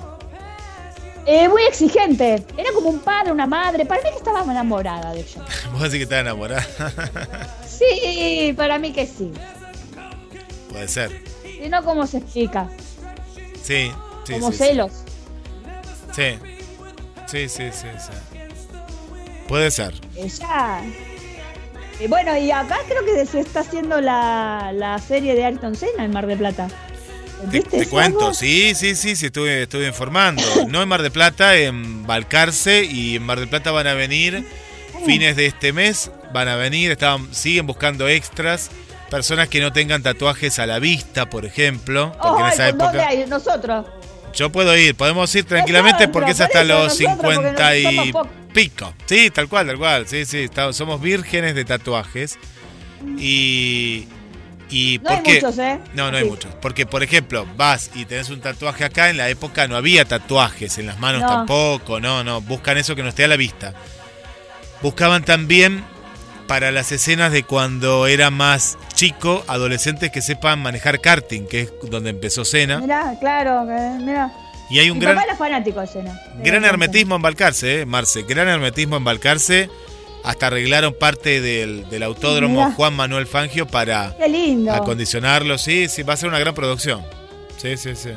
Eh, 1.27 1.49
muy 1.49 1.63
exigente. 1.63 2.43
Era 2.55 2.71
como 2.73 2.89
un 2.89 2.99
padre, 2.99 3.31
una 3.31 3.47
madre. 3.47 3.83
Para 3.85 4.01
mí 4.03 4.09
que 4.11 4.17
estaba 4.17 4.43
enamorada 4.43 5.11
de 5.13 5.21
ella. 5.21 5.41
Vos 5.71 5.81
decís 5.81 5.97
que 5.97 6.03
estás 6.03 6.21
enamorada. 6.21 6.65
Sí, 7.67 8.53
para 8.55 8.77
mí 8.77 8.93
que 8.93 9.07
sí. 9.07 9.31
Puede 10.69 10.87
ser. 10.87 11.23
Si 11.43 11.67
no, 11.69 11.83
¿cómo 11.83 12.05
se 12.05 12.17
explica? 12.19 12.69
Sí, 13.63 13.91
sí, 14.25 14.33
como 14.33 14.51
sí, 14.51 14.57
sí. 14.57 14.63
celos. 14.65 14.91
Sí. 16.15 16.37
Sí, 17.27 17.49
sí, 17.49 17.69
sí, 17.71 17.87
sí. 17.97 18.39
Puede 19.47 19.71
ser. 19.71 19.93
Ella. 20.15 20.81
Y 21.99 22.07
bueno, 22.07 22.35
y 22.37 22.51
acá 22.51 22.77
creo 22.87 23.05
que 23.05 23.25
se 23.25 23.39
está 23.39 23.61
haciendo 23.61 24.01
la, 24.01 24.71
la 24.73 24.99
serie 24.99 25.33
de 25.33 25.45
Ayrton 25.45 25.75
Senna 25.75 26.03
en 26.03 26.11
Mar 26.11 26.27
de 26.27 26.35
Plata. 26.35 26.67
Te, 27.39 27.47
¿Viste 27.59 27.79
te 27.79 27.87
cuento, 27.87 28.33
sí, 28.33 28.73
sí, 28.75 28.95
sí, 28.95 29.15
sí, 29.15 29.27
estuve, 29.27 29.63
estuve 29.63 29.87
informando. 29.87 30.43
No 30.67 30.81
en 30.81 30.89
Mar 30.89 31.01
de 31.01 31.11
Plata, 31.11 31.55
en 31.55 32.05
Balcarce 32.05 32.83
y 32.83 33.15
en 33.17 33.23
Mar 33.23 33.39
de 33.39 33.47
Plata 33.47 33.71
van 33.71 33.87
a 33.87 33.93
venir 33.93 34.45
fines 35.05 35.35
de 35.35 35.45
este 35.45 35.71
mes, 35.73 36.11
van 36.33 36.47
a 36.47 36.55
venir, 36.55 36.91
estaban, 36.91 37.33
siguen 37.33 37.67
buscando 37.67 38.07
extras, 38.07 38.71
personas 39.09 39.47
que 39.49 39.59
no 39.59 39.71
tengan 39.71 40.01
tatuajes 40.03 40.57
a 40.59 40.65
la 40.65 40.79
vista, 40.79 41.29
por 41.29 41.45
ejemplo, 41.45 42.11
porque 42.21 42.41
en 42.41 42.47
Ay, 42.47 42.53
esa 42.53 42.69
¿con 42.69 42.77
¿Dónde 42.79 42.97
época 42.97 43.09
hay? 43.09 43.25
Nosotros. 43.27 43.85
yo 44.33 44.51
puedo 44.51 44.75
ir, 44.75 44.95
podemos 44.95 45.33
ir 45.35 45.45
tranquilamente 45.45 46.07
porque 46.07 46.31
es 46.31 46.41
hasta 46.41 46.63
los 46.63 46.99
nosotros, 46.99 47.17
porque 47.21 47.35
50 47.35 47.77
y. 47.77 48.13
pico. 48.55 48.93
Sí, 49.05 49.29
tal 49.29 49.47
cual, 49.47 49.67
tal 49.67 49.77
cual, 49.77 50.07
sí, 50.07 50.25
sí, 50.25 50.39
está- 50.39 50.73
somos 50.73 50.99
vírgenes 51.01 51.53
de 51.53 51.63
tatuajes 51.65 52.39
y 53.17 54.07
y 54.67 54.99
No 55.03 55.11
hay 55.11 55.15
porque 55.17 55.33
muchos, 55.35 55.59
¿eh? 55.59 55.79
no, 55.93 56.09
no 56.09 56.17
hay 56.17 56.25
muchos. 56.25 56.51
Porque, 56.55 56.87
por 56.87 57.03
ejemplo, 57.03 57.45
vas 57.55 57.91
y 57.93 58.05
tenés 58.05 58.31
un 58.31 58.41
tatuaje 58.41 58.83
acá, 58.83 59.11
en 59.11 59.17
la 59.17 59.29
época 59.29 59.67
no 59.67 59.75
había 59.75 60.05
tatuajes, 60.05 60.79
en 60.79 60.87
las 60.87 60.99
manos 60.99 61.21
No. 61.21 61.27
tampoco, 61.27 61.99
no, 61.99 62.23
no. 62.23 62.41
Buscan 62.41 62.79
eso 62.79 62.95
que 62.95 63.03
no 63.03 63.09
esté 63.09 63.25
a 63.25 63.27
la 63.27 63.35
vista. 63.37 63.75
Buscaban 64.81 65.23
también 65.23 65.83
para 66.47 66.71
las 66.71 66.91
escenas 66.91 67.31
de 67.31 67.43
cuando 67.43 68.07
era 68.07 68.31
más 68.31 68.77
chico, 68.95 69.43
adolescentes 69.47 70.09
que 70.11 70.21
sepan 70.23 70.59
manejar 70.63 70.99
karting, 70.99 71.47
que 71.47 71.61
es 71.61 71.73
donde 71.83 72.09
empezó 72.09 72.43
Cena. 72.43 72.79
Mirá, 72.79 73.15
claro, 73.19 73.65
mirá. 73.99 74.31
Y 74.69 74.79
hay 74.79 74.89
un 74.89 74.97
Mi 74.97 75.03
gran, 75.05 75.15
papá 75.15 75.25
era 75.27 75.35
fanático 75.35 75.79
de 75.79 75.87
Senna. 75.87 76.19
gran 76.43 76.65
hermetismo 76.65 77.15
en 77.15 77.21
Balcarce, 77.21 77.81
¿eh, 77.81 77.85
Marce? 77.85 78.23
Gran 78.23 78.47
hermetismo 78.47 78.97
en 78.97 79.03
Balcarce. 79.03 79.69
Hasta 80.23 80.47
arreglaron 80.47 80.95
parte 80.99 81.39
del, 81.39 81.87
del 81.89 82.01
autódromo 82.01 82.63
Mirá. 82.63 82.75
Juan 82.75 82.95
Manuel 82.95 83.27
Fangio 83.27 83.67
para 83.67 84.15
Qué 84.17 84.27
lindo. 84.27 84.73
acondicionarlo. 84.73 85.59
Sí, 85.59 85.87
sí, 85.87 86.01
va 86.01 86.13
a 86.13 86.17
ser 86.17 86.29
una 86.29 86.39
gran 86.39 86.55
producción. 86.55 87.03
Sí, 87.57 87.77
sí, 87.77 87.95
sí. 87.95 88.09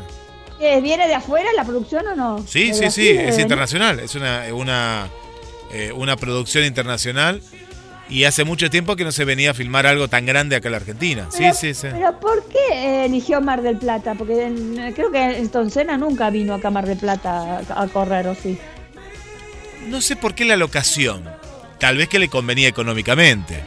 ¿Qué, 0.59 0.81
¿Viene 0.81 1.07
de 1.07 1.15
afuera 1.15 1.51
la 1.55 1.65
producción 1.65 2.07
o 2.09 2.17
no? 2.17 2.45
Sí, 2.49 2.69
¿De 2.69 2.75
sí, 2.75 2.91
sí, 2.91 3.09
es 3.11 3.39
internacional, 3.39 4.01
es 4.01 4.15
una, 4.15 4.43
una, 4.53 5.09
eh, 5.71 5.93
una 5.95 6.17
producción 6.17 6.65
internacional 6.65 7.43
y 8.11 8.25
hace 8.25 8.45
mucho 8.45 8.71
tiempo 8.71 8.97
que 8.97 9.05
no 9.05 9.13
se 9.13 9.25
venía 9.25 9.51
a 9.51 9.55
filmar 9.55 9.87
algo 9.87 10.09
tan 10.09 10.25
grande 10.27 10.57
acá 10.57 10.69
en 10.69 10.73
la 10.73 10.79
Argentina. 10.79 11.27
Sí, 11.31 11.39
Pero- 11.41 11.55
sí, 11.55 11.75
sí. 11.75 11.89
Pero 11.93 12.19
¿por 12.21 12.45
qué 12.49 13.05
eligió 13.05 13.41
Mar 13.41 13.63
del 13.63 13.77
Plata? 13.77 14.15
Porque 14.15 14.45
en- 14.47 14.93
creo 14.95 15.11
que 15.11 15.19
Ayrton 15.19 15.71
Senna 15.71 15.97
nunca 15.99 16.31
vino 16.31 16.55
acá 16.55 16.69
a 16.69 16.71
Mar 16.71 16.87
del 16.87 16.99
Plata 16.99 17.61
a, 17.69 17.83
a 17.83 17.89
correr, 17.89 18.27
¿o 18.29 18.35
sí? 18.35 18.59
No 19.89 20.01
sé 20.01 20.17
por 20.17 20.35
qué 20.35 20.45
la 20.45 20.57
locación, 20.57 21.25
tal 21.79 21.97
vez 21.97 22.09
que 22.09 22.19
le 22.19 22.29
convenía 22.29 22.69
económicamente, 22.69 23.63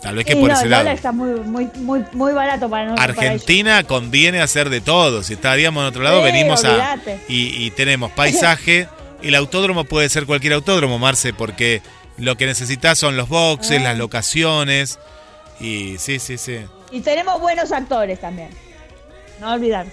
tal 0.00 0.16
vez 0.16 0.24
que 0.26 0.32
Sí, 0.34 0.40
por 0.40 0.48
no, 0.48 0.54
ese 0.54 0.64
el 0.64 0.70
lado. 0.70 0.88
está 0.90 1.12
muy, 1.12 1.40
muy, 1.40 1.68
muy, 1.76 2.04
muy 2.12 2.32
barato 2.32 2.68
para 2.68 2.86
nosotros. 2.86 3.16
Argentina 3.18 3.84
conviene 3.84 4.40
hacer 4.40 4.70
de 4.70 4.80
todo, 4.80 5.22
si 5.22 5.34
estaríamos 5.34 5.82
en 5.82 5.88
otro 5.88 6.02
lado 6.02 6.18
Sí, 6.24 6.32
venimos 6.32 6.64
a... 6.64 6.96
Y, 7.28 7.64
y 7.66 7.70
tenemos 7.72 8.10
paisaje, 8.12 8.88
el 9.22 9.34
autódromo 9.34 9.84
puede 9.84 10.08
ser 10.08 10.26
cualquier 10.26 10.54
autódromo, 10.54 10.98
Marce, 10.98 11.32
porque 11.32 11.82
lo 12.18 12.36
que 12.36 12.46
necesitas 12.46 12.98
son 12.98 13.16
los 13.16 13.28
boxes, 13.28 13.78
Ah. 13.80 13.84
las 13.84 13.98
locaciones 13.98 14.98
y 15.60 15.96
sí, 15.98 16.18
sí, 16.18 16.38
sí. 16.38 16.58
Y 16.90 17.00
tenemos 17.00 17.40
buenos 17.40 17.72
actores 17.72 18.20
también. 18.20 18.50
No 19.40 19.52
olvidarse. 19.52 19.92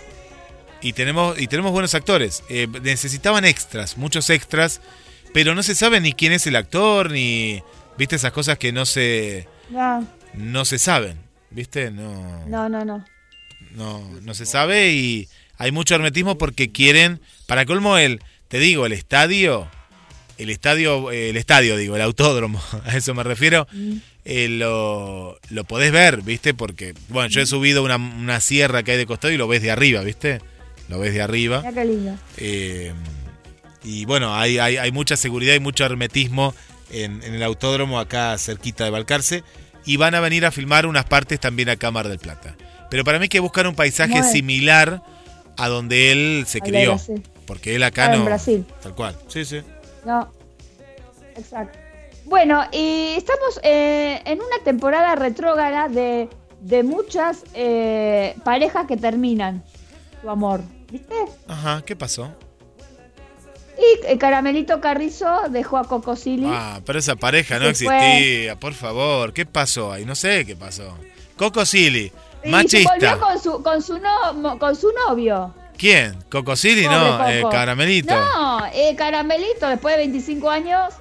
Y 0.82 0.94
tenemos, 0.94 1.40
y 1.40 1.48
tenemos 1.48 1.72
buenos 1.72 1.94
actores. 1.96 2.44
Eh, 2.50 2.68
necesitaban 2.82 3.46
extras, 3.46 3.98
muchos 3.98 4.30
extras, 4.30 4.82
pero 5.34 5.54
no 5.56 5.64
se 5.64 5.76
sabe 5.76 6.00
ni 6.02 6.14
quién 6.14 6.32
es 6.34 6.48
el 6.48 6.56
actor, 6.56 7.12
ni. 7.12 7.62
¿Viste 7.98 8.16
esas 8.16 8.32
cosas 8.32 8.58
que 8.58 8.72
no 8.72 8.86
se. 8.86 9.48
No, 9.70 10.08
no 10.34 10.64
se 10.66 10.80
saben? 10.80 11.18
¿Viste? 11.52 11.92
No. 11.92 12.46
no, 12.48 12.70
no. 12.70 12.86
no. 12.86 13.06
No, 13.72 14.02
no 14.22 14.34
se 14.34 14.46
sabe 14.46 14.90
y 14.94 15.28
hay 15.58 15.72
mucho 15.72 15.96
hermetismo 15.96 16.38
porque 16.38 16.72
quieren. 16.72 17.20
Para 17.46 17.66
colmo, 17.66 17.98
el. 17.98 18.22
Te 18.48 18.58
digo, 18.60 18.86
el 18.86 18.94
estadio. 18.94 19.70
El 20.40 20.50
estadio, 20.50 21.12
el 21.12 21.36
estadio, 21.38 21.76
digo, 21.78 21.96
el 21.98 22.02
autódromo, 22.02 22.62
a 22.86 22.96
eso 22.98 23.14
me 23.14 23.24
refiero. 23.24 23.68
eh, 24.26 24.48
lo, 24.50 25.38
lo 25.50 25.64
podés 25.66 25.92
ver, 25.92 26.22
¿viste? 26.22 26.54
Porque, 26.54 26.94
bueno, 27.10 27.30
yo 27.30 27.42
he 27.42 27.46
subido 27.46 27.84
una, 27.84 27.98
una 27.98 28.40
sierra 28.40 28.82
que 28.84 28.94
hay 28.94 28.98
de 28.98 29.06
costado 29.06 29.34
y 29.34 29.38
lo 29.38 29.48
ves 29.48 29.62
de 29.62 29.70
arriba, 29.72 30.02
¿viste? 30.02 30.40
Lo 30.88 30.98
ves 30.98 31.14
de 31.14 31.22
arriba. 31.22 31.60
Mira 31.60 31.74
qué 31.74 31.86
lindo. 31.86 32.18
Eh, 32.38 32.94
y 33.84 34.06
bueno, 34.06 34.36
hay, 34.36 34.58
hay, 34.60 34.78
hay 34.78 34.92
mucha 34.92 35.16
seguridad 35.18 35.54
y 35.56 35.60
mucho 35.60 35.86
hermetismo 35.86 36.56
en, 36.92 37.22
en 37.24 37.34
el 37.34 37.44
autódromo 37.44 38.00
acá 38.00 38.38
cerquita 38.38 38.84
de 38.86 38.90
Balcarce. 38.90 39.44
Y 39.86 39.98
van 39.98 40.16
a 40.16 40.20
venir 40.20 40.46
a 40.46 40.52
filmar 40.52 40.86
unas 40.86 41.06
partes 41.06 41.40
también 41.40 41.70
acá 41.70 41.88
a 41.88 41.92
Mar 41.92 42.08
del 42.08 42.20
Plata. 42.20 42.56
Pero 42.90 43.04
para 43.04 43.18
mí 43.20 43.24
hay 43.24 43.30
que 43.30 43.40
buscar 43.40 43.66
un 43.68 43.76
paisaje 43.76 44.24
similar 44.24 45.02
a 45.58 45.68
donde 45.68 46.12
él 46.12 46.46
se 46.48 46.60
crió. 46.62 46.98
Porque 47.46 47.76
él 47.76 47.84
acá 47.84 48.06
Ah, 48.10 48.14
en 48.14 48.20
no. 48.20 48.26
Brasil. 48.26 48.66
Tal 48.82 48.94
cual. 48.96 49.16
Sí, 49.28 49.46
sí. 49.46 49.62
No. 50.06 50.32
Exacto. 51.36 51.78
Bueno, 52.26 52.64
y 52.72 53.14
estamos 53.18 53.60
eh, 53.64 54.22
en 54.26 54.40
una 54.40 54.64
temporada 54.64 55.16
retrógrada 55.16 55.88
de, 55.88 56.30
de 56.62 56.84
muchas 56.84 57.44
eh, 57.54 58.36
parejas 58.44 58.86
que 58.88 58.98
terminan 58.98 59.64
su 60.22 60.30
amor. 60.30 60.62
¿Viste? 60.92 61.16
Ajá, 61.48 61.82
¿qué 61.86 61.96
pasó? 61.96 62.32
Y 63.78 64.06
eh, 64.08 64.18
Caramelito 64.18 64.82
Carrizo 64.82 65.44
dejó 65.50 65.78
a 65.78 65.86
Coco 65.86 66.16
Silly. 66.16 66.46
Ah, 66.48 66.82
pero 66.86 67.00
esa 67.00 67.16
pareja 67.16 67.58
no 67.60 67.74
Se 67.74 67.86
fue. 67.86 67.96
existía, 67.98 68.60
por 68.60 68.74
favor. 68.74 69.32
¿Qué 69.34 69.46
pasó 69.46 69.92
ahí? 69.94 70.06
No 70.06 70.16
sé 70.16 70.46
qué 70.46 70.56
pasó. 70.56 70.98
Coco 71.38 71.66
Silly, 71.66 72.12
y 72.44 72.46
se 72.46 72.50
machista. 72.50 72.92
volvió 72.92 73.20
con 73.20 73.40
su, 73.42 73.64
con 73.64 73.82
su, 73.82 73.98
no- 74.00 74.60
con 74.60 74.76
su 74.76 74.92
novio. 75.08 75.54
¿Quién? 75.80 76.18
¿Coco 76.30 76.58
Silly? 76.58 76.86
No, 76.86 77.28
eh. 77.30 77.42
Caramelito. 77.50 78.14
No, 78.14 78.66
eh, 78.74 78.96
Caramelito, 78.98 79.66
después 79.70 79.96
de 79.96 80.00
25 80.00 80.50
años, 80.50 80.94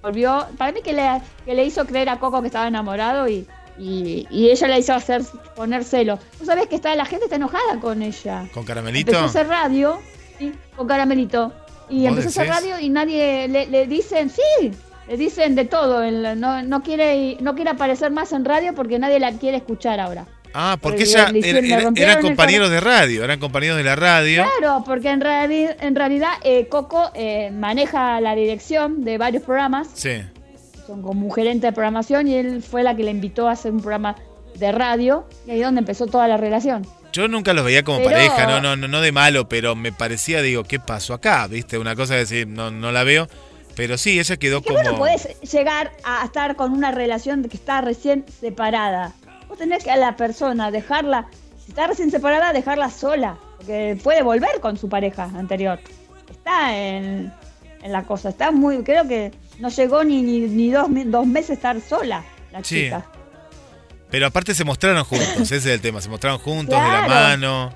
volvió. 0.00 0.46
Para 0.56 0.70
mí 0.70 0.80
que 0.80 0.92
le, 0.92 1.20
que 1.44 1.52
le 1.52 1.64
hizo 1.64 1.84
creer 1.84 2.08
a 2.08 2.20
Coco 2.20 2.40
que 2.40 2.46
estaba 2.46 2.68
enamorado 2.68 3.28
y, 3.28 3.44
y, 3.76 4.28
y 4.30 4.50
ella 4.50 4.68
le 4.68 4.78
hizo 4.78 4.94
hacer 4.94 5.22
poner 5.56 5.82
celo. 5.82 6.20
Tú 6.38 6.44
sabes 6.44 6.68
que 6.68 6.76
está, 6.76 6.94
la 6.94 7.04
gente 7.04 7.24
está 7.24 7.34
enojada 7.34 7.80
con 7.80 8.00
ella. 8.00 8.46
¿Con 8.54 8.64
Caramelito? 8.64 9.10
Empezó 9.10 9.24
a 9.24 9.28
hacer 9.28 9.48
radio 9.48 9.98
sí, 10.38 10.52
con 10.76 10.86
Caramelito. 10.86 11.52
Y 11.90 12.02
¿Vos 12.02 12.10
empezó 12.10 12.28
a 12.28 12.44
hacer 12.44 12.48
radio 12.48 12.78
y 12.78 12.90
nadie 12.90 13.48
le, 13.48 13.66
le 13.66 13.88
dicen, 13.88 14.30
sí, 14.30 14.70
le 15.08 15.16
dicen 15.16 15.56
de 15.56 15.64
todo. 15.64 16.08
no, 16.36 16.62
no, 16.62 16.82
quiere, 16.84 17.38
no 17.40 17.56
quiere 17.56 17.70
aparecer 17.70 18.12
más 18.12 18.32
en 18.32 18.44
radio 18.44 18.72
porque 18.72 19.00
nadie 19.00 19.18
la 19.18 19.32
quiere 19.32 19.56
escuchar 19.56 19.98
ahora. 19.98 20.26
Ah, 20.54 20.76
porque 20.80 21.04
ella 21.04 21.30
era- 21.34 21.58
era- 21.58 21.90
eran 21.94 22.20
compañeros 22.22 22.70
de 22.70 22.80
radio, 22.80 23.24
eran 23.24 23.38
compañeros 23.40 23.76
de 23.78 23.84
la 23.84 23.96
radio. 23.96 24.44
Claro, 24.58 24.82
porque 24.84 25.10
en, 25.10 25.20
reali- 25.20 25.74
en 25.80 25.94
realidad 25.94 26.32
eh, 26.44 26.66
Coco 26.68 27.10
eh, 27.14 27.50
maneja 27.52 28.20
la 28.20 28.34
dirección 28.34 29.04
de 29.04 29.18
varios 29.18 29.42
programas, 29.44 29.88
Sí. 29.94 30.22
son 30.86 31.02
como 31.02 31.26
un 31.26 31.32
gerente 31.32 31.66
de 31.68 31.72
programación 31.72 32.28
y 32.28 32.34
él 32.34 32.62
fue 32.62 32.82
la 32.82 32.94
que 32.96 33.02
le 33.04 33.10
invitó 33.10 33.48
a 33.48 33.52
hacer 33.52 33.72
un 33.72 33.80
programa 33.80 34.16
de 34.56 34.72
radio 34.72 35.26
y 35.46 35.52
ahí 35.52 35.60
es 35.60 35.64
donde 35.64 35.78
empezó 35.80 36.06
toda 36.06 36.28
la 36.28 36.36
relación. 36.36 36.86
Yo 37.12 37.28
nunca 37.28 37.52
los 37.52 37.64
veía 37.64 37.82
como 37.82 37.98
Pero- 37.98 38.10
pareja, 38.10 38.46
no, 38.46 38.60
no, 38.60 38.76
no, 38.76 38.88
no 38.88 39.00
de 39.00 39.12
malo, 39.12 39.48
pero 39.48 39.74
me 39.76 39.92
parecía, 39.92 40.40
digo, 40.42 40.64
¿qué 40.64 40.78
pasó 40.80 41.14
acá? 41.14 41.46
¿Viste? 41.46 41.78
Una 41.78 41.94
cosa 41.96 42.14
de 42.14 42.20
decir, 42.20 42.46
no, 42.48 42.70
no 42.70 42.90
la 42.92 43.04
veo. 43.04 43.26
Pero 43.74 43.96
sí, 43.96 44.18
ella 44.20 44.36
quedó 44.36 44.60
Que 44.60 44.74
como. 44.74 44.98
podés 44.98 45.28
llegar 45.50 45.92
a 46.04 46.24
estar 46.26 46.56
con 46.56 46.72
una 46.72 46.90
relación 46.90 47.42
que 47.48 47.56
está 47.56 47.80
recién 47.80 48.24
separada. 48.40 49.12
Vos 49.52 49.58
tenés 49.58 49.84
que 49.84 49.90
a 49.90 49.96
la 49.98 50.16
persona 50.16 50.70
dejarla, 50.70 51.26
si 51.62 51.72
está 51.72 51.86
recién 51.86 52.10
separada, 52.10 52.54
dejarla 52.54 52.88
sola, 52.88 53.36
porque 53.58 53.98
puede 54.02 54.22
volver 54.22 54.60
con 54.62 54.78
su 54.78 54.88
pareja 54.88 55.24
anterior. 55.24 55.78
Está 56.30 56.74
en, 56.74 57.30
en 57.82 57.92
la 57.92 58.04
cosa, 58.04 58.30
está 58.30 58.50
muy, 58.50 58.82
creo 58.82 59.06
que 59.06 59.30
no 59.58 59.68
llegó 59.68 60.04
ni, 60.04 60.22
ni, 60.22 60.40
ni 60.40 60.70
dos, 60.70 60.86
dos 60.88 61.26
meses 61.26 61.50
estar 61.50 61.78
sola 61.82 62.24
la 62.50 62.64
Sí. 62.64 62.84
chica. 62.84 63.04
Pero 64.10 64.26
aparte 64.28 64.54
se 64.54 64.64
mostraron 64.64 65.04
juntos, 65.04 65.28
ese 65.42 65.56
es 65.58 65.66
el 65.66 65.82
tema. 65.82 66.00
Se 66.00 66.08
mostraron 66.08 66.38
juntos, 66.38 66.74
de 66.82 66.88
la 66.88 67.06
mano. 67.06 67.74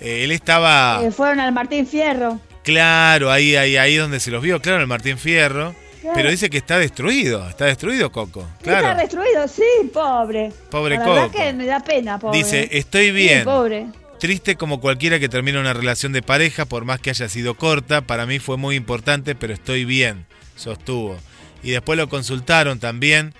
Eh, 0.00 0.22
él 0.22 0.30
estaba. 0.30 1.00
Eh, 1.02 1.10
fueron 1.10 1.40
al 1.40 1.50
Martín 1.52 1.88
Fierro. 1.88 2.38
Claro, 2.62 3.32
ahí, 3.32 3.56
ahí, 3.56 3.76
ahí 3.76 3.96
donde 3.96 4.20
se 4.20 4.30
los 4.30 4.44
vio, 4.44 4.60
claro, 4.62 4.80
el 4.80 4.86
Martín 4.86 5.18
Fierro. 5.18 5.74
Claro. 6.06 6.16
Pero 6.16 6.30
dice 6.30 6.48
que 6.50 6.58
está 6.58 6.78
destruido, 6.78 7.48
está 7.48 7.64
destruido 7.66 8.12
Coco. 8.12 8.46
Está 8.58 8.94
destruido, 8.94 9.48
sí, 9.48 9.62
pobre. 9.92 10.52
Pobre 10.70 10.96
la 10.96 11.04
verdad 11.06 11.26
Coco. 11.26 11.38
que 11.38 11.52
me 11.52 11.66
da 11.66 11.80
pena, 11.80 12.18
pobre. 12.18 12.38
Dice, 12.38 12.68
estoy 12.72 13.06
Sí, 13.06 13.10
bien. 13.12 13.44
pobre. 13.44 13.86
Triste 14.20 14.56
como 14.56 14.80
cualquiera 14.80 15.18
que 15.18 15.28
termina 15.28 15.60
una 15.60 15.72
relación 15.74 16.12
de 16.12 16.22
pareja, 16.22 16.64
por 16.64 16.84
más 16.84 17.00
que 17.00 17.10
haya 17.10 17.28
sido 17.28 17.54
corta, 17.54 18.00
para 18.02 18.24
mí 18.24 18.38
fue 18.38 18.56
muy 18.56 18.76
importante, 18.76 19.34
pero 19.34 19.52
estoy 19.52 19.84
bien, 19.84 20.26
sostuvo. 20.54 21.16
Y 21.62 21.72
después 21.72 21.98
lo 21.98 22.08
consultaron 22.08 22.78
también 22.78 23.34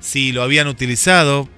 si 0.00 0.32
lo 0.32 0.42
habían 0.42 0.66
utilizado. 0.68 1.48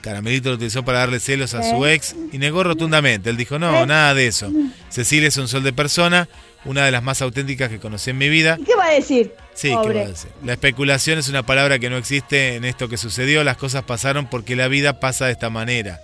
Caramelito 0.00 0.48
lo 0.50 0.54
utilizó 0.54 0.84
para 0.84 1.00
darle 1.00 1.20
celos 1.20 1.52
a 1.54 1.62
su 1.68 1.84
ex 1.84 2.14
y 2.32 2.38
negó 2.38 2.62
rotundamente. 2.62 3.28
Él 3.28 3.36
dijo, 3.36 3.58
no, 3.58 3.84
nada 3.86 4.14
de 4.14 4.28
eso. 4.28 4.50
Cecilia 4.88 5.28
es 5.28 5.36
un 5.36 5.48
sol 5.48 5.62
de 5.64 5.72
persona, 5.72 6.28
una 6.66 6.84
de 6.84 6.90
las 6.90 7.02
más 7.02 7.22
auténticas 7.22 7.70
que 7.70 7.78
conocí 7.78 8.10
en 8.10 8.18
mi 8.18 8.28
vida. 8.28 8.56
¿Y 8.60 8.64
qué 8.64 8.74
va 8.74 8.86
a 8.86 8.92
decir? 8.92 9.32
Sí, 9.54 9.68
¿qué 9.68 9.74
va 9.74 10.00
a 10.02 10.08
decir? 10.08 10.30
La 10.44 10.52
especulación 10.52 11.18
es 11.18 11.28
una 11.28 11.44
palabra 11.44 11.78
que 11.78 11.88
no 11.88 11.96
existe 11.96 12.56
en 12.56 12.64
esto 12.64 12.88
que 12.88 12.96
sucedió. 12.96 13.44
Las 13.44 13.56
cosas 13.56 13.84
pasaron 13.84 14.28
porque 14.28 14.56
la 14.56 14.68
vida 14.68 15.00
pasa 15.00 15.26
de 15.26 15.32
esta 15.32 15.48
manera. 15.48 16.00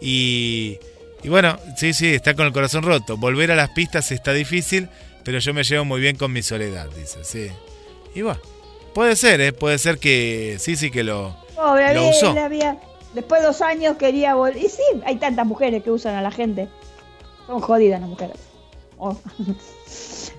Y, 0.00 0.78
y 1.22 1.28
bueno, 1.28 1.58
sí, 1.76 1.92
sí, 1.92 2.14
está 2.14 2.34
con 2.34 2.46
el 2.46 2.52
corazón 2.52 2.82
roto. 2.82 3.16
Volver 3.16 3.52
a 3.52 3.56
las 3.56 3.70
pistas 3.70 4.10
está 4.10 4.32
difícil, 4.32 4.88
pero 5.24 5.38
yo 5.38 5.52
me 5.54 5.62
llevo 5.62 5.84
muy 5.84 6.00
bien 6.00 6.16
con 6.16 6.32
mi 6.32 6.42
soledad, 6.42 6.88
dice, 6.96 7.22
sí. 7.22 7.50
Y 8.14 8.22
bueno, 8.22 8.40
puede 8.94 9.14
ser, 9.14 9.40
¿eh? 9.40 9.52
Puede 9.52 9.78
ser 9.78 9.98
que 9.98 10.56
sí, 10.58 10.76
sí 10.76 10.90
que 10.90 11.04
lo... 11.04 11.36
Pobre, 11.54 11.92
Lo 11.92 12.08
usó. 12.08 12.34
después 13.14 13.40
de 13.40 13.46
dos 13.46 13.60
años 13.62 13.96
quería 13.96 14.34
volver. 14.36 14.56
Y 14.56 14.68
sí, 14.68 14.82
hay 15.04 15.16
tantas 15.16 15.44
mujeres 15.44 15.82
que 15.82 15.90
usan 15.90 16.14
a 16.14 16.22
la 16.22 16.30
gente. 16.30 16.68
Son 17.46 17.60
jodidas 17.60 18.00
las 18.00 18.08
mujeres. 18.08 18.36
Oh. 18.96 19.16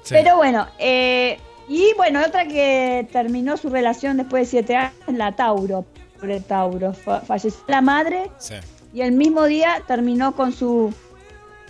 sí. 0.09 0.15
Pero 0.21 0.35
bueno, 0.37 0.67
eh, 0.79 1.39
y 1.67 1.93
bueno, 1.97 2.21
otra 2.25 2.45
que 2.47 3.07
terminó 3.11 3.55
su 3.57 3.69
relación 3.69 4.17
después 4.17 4.43
de 4.47 4.49
siete 4.51 4.75
años, 4.75 4.93
la 5.07 5.35
Tauro. 5.35 5.85
Pobre 6.19 6.39
Tauro. 6.41 6.93
Fa- 6.93 7.21
falleció 7.21 7.61
la 7.67 7.81
madre 7.81 8.29
Sí. 8.39 8.55
y 8.93 9.01
el 9.01 9.11
mismo 9.13 9.45
día 9.45 9.81
terminó 9.87 10.35
con 10.35 10.51
su 10.51 10.93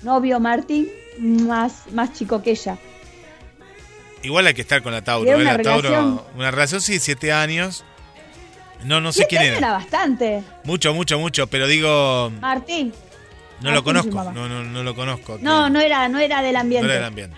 novio 0.01 0.39
Martín, 0.39 0.87
más, 1.19 1.83
más 1.91 2.13
chico 2.13 2.41
que 2.41 2.51
ella. 2.51 2.77
Igual 4.23 4.47
hay 4.47 4.53
que 4.53 4.61
estar 4.61 4.81
con 4.81 4.91
la 4.91 5.01
Tauro. 5.03 5.29
¿eh? 5.29 5.35
una 5.35 5.53
La 5.57 5.61
Tauro, 5.63 5.89
relación- 5.89 6.21
una 6.35 6.51
relación, 6.51 6.81
sí, 6.81 6.99
siete 6.99 7.31
años. 7.31 7.83
No, 8.83 9.01
no 9.01 9.11
sé 9.11 9.25
quién 9.27 9.41
era. 9.43 9.57
era 9.57 9.71
bastante. 9.73 10.41
Mucho, 10.63 10.93
mucho, 10.93 11.19
mucho, 11.19 11.47
pero 11.47 11.67
digo, 11.67 12.31
Martín. 12.41 12.93
no 13.61 13.71
lo 13.71 13.83
Martín 13.83 14.11
conozco. 14.11 14.31
No, 14.31 14.47
no, 14.47 14.63
no 14.63 14.83
lo 14.83 14.95
conozco. 14.95 15.37
No, 15.41 15.69
no 15.69 15.79
era, 15.81 16.07
no 16.07 16.17
era 16.19 16.41
del 16.41 16.53
No 16.53 16.59
ambiente. 16.61 16.85
era 16.85 16.95
del 16.95 17.03
ambiente. 17.03 17.37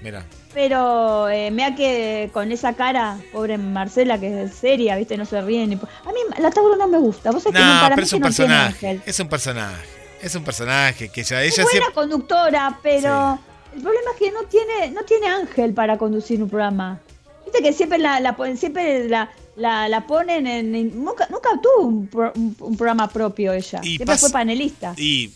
Mira. 0.00 0.24
Pero 0.54 1.28
eh, 1.28 1.50
mira 1.50 1.74
que 1.74 2.30
con 2.32 2.50
esa 2.52 2.72
cara, 2.74 3.18
pobre 3.32 3.58
Marcela, 3.58 4.18
que 4.18 4.44
es 4.44 4.54
seria, 4.54 4.96
viste, 4.96 5.16
no 5.16 5.24
se 5.24 5.40
ríe 5.42 5.66
ni. 5.66 5.74
A 5.74 5.78
mí 5.78 6.18
la 6.38 6.50
Tauro 6.50 6.76
no 6.76 6.86
me 6.88 6.98
gusta. 6.98 7.30
Vos 7.30 7.42
sabés 7.42 7.58
que 7.58 7.64
no, 7.64 7.74
No, 7.74 7.80
para 7.80 7.94
pero 7.96 8.04
es 8.04 8.10
que 8.10 8.16
un 8.16 8.20
no 8.22 8.26
personaje. 8.26 9.00
Es 9.06 9.20
un 9.20 9.28
personaje. 9.28 9.86
Es 10.22 10.34
un 10.34 10.44
personaje 10.44 11.08
que 11.10 11.22
ya 11.22 11.42
Es 11.42 11.54
ella 11.54 11.64
buena 11.64 11.70
siempre. 11.80 11.94
conductora, 11.94 12.78
pero 12.82 13.38
el 13.74 13.82
problema 13.82 14.10
es 14.14 14.18
que 14.18 14.30
no 14.32 14.42
tiene, 14.44 14.90
no 14.90 15.02
tiene 15.02 15.26
ángel 15.28 15.74
para 15.74 15.96
conducir 15.98 16.42
un 16.42 16.48
programa. 16.48 16.98
Viste 17.44 17.62
que 17.62 17.72
siempre 17.72 17.98
la, 17.98 18.36
siempre 18.56 19.08
la, 19.08 19.30
la, 19.56 19.88
la 19.88 20.06
ponen 20.06 20.46
en, 20.46 20.74
en- 20.74 21.04
nunca, 21.04 21.26
nunca 21.30 21.50
tuvo 21.62 21.86
un, 21.86 22.06
pro- 22.08 22.32
un- 22.36 22.56
un 22.60 22.76
programa 22.76 23.08
propio 23.08 23.52
ella. 23.52 23.80
Y 23.82 23.96
siempre 23.96 24.16
fue 24.18 24.30
panelista. 24.30 24.94
Y 24.96 25.30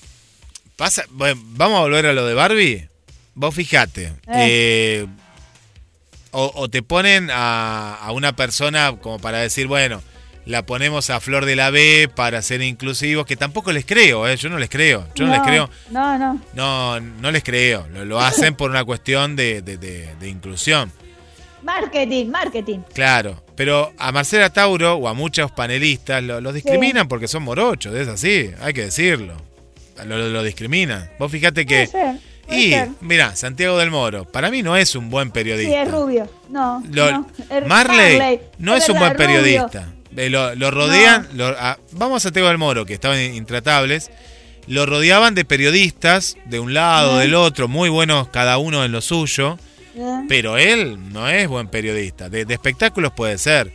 pasa. 0.76 1.04
Bueno, 1.10 1.40
vamos 1.44 1.78
a 1.78 1.82
volver 1.82 2.06
a 2.06 2.12
lo 2.12 2.26
de 2.26 2.34
Barbie. 2.34 2.88
Vos 3.34 3.54
fijate. 3.54 4.12
eh, 4.34 5.06
o, 6.32 6.50
o 6.54 6.68
te 6.70 6.82
ponen 6.82 7.30
a, 7.30 7.94
a 7.94 8.12
una 8.12 8.34
persona 8.34 8.96
como 9.00 9.18
para 9.18 9.38
decir, 9.38 9.66
bueno, 9.66 10.02
la 10.46 10.64
ponemos 10.66 11.10
a 11.10 11.20
flor 11.20 11.44
de 11.44 11.56
la 11.56 11.70
B 11.70 12.10
para 12.14 12.40
ser 12.42 12.62
inclusivos, 12.62 13.26
que 13.26 13.36
tampoco 13.36 13.70
les 13.72 13.84
creo, 13.84 14.26
¿eh? 14.26 14.36
yo 14.36 14.48
no 14.48 14.58
les 14.58 14.68
creo. 14.70 15.06
Yo 15.14 15.26
no, 15.26 15.32
les 15.32 15.42
creo. 15.42 15.70
No, 15.90 16.18
no. 16.18 16.40
No, 16.54 16.98
no 17.00 17.30
les 17.30 17.42
creo. 17.44 17.86
Lo, 17.92 18.04
lo 18.04 18.20
hacen 18.20 18.54
por 18.54 18.70
una 18.70 18.84
cuestión 18.84 19.36
de, 19.36 19.62
de- 19.62 19.76
de- 19.76 20.14
de 20.18 20.28
inclusión. 20.28 20.90
Marketing, 21.62 22.26
marketing. 22.26 22.78
Claro. 22.92 23.44
Pero 23.54 23.92
a 23.98 24.10
Marcela 24.10 24.50
Tauro 24.50 24.94
o 24.94 25.08
a 25.08 25.14
muchos 25.14 25.52
panelistas 25.52 26.22
lo- 26.22 26.40
los 26.40 26.54
discriminan 26.54 27.06
porque 27.08 27.28
son 27.28 27.42
morochos, 27.44 27.94
es 27.94 28.08
así, 28.08 28.50
hay 28.60 28.72
que 28.72 28.86
decirlo. 28.86 29.36
Lo, 30.06 30.16
lo- 30.18 30.28
lo 30.30 30.42
discriminan. 30.42 31.08
Vos 31.18 31.30
fijate 31.30 31.64
que. 31.66 31.84
Y, 32.58 32.70
ser. 32.70 32.88
mira, 33.00 33.34
Santiago 33.36 33.78
del 33.78 33.90
Moro, 33.90 34.24
para 34.24 34.50
mí 34.50 34.62
no 34.62 34.76
es 34.76 34.94
un 34.96 35.10
buen 35.10 35.28
Sí, 35.28 35.32
periodista. 35.34 35.82
es 35.82 35.90
rubio. 35.90 36.30
No. 36.48 36.82
Lo- 36.90 37.10
no. 37.10 37.26
Es 37.50 37.66
Marley 37.66 38.40
no 38.58 38.74
es 38.76 38.88
un 38.88 38.98
buen 38.98 39.14
periodista. 39.16 39.92
Eh, 40.16 40.28
Lo, 40.28 40.54
lo 40.54 40.70
rodean, 40.70 41.26
lo- 41.34 41.46
a- 41.48 41.78
vamos 41.92 42.18
a 42.18 42.20
Santiago 42.24 42.48
del 42.48 42.58
Moro, 42.58 42.84
que 42.84 42.94
estaban 42.94 43.18
intratables. 43.20 44.10
Lo 44.66 44.86
rodeaban 44.86 45.34
de 45.34 45.44
periodistas, 45.44 46.36
de 46.44 46.60
un 46.60 46.72
lado, 46.74 47.18
del 47.18 47.34
otro, 47.34 47.66
muy 47.66 47.88
buenos 47.88 48.28
cada 48.28 48.58
uno 48.58 48.84
en 48.84 48.92
lo 48.92 49.00
suyo. 49.00 49.58
Pero 50.28 50.56
él 50.56 50.98
no 51.12 51.28
es 51.28 51.48
buen 51.48 51.68
periodista. 51.68 52.28
De, 52.28 52.44
de 52.44 52.54
espectáculos 52.54 53.12
puede 53.12 53.36
ser. 53.38 53.72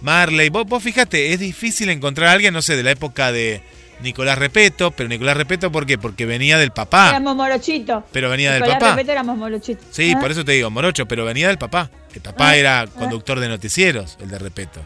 Marley, 0.00 0.48
vos, 0.48 0.64
vos 0.66 0.82
fíjate, 0.82 1.32
es 1.32 1.40
difícil 1.40 1.88
encontrar 1.90 2.28
a 2.28 2.32
alguien, 2.32 2.54
no 2.54 2.62
sé, 2.62 2.76
de 2.76 2.82
la 2.84 2.92
época 2.92 3.32
de 3.32 3.62
Nicolás 4.02 4.38
Repeto. 4.38 4.90
Pero 4.92 5.08
Nicolás 5.08 5.36
Repeto, 5.36 5.70
¿por 5.72 5.86
qué? 5.86 5.98
Porque 5.98 6.26
venía 6.26 6.58
del 6.58 6.70
papá. 6.70 7.10
Éramos 7.10 7.36
morochitos. 7.36 8.04
Pero 8.12 8.30
venía 8.30 8.52
del 8.52 8.62
papá. 8.64 8.90
Repeto 8.90 9.12
éramos 9.12 9.36
morochitos. 9.36 9.86
Sí, 9.90 10.12
Ah. 10.16 10.20
por 10.20 10.30
eso 10.30 10.44
te 10.44 10.52
digo, 10.52 10.70
Morocho, 10.70 11.06
pero 11.06 11.24
venía 11.24 11.48
del 11.48 11.58
papá. 11.58 11.90
El 12.14 12.20
papá 12.20 12.50
Ah, 12.50 12.56
era 12.56 12.80
ah. 12.82 12.86
conductor 12.86 13.40
de 13.40 13.48
noticieros, 13.48 14.16
el 14.20 14.28
de 14.30 14.38
Repeto. 14.38 14.80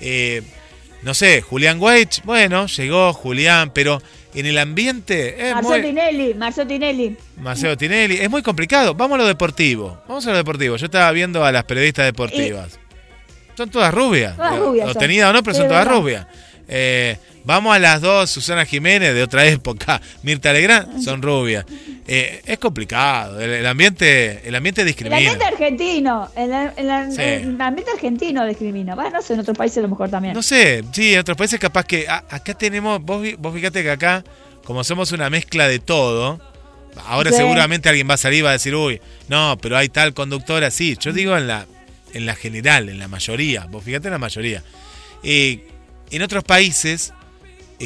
Eh, 0.00 0.42
no 1.02 1.14
sé, 1.14 1.40
Julián 1.42 1.80
Weich, 1.80 2.22
bueno, 2.24 2.66
llegó 2.66 3.12
Julián, 3.12 3.70
pero 3.72 4.02
en 4.34 4.46
el 4.46 4.58
ambiente 4.58 5.48
es 5.48 5.54
Marcelo 5.54 5.76
muy... 5.76 5.82
Tinelli, 5.82 6.34
Marcelo 6.34 6.66
Tinelli. 6.66 7.16
Marcelo 7.36 7.76
Tinelli, 7.76 8.16
es 8.16 8.28
muy 8.30 8.42
complicado. 8.42 8.94
Vamos 8.94 9.14
a 9.16 9.18
lo 9.18 9.26
deportivo, 9.26 10.00
vamos 10.08 10.26
a 10.26 10.30
lo 10.32 10.36
deportivo. 10.36 10.76
Yo 10.76 10.86
estaba 10.86 11.10
viendo 11.12 11.44
a 11.44 11.52
las 11.52 11.64
periodistas 11.64 12.04
deportivas. 12.06 12.78
Son 13.56 13.70
todas 13.70 13.92
rubias. 13.92 14.36
Todas 14.36 14.58
rubias 14.58 14.88
O 14.88 14.92
son. 14.92 15.02
o 15.02 15.32
no, 15.32 15.42
pero 15.42 15.54
Sí, 15.54 15.60
son 15.60 15.68
todas 15.68 15.88
rubias. 15.88 16.26
Eh, 16.68 17.16
vamos 17.48 17.74
a 17.74 17.78
las 17.78 18.02
dos, 18.02 18.28
Susana 18.30 18.66
Jiménez 18.66 19.14
de 19.14 19.22
otra 19.22 19.46
época, 19.46 20.00
Mirta 20.22 20.52
Legrand, 20.52 21.02
son 21.02 21.22
rubias. 21.22 21.64
Eh, 22.06 22.42
es 22.46 22.58
complicado, 22.58 23.40
el, 23.40 23.50
el 23.50 23.66
ambiente 23.66 24.46
el 24.46 24.54
ambiente 24.54 24.82
El 24.82 24.86
discrimina. 24.88 25.16
ambiente 25.16 25.44
argentino, 25.44 26.30
el, 26.36 26.52
el- 26.52 27.12
Sí. 27.12 27.20
el 27.22 27.60
ambiente 27.60 27.90
argentino 27.92 28.46
discrimina. 28.46 28.94
Bueno, 28.94 29.10
no 29.10 29.22
sé, 29.22 29.32
en 29.34 29.40
otros 29.40 29.56
países 29.56 29.78
a 29.78 29.80
lo 29.82 29.88
mejor 29.88 30.10
también. 30.10 30.34
No 30.34 30.42
sé, 30.42 30.84
sí, 30.92 31.14
en 31.14 31.20
otros 31.20 31.36
países 31.38 31.58
capaz 31.58 31.84
que 31.86 32.06
a- 32.06 32.24
acá 32.30 32.52
tenemos, 32.54 33.02
vos, 33.02 33.26
vos 33.38 33.54
fíjate 33.54 33.82
que 33.82 33.90
acá, 33.90 34.22
como 34.64 34.84
somos 34.84 35.12
una 35.12 35.30
mezcla 35.30 35.66
de 35.68 35.78
todo, 35.78 36.40
ahora 37.06 37.30
Sí. 37.30 37.38
seguramente 37.38 37.88
alguien 37.88 38.08
va 38.08 38.14
a 38.14 38.18
salir 38.18 38.40
y 38.40 38.42
va 38.42 38.50
a 38.50 38.52
decir, 38.52 38.74
uy, 38.74 39.00
no, 39.28 39.56
pero 39.60 39.76
hay 39.78 39.88
tal 39.88 40.12
conductora, 40.14 40.70
sí, 40.70 40.96
yo 41.00 41.12
digo 41.12 41.36
en 41.36 41.46
la, 41.46 41.66
en 42.14 42.26
la 42.26 42.34
general, 42.34 42.88
en 42.90 42.98
la 42.98 43.08
mayoría, 43.08 43.66
vos 43.70 43.82
fíjate 43.84 44.08
en 44.08 44.12
la 44.12 44.18
mayoría. 44.18 44.62
Eh, 45.22 45.66
en 46.10 46.22
otros 46.22 46.42
países 46.44 47.12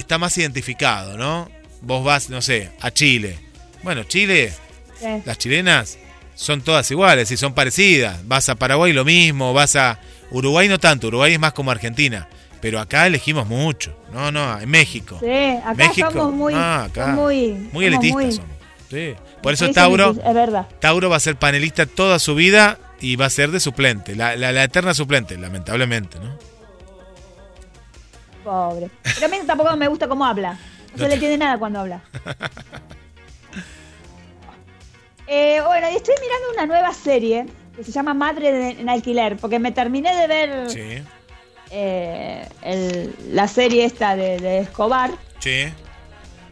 está 0.01 0.19
más 0.19 0.37
identificado, 0.39 1.17
¿no? 1.17 1.49
Vos 1.81 2.05
vas, 2.05 2.31
no 2.31 2.41
sé, 2.43 2.71
a 2.81 2.91
Chile. 2.91 3.39
Bueno, 3.83 4.05
Chile, 4.05 4.53
Sí. 4.99 5.07
las 5.25 5.37
chilenas 5.39 5.99
son 6.35 6.61
todas 6.63 6.91
iguales 6.91 7.31
y 7.31 7.37
son 7.37 7.55
parecidas. 7.55 8.27
Vas 8.29 8.49
a 8.49 8.55
Paraguay 8.55 8.93
lo 8.93 9.05
mismo, 9.05 9.53
vas 9.53 9.75
a 9.77 9.99
Uruguay 10.31 10.69
no 10.69 10.79
tanto, 10.79 11.09
Uruguay 11.09 11.33
es 11.35 11.41
más 11.41 11.53
como 11.53 11.71
Argentina. 11.71 12.29
Pero 12.61 12.79
acá 12.79 13.09
elegimos 13.09 13.49
mucho. 13.49 13.97
No, 14.13 14.31
no, 14.31 14.61
en 14.61 14.69
México. 14.71 15.19
Sí, 15.21 15.27
acá 15.29 15.75
México. 15.75 16.11
somos 16.13 16.33
muy, 16.33 16.55
Ah, 16.57 16.85
acá. 16.85 17.07
somos 17.07 17.21
muy, 17.25 17.49
Muy 17.53 17.61
somos 17.71 17.83
elitistas 17.83 18.13
muy- 18.13 18.33
somos. 18.33 18.51
Sí. 18.89 19.15
Por 19.43 19.53
eso 19.55 19.69
Tauro, 19.73 20.11
Es 20.25 20.35
verdad. 20.35 20.69
Tauro 20.79 21.11
va 21.11 21.17
a 21.17 21.21
ser 21.21 21.35
panelista 21.37 21.87
toda 21.87 22.21
su 22.21 22.37
vida 22.37 22.79
y 23.01 23.17
va 23.17 23.27
a 23.27 23.31
ser 23.31 23.51
de 23.51 23.59
suplente, 23.59 24.15
la, 24.15 24.37
la- 24.37 24.53
la 24.53 24.63
eterna 24.63 24.95
suplente, 24.95 25.37
lamentablemente, 25.37 26.21
¿no? 26.21 26.39
Pobre. 28.45 28.91
Pero 29.03 29.27
a 29.27 29.29
mí 29.29 29.37
tampoco 29.47 29.77
me 29.77 29.89
gusta 29.89 30.09
cómo 30.09 30.25
habla. 30.25 30.59
No 30.93 30.99
se 30.99 31.09
le 31.09 31.15
entiende 31.15 31.39
nada 31.39 31.59
cuando 31.59 31.81
habla. 31.81 32.01
Eh, 35.27 35.63
bueno, 35.65 35.89
y 35.91 35.95
estoy 35.97 36.15
mirando 36.21 36.49
una 36.53 36.67
nueva 36.67 36.93
serie 36.93 37.47
que 37.75 37.83
se 37.85 37.91
llama 37.93 38.13
Madre 38.13 38.53
de- 38.53 38.71
en 38.81 38.89
Alquiler, 38.91 39.37
porque 39.39 39.59
me 39.59 39.73
terminé 39.73 40.15
de 40.15 40.27
ver 40.27 40.71
Sí, 40.71 41.03
eh, 41.71 42.47
el- 42.63 43.15
la 43.31 43.49
serie 43.49 43.85
esta 43.87 44.15
de, 44.15 44.39
de 44.39 44.59
Escobar, 44.59 45.11
sí. 45.39 45.73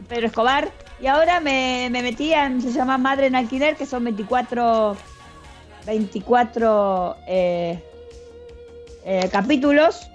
Pedro 0.09 0.29
Escobar, 0.29 0.71
y 0.99 1.09
ahora 1.09 1.41
me, 1.41 1.89
me 1.91 2.01
metí 2.01 2.33
en, 2.33 2.63
se 2.63 2.73
llama 2.73 2.97
Madre 2.97 3.27
en 3.27 3.35
Alquiler, 3.37 3.77
que 3.77 3.85
son 3.85 4.05
24, 4.05 4.97
24 5.85 7.17
eh, 7.27 7.79
capítulos. 9.31 10.09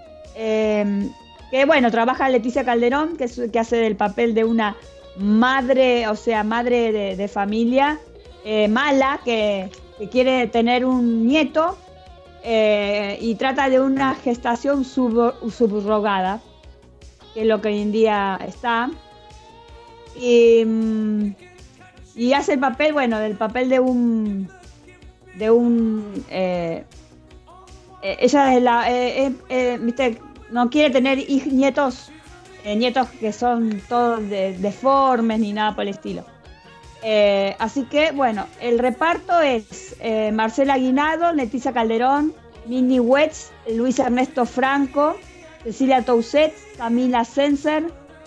Que 1.51 1.65
bueno, 1.65 1.91
trabaja 1.91 2.29
Leticia 2.29 2.63
Calderón, 2.65 3.17
que, 3.17 3.25
es- 3.25 3.41
que 3.51 3.59
hace 3.59 3.77
del 3.77 3.95
papel 3.95 4.33
de 4.33 4.43
una 4.43 4.75
madre, 5.17 6.07
o 6.07 6.15
sea, 6.15 6.43
madre 6.43 6.91
de, 7.15 7.27
familia 7.27 7.99
eh, 8.43 8.67
mala, 8.67 9.19
que, 9.23 9.69
que 9.97 10.09
quiere 10.09 10.47
tener 10.47 10.85
un 10.85 11.25
nieto 11.25 11.77
eh, 12.43 13.17
y 13.21 13.35
trata 13.35 13.69
de 13.69 13.79
una 13.79 14.13
gestación 14.15 14.83
sub- 14.83 15.33
subrogada, 15.51 16.41
que 17.33 17.41
es 17.41 17.47
lo 17.47 17.61
que 17.61 17.69
hoy 17.69 17.81
en 17.81 17.91
día 17.91 18.39
está. 18.45 18.89
Y, 20.19 20.63
mm, 20.65 21.33
y 22.15 22.33
hace 22.33 22.53
el 22.53 22.59
papel, 22.59 22.93
bueno, 22.93 23.19
del 23.19 23.35
papel 23.35 23.69
de 23.69 23.79
un. 23.79 24.47
de 25.37 25.51
un. 25.51 26.23
eh, 26.29 26.83
ella 28.01 28.55
es 28.55 28.61
la. 28.61 28.85
viste, 29.79 30.19
no 30.51 30.69
quiere 30.69 30.91
tener 30.93 31.17
nietos. 31.51 32.11
eh, 32.63 32.75
nietos 32.75 33.07
que 33.19 33.31
son 33.31 33.79
todos 33.87 34.27
de- 34.27 34.57
deformes 34.57 35.39
ni 35.39 35.53
nada 35.53 35.75
por 35.75 35.83
el 35.83 35.89
estilo. 35.89 36.25
Eh, 37.03 37.55
así 37.59 37.83
que, 37.83 38.11
bueno, 38.11 38.47
el 38.59 38.79
reparto 38.79 39.39
es 39.39 39.95
eh, 39.99 40.31
Marcela 40.31 40.73
Aguinado, 40.73 41.31
Leticia 41.33 41.71
Calderón, 41.73 42.33
Minnie 42.65 42.99
Wetz, 42.99 43.51
Luis 43.71 43.99
Ernesto 43.99 44.47
Franco, 44.47 45.15
Cecilia 45.63 46.01
Tousset, 46.01 46.53
Camila 46.77 47.23
Senser, 47.23 47.83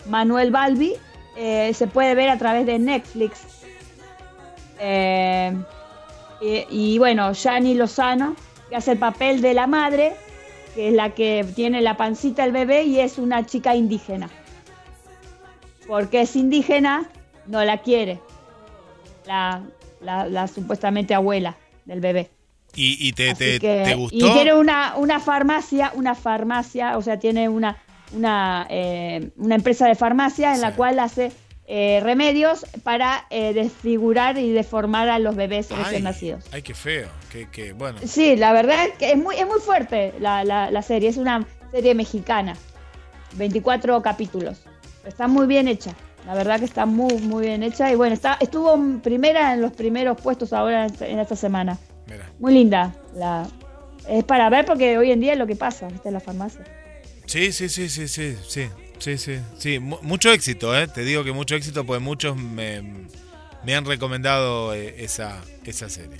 Manuel 0.06 0.52
Balbi. 0.52 0.94
Se 1.34 1.86
puede 1.92 2.14
ver 2.14 2.30
a 2.30 2.38
través 2.38 2.66
de 2.66 2.78
Netflix. 2.78 3.40
Y, 6.40 6.64
y 6.70 6.98
bueno, 6.98 7.32
Yani 7.32 7.74
Lozano, 7.74 8.36
que 8.68 8.76
hace 8.76 8.92
el 8.92 8.98
papel 8.98 9.40
de 9.40 9.54
la 9.54 9.66
madre, 9.66 10.14
que 10.78 10.86
es 10.90 10.94
la 10.94 11.10
que 11.10 11.44
tiene 11.56 11.80
la 11.80 11.96
pancita 11.96 12.44
del 12.44 12.52
bebé 12.52 12.84
y 12.84 13.00
es 13.00 13.18
una 13.18 13.44
chica 13.44 13.74
indígena. 13.74 14.30
Porque 15.88 16.20
es 16.20 16.36
indígena, 16.36 17.08
no 17.48 17.64
la 17.64 17.78
quiere. 17.82 18.20
La, 19.26 19.64
la- 20.00 20.28
la 20.28 20.46
supuestamente 20.46 21.16
abuela 21.16 21.56
del 21.84 21.98
bebé. 22.00 22.30
¿Y, 22.76 22.96
y 23.08 23.12
te, 23.12 23.34
te, 23.34 23.58
que- 23.58 23.82
te 23.84 23.90
Y 23.90 23.96
gustó? 23.96 24.32
tiene 24.34 24.54
una, 24.54 24.94
una 24.96 25.18
farmacia, 25.18 25.90
una 25.96 26.14
farmacia, 26.14 26.96
o 26.96 27.02
sea, 27.02 27.18
tiene 27.18 27.48
una, 27.48 27.78
una, 28.12 28.64
eh, 28.70 29.30
una 29.36 29.56
empresa 29.56 29.88
de 29.88 29.96
farmacia 29.96 30.54
en 30.54 30.60
la 30.60 30.76
cual 30.76 31.00
hace 31.00 31.32
eh, 31.66 31.98
remedios 32.04 32.64
para 32.84 33.26
eh, 33.30 33.52
desfigurar 33.52 34.38
y 34.38 34.52
deformar 34.52 35.08
a 35.08 35.18
los 35.18 35.34
bebés 35.34 35.70
recién 35.72 36.04
nacidos. 36.04 36.44
ay, 36.52 36.62
qué 36.62 36.72
feo. 36.72 37.08
Bueno. 37.76 37.98
Sí, 38.06 38.36
la 38.36 38.52
verdad 38.52 38.86
es 38.86 38.94
que 38.98 39.10
es 39.12 39.16
muy, 39.16 39.36
es 39.36 39.46
muy 39.46 39.60
fuerte 39.60 40.14
la, 40.20 40.44
la- 40.44 40.70
la 40.70 40.82
serie, 40.82 41.08
es 41.08 41.16
una 41.16 41.46
serie 41.72 41.94
mexicana, 41.94 42.54
24 43.34 44.00
capítulos. 44.02 44.60
Está 45.06 45.28
muy 45.28 45.46
bien 45.46 45.68
hecha, 45.68 45.92
la 46.26 46.34
verdad 46.34 46.58
que 46.58 46.64
está 46.64 46.86
muy, 46.86 47.14
muy 47.18 47.46
bien 47.46 47.62
hecha 47.62 47.90
y 47.92 47.94
bueno, 47.94 48.14
está, 48.14 48.36
estuvo 48.40 48.74
en 48.74 49.00
primera 49.00 49.54
en 49.54 49.62
los 49.62 49.72
primeros 49.72 50.20
puestos 50.20 50.52
ahora 50.52 50.84
en 50.86 50.92
esta- 50.92 51.06
en 51.06 51.18
esta 51.18 51.36
semana. 51.36 51.78
Mira. 52.06 52.26
Muy 52.38 52.54
linda. 52.54 52.94
La, 53.14 53.46
es 54.08 54.24
para 54.24 54.48
ver 54.50 54.64
porque 54.64 54.96
hoy 54.98 55.12
en 55.12 55.20
día 55.20 55.32
es 55.32 55.38
lo 55.38 55.46
que 55.46 55.56
pasa 55.56 55.88
¿viste? 55.88 56.08
en 56.08 56.14
la 56.14 56.20
farmacia. 56.20 56.64
Sí, 57.26 57.52
sí, 57.52 57.68
sí, 57.68 57.88
sí, 57.90 58.08
sí, 58.08 58.36
sí, 58.46 58.68
sí, 58.98 59.18
sí, 59.18 59.38
sí, 59.58 59.78
mu- 59.78 59.98
mucho 60.02 60.30
éxito, 60.32 60.76
¿eh? 60.78 60.88
Te 60.88 61.02
digo 61.04 61.24
que 61.24 61.32
mucho 61.32 61.54
éxito 61.54 61.84
porque 61.84 62.02
muchos 62.02 62.36
me, 62.36 62.82
me 63.64 63.74
han 63.76 63.84
recomendado 63.84 64.72
eh, 64.74 64.94
esa, 65.04 65.42
esa 65.64 65.90
serie. 65.90 66.16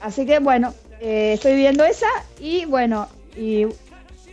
Así 0.00 0.26
que 0.26 0.38
bueno, 0.38 0.74
eh, 1.00 1.32
estoy 1.34 1.54
viendo 1.56 1.84
esa 1.84 2.06
y 2.38 2.64
bueno, 2.64 3.08
y 3.36 3.66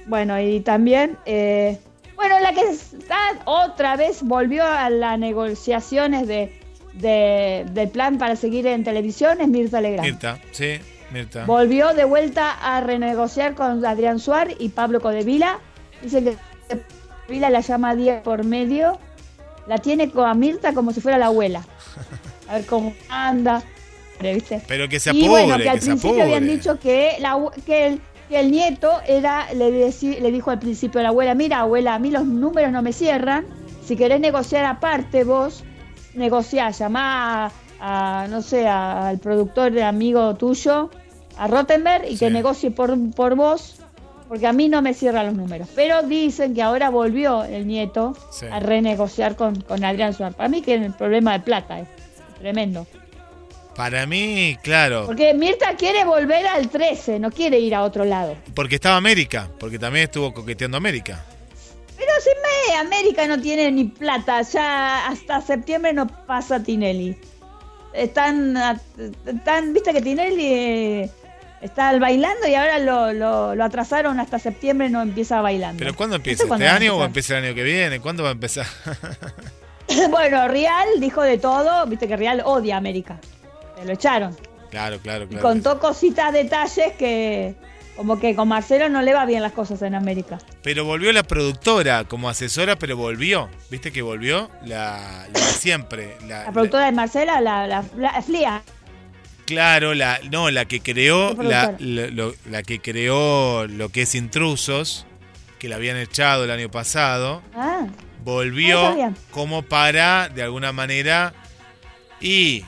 bueno, 0.06 0.40
y 0.40 0.62
también, 0.62 1.18
eh, 1.26 1.78
bueno, 2.16 2.40
la 2.40 2.54
que 2.54 2.62
está 2.70 3.18
otra 3.46 3.96
vez 3.98 4.24
volvió 4.24 4.64
a 4.66 4.90
las 4.90 5.20
negociaciones 5.20 6.28
de, 6.28 6.58
de- 6.94 7.66
del 7.72 7.90
plan 7.90 8.18
para 8.18 8.36
seguir 8.36 8.66
en 8.68 8.84
televisión 8.84 9.42
es 9.42 9.48
Mirta 9.50 9.82
Legrand. 9.82 10.08
Mirta, 10.10 10.40
sí, 10.52 10.80
Mirta. 11.12 11.46
Volvió 11.46 11.94
de 11.94 12.06
vuelta 12.06 12.52
a 12.52 12.82
renegociar 12.82 13.54
con 13.54 13.86
Adrián 13.86 14.20
Suárez 14.20 14.56
y 14.60 14.70
Pablo 14.70 15.02
Codevila. 15.02 15.60
Dice 16.02 16.24
que 16.24 16.38
Vila 17.30 17.50
la 17.50 17.60
llama 17.60 17.94
día 17.96 18.24
por 18.24 18.44
medio. 18.46 18.98
La 19.68 19.78
tiene 19.80 20.10
con 20.10 20.26
a 20.30 20.34
Mirta 20.34 20.74
como 20.74 20.94
si 20.94 21.02
fuera 21.02 21.18
la 21.18 21.26
abuela. 21.26 21.62
A 22.48 22.56
ver 22.56 22.66
cómo 22.66 22.94
anda. 23.10 23.62
¿Viste? 24.22 24.62
Pero 24.68 24.90
que 24.90 25.00
se 25.00 25.12
y 25.14 25.24
apure, 25.26 25.30
bueno, 25.46 25.58
que 25.64 25.70
al 25.70 25.80
que 25.80 25.86
principio 25.86 26.24
habían 26.24 26.48
dicho 26.48 26.80
que, 26.80 27.18
la, 27.20 27.38
que, 27.66 27.88
el, 27.88 28.02
que 28.30 28.40
el 28.40 28.52
nieto 28.52 28.92
era 29.08 29.54
le, 29.54 29.70
deci- 29.72 30.20
le 30.20 30.32
dijo 30.32 30.50
al 30.52 30.60
principio 30.60 31.00
a 31.00 31.04
la 31.04 31.10
abuela, 31.10 31.36
mira 31.36 31.60
abuela, 31.60 31.96
a 31.96 32.00
mí 32.00 32.10
los 32.12 32.26
números 32.26 32.72
no 32.72 32.82
me 32.82 32.94
cierran, 32.94 33.46
si 33.86 33.96
querés 33.96 34.20
negociar 34.20 34.66
aparte 34.66 35.24
vos, 35.24 35.64
negociá, 36.16 36.72
llamá 36.72 37.46
a, 37.80 38.24
a, 38.24 38.28
no 38.28 38.42
sé, 38.42 38.68
a- 38.68 39.08
al 39.10 39.20
productor 39.20 39.72
de 39.72 39.84
amigo 39.84 40.34
tuyo, 40.36 40.90
a 41.38 41.48
Rottenberg, 41.48 42.06
y 42.06 42.18
que 42.18 42.28
Sí. 42.28 42.34
negocie 42.34 42.72
por, 42.72 42.98
por 43.12 43.36
vos, 43.36 43.76
porque 44.28 44.48
a 44.48 44.52
mí 44.52 44.68
no 44.68 44.82
me 44.82 44.94
cierran 44.96 45.28
los 45.28 45.36
números. 45.36 45.70
Pero 45.76 46.02
dicen 46.04 46.54
que 46.56 46.62
ahora 46.64 46.90
volvió 46.90 47.44
el 47.44 47.68
nieto 47.68 48.18
Sí. 48.32 48.48
a 48.52 48.60
renegociar 48.60 49.36
con, 49.36 49.62
con 49.62 49.86
Adrián 49.86 50.14
Suárez. 50.14 50.36
Para 50.36 50.50
mí 50.50 50.62
que 50.64 50.74
el 50.74 50.92
problema 50.94 51.34
de 51.34 51.40
plata 51.42 51.80
es 51.80 51.88
tremendo. 52.40 52.86
Para 53.78 54.08
mí, 54.08 54.58
claro, 54.64 55.06
Porque 55.06 55.36
Mirta 55.36 55.76
quiere 55.76 56.04
volver 56.04 56.48
al 56.48 56.68
13, 56.68 57.20
no 57.20 57.30
quiere 57.32 57.60
ir 57.60 57.76
a 57.76 57.84
otro 57.84 58.04
lado. 58.04 58.36
porque 58.56 58.76
estaba 58.76 58.98
América, 58.98 59.50
porque 59.60 59.78
también 59.78 60.06
estuvo 60.06 60.34
coqueteando 60.34 60.78
América. 60.78 61.24
Pero 61.96 62.12
si 62.20 62.30
me, 62.72 62.78
América 62.78 63.28
no 63.28 63.40
tiene 63.40 63.72
ni 63.72 63.84
plata, 63.86 64.42
ya 64.42 65.08
hasta 65.08 65.42
septiembre 65.42 65.94
no 65.94 66.08
pasa 66.08 66.62
Tinelli. 66.62 67.16
Están, 67.94 68.58
viste 69.74 69.94
que 69.94 70.02
Tinelli 70.02 70.46
eh, 70.46 71.12
Está 71.62 71.98
bailando 71.98 72.48
y 72.48 72.54
ahora 72.54 72.78
lo, 72.80 73.14
lo, 73.14 73.56
lo 73.56 73.64
atrasaron 73.64 74.20
hasta 74.20 74.38
septiembre, 74.38 74.90
no 74.90 75.02
empieza 75.02 75.42
bailando. 75.42 75.80
¿Pero 75.80 75.96
cuándo 75.96 76.16
empieza? 76.16 76.48
cuándo 76.48 76.66
¿Este 76.66 76.76
año 76.76 76.98
o 76.98 77.04
empieza 77.04 77.38
el 77.38 77.46
año 77.46 77.56
que 77.56 77.64
viene? 77.64 78.00
¿Cuándo 78.00 78.24
va 78.24 78.30
a 78.30 78.34
empezar? 78.34 78.66
bueno, 80.12 80.48
Real 80.48 80.88
dijo 81.00 81.22
de 81.22 81.38
todo, 81.38 81.86
viste 81.88 82.08
que 82.08 82.18
Real 82.18 82.42
odia 82.46 82.76
a 82.76 82.78
América. 82.78 83.20
Se 83.80 83.86
lo 83.86 83.94
echaron. 83.94 84.36
claro, 84.72 85.00
claro, 85.00 85.26
Y 85.26 85.28
claro. 85.28 85.44
contó 85.44 85.80
cositas, 85.80 86.34
detalles 86.34 86.94
que 86.98 87.56
como 87.96 88.20
que 88.20 88.36
con 88.36 88.48
Marcelo 88.48 88.90
no 88.90 89.02
le 89.02 89.14
va 89.14 89.26
bien 89.26 89.42
las 89.42 89.54
cosas 89.54 89.82
en 89.82 89.96
América. 89.96 90.38
Pero 90.62 90.86
volvió 90.86 91.12
la 91.12 91.24
productora 91.24 92.04
como 92.04 92.30
asesora, 92.30 92.76
pero 92.78 92.96
volvió. 92.96 93.50
¿Viste 93.72 93.92
que 93.92 94.04
volvió? 94.04 94.52
La, 94.66 95.26
la 95.34 95.40
siempre. 95.40 96.16
La, 96.28 96.44
La 96.44 96.52
productora 96.52 96.86
de 96.86 96.92
Marcela, 96.92 97.42
la, 97.42 97.82
Flia. 98.24 98.52
la- 98.52 98.64
claro, 99.46 99.96
la, 99.96 100.20
no, 100.32 100.52
la 100.52 100.66
que 100.66 100.80
creó, 100.82 101.34
lo- 101.34 102.34
la 102.52 102.62
que 102.64 102.80
creó 102.82 103.66
lo 103.66 103.90
que 103.90 104.04
es 104.04 104.14
Intrusos, 104.14 105.08
que 105.58 105.68
la 105.68 105.78
habían 105.78 105.98
echado 105.98 106.44
el 106.44 106.52
año 106.52 106.70
pasado, 106.70 107.42
Ah, 107.56 107.80
Ah, 107.82 107.88
volvió 108.24 108.94
bien. 108.94 109.16
como 109.32 109.64
para, 109.64 110.30
de 110.30 110.44
alguna 110.44 110.72
manera, 110.72 111.34
y 112.22 112.64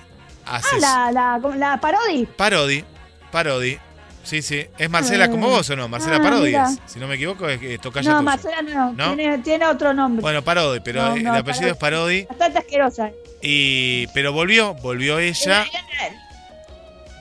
ah 0.49 0.59
ases- 0.61 0.81
la, 0.81 1.11
la, 1.11 1.55
la 1.57 1.79
Parodi. 1.81 2.25
Parodi, 2.25 2.83
Parodi. 3.31 3.77
Sí, 4.23 4.41
sí. 4.41 4.65
¿Es 4.77 4.89
Marcela 4.89 5.25
Ah. 5.25 5.29
como 5.29 5.49
vos 5.49 5.67
o 5.69 5.75
no? 5.75 5.87
Marcela 5.87 6.17
Ah, 6.17 6.21
Parodi 6.21 6.53
es. 6.53 6.79
Si 6.85 6.99
no 6.99 7.07
me 7.07 7.15
equivoco, 7.15 7.47
es, 7.49 7.61
es 7.63 7.79
tocaya 7.81 8.11
No. 8.11 8.21
Marcela 8.21 8.61
no, 8.61 8.93
¿No? 8.93 9.15
Tiene, 9.15 9.37
tiene 9.39 9.65
otro 9.65 9.93
nombre. 9.93 10.21
Bueno, 10.21 10.43
Parodi, 10.43 10.81
pero 10.81 11.01
No, 11.09 11.15
el 11.15 11.27
apellido 11.27 11.43
Parodi. 11.43 11.69
es 11.71 11.77
Parodi. 11.77 12.23
Bastante 12.25 12.59
asquerosa. 12.59 13.09
Y, 13.41 14.05
pero 14.07 14.31
volvió, 14.33 14.73
volvió 14.75 15.17
ella 15.19 15.65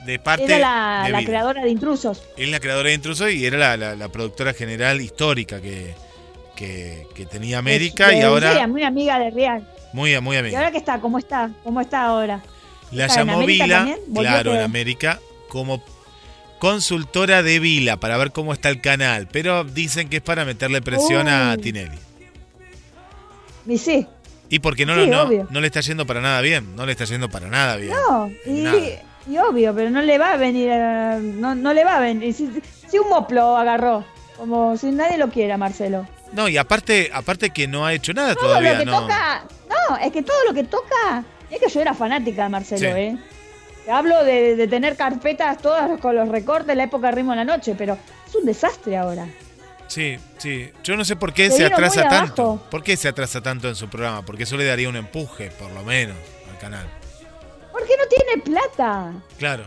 de 0.05 0.19
parte 0.19 0.45
Era 0.45 0.57
la, 0.59 1.03
de 1.05 1.11
la 1.11 1.17
Vila. 1.19 1.29
creadora 1.29 1.61
de 1.63 1.69
intrusos. 1.69 2.21
Es 2.37 2.49
la 2.49 2.59
creadora 2.59 2.89
de 2.89 2.95
Intrusos 2.95 3.31
y 3.31 3.45
era 3.45 3.77
la, 3.77 4.09
productora 4.09 4.53
general 4.53 5.01
histórica 5.01 5.61
que, 5.61 5.93
que, 6.55 7.05
que 7.15 7.25
tenía 7.25 7.57
América 7.59 8.07
De- 8.09 8.17
y 8.17 8.21
ahora 8.21 8.65
muy 8.67 8.83
amiga 8.83 9.19
de 9.19 9.29
Real. 9.31 9.67
muy, 9.93 10.19
muy 10.21 10.35
¿Y 10.35 10.39
amiga. 10.39 10.57
ahora 10.59 10.71
qué 10.71 10.77
está? 10.77 10.99
¿Cómo 10.99 11.17
está? 11.19 11.49
¿Cómo 11.63 11.81
está 11.81 12.03
ahora? 12.05 12.41
La 12.91 13.07
llamó 13.07 13.45
Vila, 13.45 13.95
claro, 14.13 14.53
en 14.53 14.61
América, 14.61 15.19
como 15.47 15.83
consultora 16.59 17.43
de 17.43 17.59
Vila 17.59 17.97
para 17.97 18.17
ver 18.17 18.31
cómo 18.31 18.53
está 18.53 18.69
el 18.69 18.81
canal. 18.81 19.27
Pero 19.31 19.63
dicen 19.63 20.09
que 20.09 20.17
es 20.17 20.23
para 20.23 20.45
meterle 20.45 20.81
presión 20.81 21.27
a. 21.27 21.55
Tinelli. 21.57 21.97
Y 23.67 23.77
sí. 23.77 24.07
Y 24.49 24.59
porque 24.59 24.85
no, 24.85 24.95
Sí, 24.95 25.09
no, 25.09 25.47
no 25.49 25.61
le 25.61 25.67
está 25.67 25.81
yendo 25.81 26.07
para 26.07 26.21
nada 26.21 26.41
bien. 26.41 26.75
No 26.75 26.85
le 26.85 26.93
está 26.93 27.05
yendo 27.05 27.29
para 27.29 27.47
nada 27.47 27.75
bien. 27.75 27.93
No, 27.93 28.31
y, 28.47 29.37
obvio, 29.37 29.75
pero 29.75 29.91
no 29.91 30.01
le 30.01 30.17
va 30.17 30.33
a 30.33 30.37
venir, 30.37 30.69
eh, 30.71 31.19
no, 31.21 31.53
no 31.53 31.71
le 31.71 31.83
va 31.83 31.97
a 31.97 31.99
venir. 31.99 32.33
Si, 32.33 32.49
si 32.89 32.97
un 32.97 33.09
moplo 33.09 33.55
agarró, 33.55 34.03
como 34.37 34.75
si 34.75 34.87
nadie 34.87 35.19
lo 35.19 35.29
quiera, 35.29 35.55
Marcelo. 35.57 36.07
No, 36.33 36.47
y 36.47 36.57
aparte, 36.57 37.11
aparte 37.13 37.51
que 37.51 37.67
no 37.67 37.85
ha 37.85 37.93
hecho 37.93 38.13
nada 38.13 38.33
Todo 38.33 38.47
todavía, 38.47 38.73
lo 38.73 38.79
que 38.79 38.85
no. 38.85 39.01
toca, 39.01 39.43
no, 39.69 39.97
es 39.97 40.11
que 40.11 40.23
todo 40.23 40.43
lo 40.47 40.53
que 40.53 40.63
toca, 40.63 41.23
es 41.51 41.59
que 41.59 41.69
yo 41.69 41.81
era 41.81 41.93
fanática 41.93 42.43
de 42.43 42.49
Marcelo, 42.49 42.79
Sí. 42.95 42.99
¿eh? 43.01 43.17
Te 43.85 43.91
hablo 43.91 44.23
de, 44.23 44.55
de 44.55 44.67
tener 44.67 44.95
carpetas 44.95 45.57
todas 45.59 45.99
con 45.99 46.15
los 46.15 46.27
recortes 46.29 46.67
de 46.67 46.75
la 46.75 46.83
época 46.83 47.07
de 47.07 47.13
Ritmo 47.17 47.31
en 47.33 47.37
la 47.39 47.45
Noche, 47.45 47.75
pero 47.77 47.97
es 48.27 48.35
un 48.35 48.45
desastre 48.45 48.97
ahora. 48.97 49.27
Sí, 49.87 50.17
sí. 50.37 50.69
Yo 50.83 50.95
no 50.95 51.03
sé 51.03 51.15
por 51.15 51.33
qué 51.33 51.49
Se 51.49 51.65
atrasa 51.65 52.07
tanto. 52.07 52.41
abajo. 52.43 52.65
¿Por 52.69 52.83
qué 52.83 52.95
se 52.95 53.07
atrasa 53.07 53.41
tanto 53.41 53.67
en 53.67 53.75
su 53.75 53.89
programa? 53.89 54.23
Porque 54.23 54.43
eso 54.43 54.55
le 54.57 54.65
daría 54.65 54.87
un 54.89 54.95
empuje, 54.97 55.49
por 55.51 55.71
lo 55.71 55.83
menos, 55.83 56.15
al 56.51 56.59
canal. 56.59 56.87
Porque 57.71 57.93
no 57.97 58.05
tiene 58.07 58.43
plata. 58.43 59.13
Claro. 59.39 59.63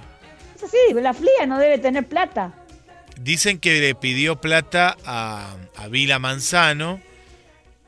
Es 0.54 0.62
así, 0.62 0.76
la 0.94 1.12
flia 1.14 1.46
no 1.46 1.58
debe 1.58 1.78
tener 1.78 2.06
plata. 2.06 2.52
Dicen 3.20 3.58
que 3.58 3.80
le 3.80 3.94
pidió 3.96 4.40
plata 4.40 4.96
a, 5.04 5.56
a 5.76 5.88
Vila 5.88 6.20
Manzano 6.20 7.00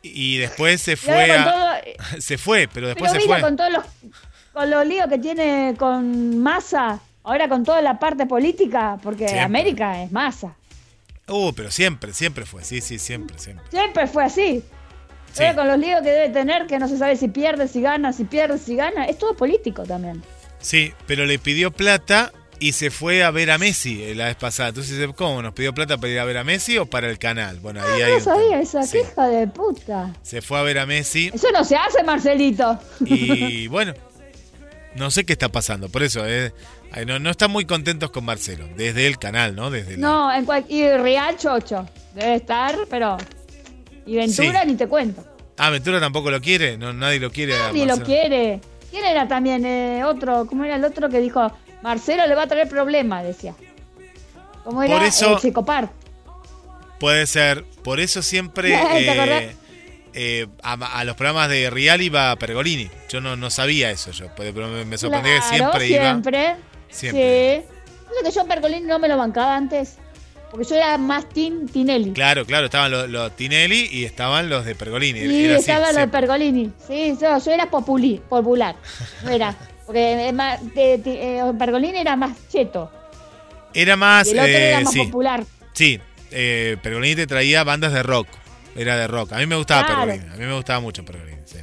y 0.05 0.39
después 0.39 0.81
se 0.83 0.97
fue 0.97 1.31
a... 1.33 1.45
todo- 1.45 1.75
Se 2.21 2.39
fue, 2.39 2.69
pero 2.73 2.89
después 2.89 3.11
Pero 3.13 3.23
se 3.23 3.29
fue. 3.29 3.41
con 3.41 3.57
todos 3.57 3.73
los, 3.73 3.85
con 4.53 4.71
los 4.71 4.87
líos 4.87 5.09
que 5.09 5.19
tiene 5.19 5.75
con 5.79 6.39
Massa, 6.39 7.01
ahora 7.23 7.49
con 7.49 7.65
toda 7.65 7.81
la 7.83 7.99
parte 7.99 8.27
política, 8.27 8.99
porque 9.03 9.27
Siempre. 9.29 9.41
América 9.45 10.03
es 10.03 10.13
Massa. 10.13 10.55
Uh, 11.27 11.53
pero 11.55 11.71
siempre, 11.71 12.13
siempre 12.13 12.45
fue. 12.45 12.63
Sí, 12.65 12.81
sí, 12.81 12.99
siempre, 12.99 13.39
siempre. 13.39 13.65
Siempre 13.71 14.07
fue 14.07 14.25
así. 14.25 14.63
Sí. 15.33 15.43
Ahora 15.43 15.55
con 15.57 15.69
los 15.69 15.79
líos 15.79 16.03
que 16.03 16.11
debe 16.11 16.29
tener, 16.29 16.67
que 16.67 16.79
no 16.79 16.87
se 16.87 16.99
sabe 16.99 17.17
si 17.17 17.29
pierde, 17.29 17.67
si 17.67 17.81
gana, 17.81 18.13
si 18.13 18.25
pierde, 18.25 18.59
si 18.59 18.77
gana, 18.77 19.07
es 19.07 19.19
todo 19.19 19.35
político 19.35 19.83
también. 19.85 20.23
Sí, 20.61 20.93
pero 21.07 21.25
le 21.27 21.39
pidió 21.39 21.71
plata 21.73 22.31
y 22.69 22.73
se 22.73 22.91
fue 22.91 23.23
a 23.23 23.31
ver 23.31 23.51
a 23.51 23.59
Messi 23.59 24.03
eh, 24.03 24.15
la 24.15 24.27
vez 24.27 24.37
pasada. 24.37 24.71
Entonces, 24.71 25.09
¿cómo? 25.17 25.43
¿Nos 25.43 25.53
pidió 25.53 25.75
plata 25.75 25.99
para 25.99 26.13
ir 26.13 26.19
a 26.19 26.25
ver 26.25 26.39
a 26.39 26.45
Messi 26.45 26.79
o 26.79 26.87
para 26.87 27.11
el 27.11 27.19
canal? 27.19 27.59
Bueno, 27.61 27.81
ahí 27.83 28.01
hay 28.03 28.13
No 28.15 28.21
sabía 28.21 28.61
esa 28.61 28.83
Sí. 28.85 28.99
queja 28.99 29.27
de 29.29 29.47
puta. 29.49 30.13
Se 30.23 30.41
fue 30.41 30.59
a 30.59 30.63
ver 30.63 30.79
a 30.79 30.87
Messi 30.87 31.31
Eso 31.35 31.49
no 31.53 31.63
se 31.65 31.77
hace, 31.77 32.03
Marcelito. 32.05 32.79
y 33.05 33.67
bueno, 33.69 33.93
no 34.97 35.11
sé 35.11 35.25
qué 35.25 35.33
está 35.35 35.51
pasando. 35.51 35.89
Por 35.89 36.03
eso, 36.03 36.27
eh, 36.27 36.53
no, 37.07 37.19
no 37.19 37.31
están 37.31 37.51
muy 37.51 37.65
contentos 37.67 38.11
con 38.11 38.25
Marcelo, 38.25 38.67
desde 38.77 39.07
el 39.07 39.19
canal, 39.19 39.55
¿no? 39.57 39.71
Desde 39.71 39.93
la- 39.93 39.99
No, 39.99 40.33
en 40.35 40.45
cual- 40.45 40.65
y 40.69 40.89
Real 40.89 41.37
Chocho. 41.37 41.87
Debe 42.15 42.37
estar, 42.37 42.77
pero. 42.89 43.17
Y 44.07 44.17
Ventura 44.17 44.63
Sí. 44.63 44.67
ni 44.69 44.75
te 44.77 44.87
cuento. 44.87 45.25
Ah, 45.59 45.71
Ventura 45.71 46.01
tampoco 46.01 46.31
lo 46.31 46.41
quiere, 46.41 46.79
no, 46.79 46.93
nadie 46.93 47.19
lo 47.21 47.31
quiere. 47.31 47.55
a 47.57 47.69
Nadie 47.69 47.87
lo 47.87 47.99
quiere. 47.99 48.61
¿Quién 48.91 49.05
era 49.05 49.27
también 49.27 49.65
eh, 49.67 50.03
otro? 50.05 50.47
¿Cómo 50.47 50.65
era 50.65 50.77
el 50.77 50.85
otro 50.85 51.09
que 51.09 51.19
dijo? 51.21 51.51
Marcelo 51.85 52.27
le 52.27 52.35
va 52.35 52.45
a 52.45 52.47
traer 52.47 52.67
problemas, 52.67 53.23
decía. 53.25 53.55
¿Cómo 54.65 54.83
era? 54.83 54.95
Por 54.97 55.05
eso- 55.07 55.35
Eh, 55.37 55.39
Checopar. 55.43 55.91
Puede 56.99 57.27
ser, 57.27 57.65
por 57.83 58.01
eso 58.01 58.23
siempre 58.23 58.73
eh, 58.97 59.55
eh, 60.15 60.47
a, 60.63 60.73
a 61.01 61.05
los 61.05 61.15
programas 61.17 61.51
de 61.51 61.69
Real 61.69 62.01
iba 62.01 62.35
Pergolini. 62.37 62.89
Yo 63.11 63.21
no, 63.21 63.37
no 63.37 63.51
sabía 63.51 63.91
eso, 63.91 64.13
yo, 64.13 64.29
pero 64.35 64.69
me, 64.69 64.87
me 64.87 64.97
sorprendió 64.97 65.33
Claro, 65.33 65.43
que 65.51 65.57
siempre, 65.59 65.89
iba. 65.89 66.03
siempre. 66.05 66.57
Siempre. 66.89 67.65
Sí. 67.69 68.15
Lo 68.17 68.31
que 68.31 68.35
yo 68.35 68.47
Pergolini 68.47 68.87
no 68.87 68.99
me 68.99 69.09
lo 69.09 69.19
bancaba 69.19 69.55
antes. 69.55 69.97
Porque 70.51 70.67
yo 70.69 70.77
era 70.77 70.97
más 70.97 71.29
Team 71.29 71.67
Tinelli. 71.69 72.13
Claro, 72.13 72.47
claro, 72.47 72.67
estaban 72.67 72.91
los, 72.91 73.11
los 73.11 73.37
Tinelli 73.37 73.89
y 73.91 74.05
estaban 74.05 74.49
los 74.49 74.65
de 74.65 74.75
Pergolini. 74.77 75.19
Y 75.19 75.45
Era 75.47 75.57
así, 75.57 75.63
estaba 75.63 75.81
lo 75.81 75.87
de 75.89 75.95
siempre. 75.95 76.21
Pergolini. 76.21 76.71
Sí, 76.87 77.19
yo, 77.21 77.39
yo 77.39 77.51
era 77.53 77.69
populi, 77.69 78.23
popular. 78.27 78.77
No 79.25 79.31
era. 79.31 79.55
Porque 79.87 80.33
de- 80.75 80.99
de- 80.99 81.39
eh, 81.39 81.53
Pergolini 81.59 81.99
era 81.99 82.17
más 82.17 82.33
cheto. 82.49 82.91
Era 83.75 83.97
más, 83.97 84.27
Y 84.29 84.31
el 84.33 84.39
otro 84.39 84.49
eh, 84.51 84.69
era 84.71 84.81
más 84.81 84.93
sí, 84.93 85.05
popular. 85.05 85.45
sí, 85.73 86.01
eh, 86.31 86.77
Pergolini 86.83 87.17
te 87.17 87.27
traía 87.27 87.65
bandas 87.65 87.93
de 87.93 88.03
rock. 88.03 88.29
Era 88.77 88.97
de 88.97 89.07
rock. 89.07 89.33
A 89.33 89.39
mí 89.39 89.47
me 89.47 89.57
gustaba 89.57 89.85
Claro. 89.87 90.01
Pergolini. 90.07 90.33
A 90.33 90.37
mí 90.37 90.47
me 90.47 90.55
gustaba 90.55 90.81
mucho 90.81 91.05
Pergolini, 91.05 91.39
sí. 91.45 91.59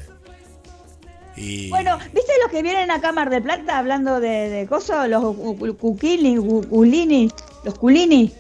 Y 1.37 1.69
Bueno, 1.69 1.97
¿viste 2.13 2.33
los 2.43 2.51
que 2.51 2.61
vienen 2.61 2.91
a 2.91 2.99
Cámara 3.01 3.29
de 3.31 3.41
Plata 3.41 3.77
hablando 3.79 4.19
de, 4.19 4.49
de 4.49 4.67
cosas? 4.67 5.07
Los 5.09 5.23
Cuquini, 5.77 6.35
Culini, 6.37 7.31
los 7.63 7.77
Culini. 7.79 8.31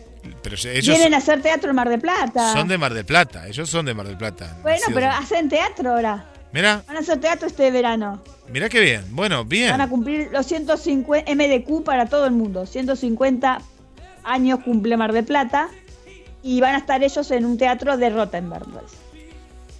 pero 0.43 0.55
ellos 0.55 0.87
Vienen 0.95 1.13
a 1.13 1.17
hacer 1.17 1.41
teatro 1.41 1.69
en 1.69 1.75
Mar 1.77 1.89
de 1.89 1.97
Plata. 1.97 2.53
son 2.53 2.67
de 2.67 2.77
Mar 2.77 2.93
del 2.93 3.05
Plata. 3.05 3.47
Ellos 3.47 3.69
son 3.69 3.85
de 3.85 3.93
Mar 3.93 4.07
del 4.07 4.17
Plata. 4.17 4.57
Bueno, 4.61 4.81
pero 4.93 5.05
en- 5.07 5.11
hacen 5.13 5.49
teatro 5.49 5.91
ahora. 5.93 6.25
Mira, 6.53 6.83
Van 6.87 6.97
a 6.97 6.99
hacer 6.99 7.19
teatro 7.19 7.47
este 7.47 7.71
verano. 7.71 8.21
mira 8.51 8.67
qué 8.69 8.79
bien. 8.81 9.03
Bueno, 9.11 9.45
bien. 9.45 9.69
Van 9.71 9.81
a 9.81 9.87
cumplir 9.89 10.29
los 10.31 10.45
150 10.45 11.31
MDQ 11.33 11.83
para 11.83 12.07
todo 12.07 12.25
el 12.25 12.31
mundo. 12.33 12.65
150 12.65 13.61
años 14.23 14.59
cumple 14.63 14.97
Mar 14.97 15.13
de 15.13 15.23
Plata. 15.23 15.69
Y 16.43 16.59
van 16.59 16.75
a 16.75 16.79
estar 16.79 17.03
ellos 17.03 17.29
en 17.31 17.45
un 17.45 17.57
teatro 17.57 17.97
de 17.97 18.09
Rottenberg. 18.09 18.65
pues. 18.65 18.85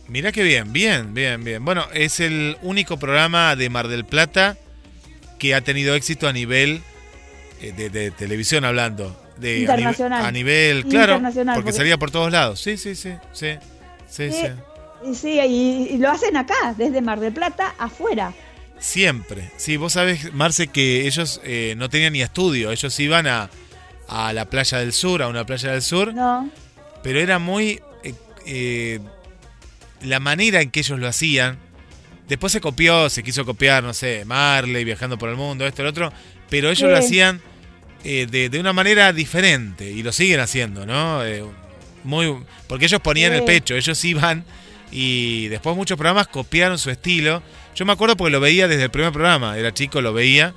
Mira 0.08 0.32
qué 0.32 0.44
bien, 0.44 0.72
bien, 0.74 1.14
bien, 1.14 1.44
bien. 1.44 1.64
Bueno, 1.66 1.86
es 1.94 2.20
el 2.20 2.58
único 2.62 2.98
programa 2.98 3.56
de 3.56 3.70
Mar 3.70 3.88
del 3.88 4.06
Plata 4.06 4.58
que 5.40 5.56
ha 5.56 5.62
tenido 5.62 5.96
éxito 5.96 6.28
a 6.28 6.34
nivel 6.34 6.82
eh, 7.62 7.72
de, 7.72 7.90
de 7.90 8.12
televisión 8.12 8.64
hablando. 8.66 9.18
De, 9.38 9.56
a 9.56 9.60
Internacional. 9.60 10.24
A, 10.26 10.32
nivel, 10.32 10.86
claro, 10.86 11.14
Internacional, 11.14 11.56
porque, 11.56 11.66
porque- 11.72 11.78
salía 11.78 11.98
por 11.98 12.12
todos 12.12 12.32
lados. 12.32 12.60
Sí, 12.62 12.78
sí, 12.78 12.94
sí, 12.96 13.14
sí, 13.34 13.54
sí, 14.08 14.30
Sí. 14.30 14.32
sí. 14.32 14.48
Sí, 15.16 15.40
y, 15.40 15.94
y 15.94 15.98
lo 15.98 16.10
hacen 16.10 16.38
acá, 16.38 16.76
desde 16.78 17.02
Mar 17.02 17.20
del 17.20 17.34
Plata 17.34 17.74
afuera. 17.80 18.34
Siempre. 18.80 19.52
Sí, 19.58 19.78
vos 19.78 19.94
sabés, 19.94 20.34
Marce, 20.34 20.68
que 20.68 21.06
ellos 21.08 21.40
eh, 21.44 21.76
no 21.78 21.90
tenían 21.90 22.14
ni 22.14 22.22
estudio. 22.22 22.72
Ellos 22.72 23.00
iban 23.00 23.28
a, 23.28 23.50
a 24.08 24.34
la 24.34 24.46
playa 24.50 24.80
del 24.80 24.94
sur, 24.94 25.22
a 25.22 25.28
una 25.28 25.46
playa 25.46 25.72
del 25.72 25.82
sur, 25.82 26.14
¿No? 26.14 26.50
pero 27.04 27.20
era 27.20 27.40
muy... 27.40 27.80
eh, 28.04 28.14
eh, 28.46 29.00
la 30.02 30.20
manera 30.20 30.62
en 30.62 30.72
que 30.72 30.80
ellos 30.80 31.00
lo 31.00 31.08
hacían. 31.08 31.60
Después 32.28 32.52
se 32.54 32.62
copió, 32.62 33.10
se 33.10 33.22
quiso 33.24 33.46
copiar, 33.46 33.84
no 33.84 33.94
sé, 33.94 34.24
Marley, 34.26 34.84
viajando 34.84 35.18
por 35.18 35.30
el 35.30 35.36
mundo, 35.36 35.68
esto, 35.68 35.84
lo 35.84 35.90
otro, 35.90 36.12
pero 36.50 36.70
ellos 36.70 36.80
Sí. 36.80 36.86
lo 36.88 36.98
hacían 36.98 37.42
de, 38.04 38.50
de 38.50 38.60
una 38.60 38.74
manera 38.74 39.14
diferente 39.14 39.92
y 39.92 40.02
lo 40.02 40.12
siguen 40.12 40.40
haciendo, 40.40 40.86
¿no? 40.88 41.22
Muy, 42.04 42.36
porque 42.68 42.86
ellos 42.86 43.00
ponían 43.02 43.32
Sí. 43.34 43.38
el 43.38 43.44
pecho, 43.44 43.76
ellos 43.76 44.04
iban 44.06 44.44
y 44.92 45.48
después 45.48 45.76
muchos 45.76 45.98
programas 45.98 46.28
copiaron 46.28 46.78
su 46.78 46.90
estilo. 46.90 47.42
Yo 47.76 47.86
me 47.86 47.94
acuerdo 47.94 48.18
porque 48.18 48.32
lo 48.32 48.40
veía 48.40 48.68
desde 48.68 48.84
el 48.84 48.92
primer 48.92 49.12
programa, 49.12 49.58
era 49.58 49.74
chico, 49.74 50.02
lo 50.02 50.14
veía 50.14 50.54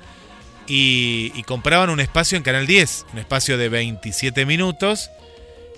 y, 0.67 1.31
y 1.35 1.43
compraban 1.43 1.89
un 1.89 1.99
espacio 1.99 2.37
en 2.37 2.43
Canal 2.43 2.67
10, 2.67 3.05
un 3.13 3.19
espacio 3.19 3.57
de 3.57 3.69
27 3.69 4.45
minutos, 4.45 5.09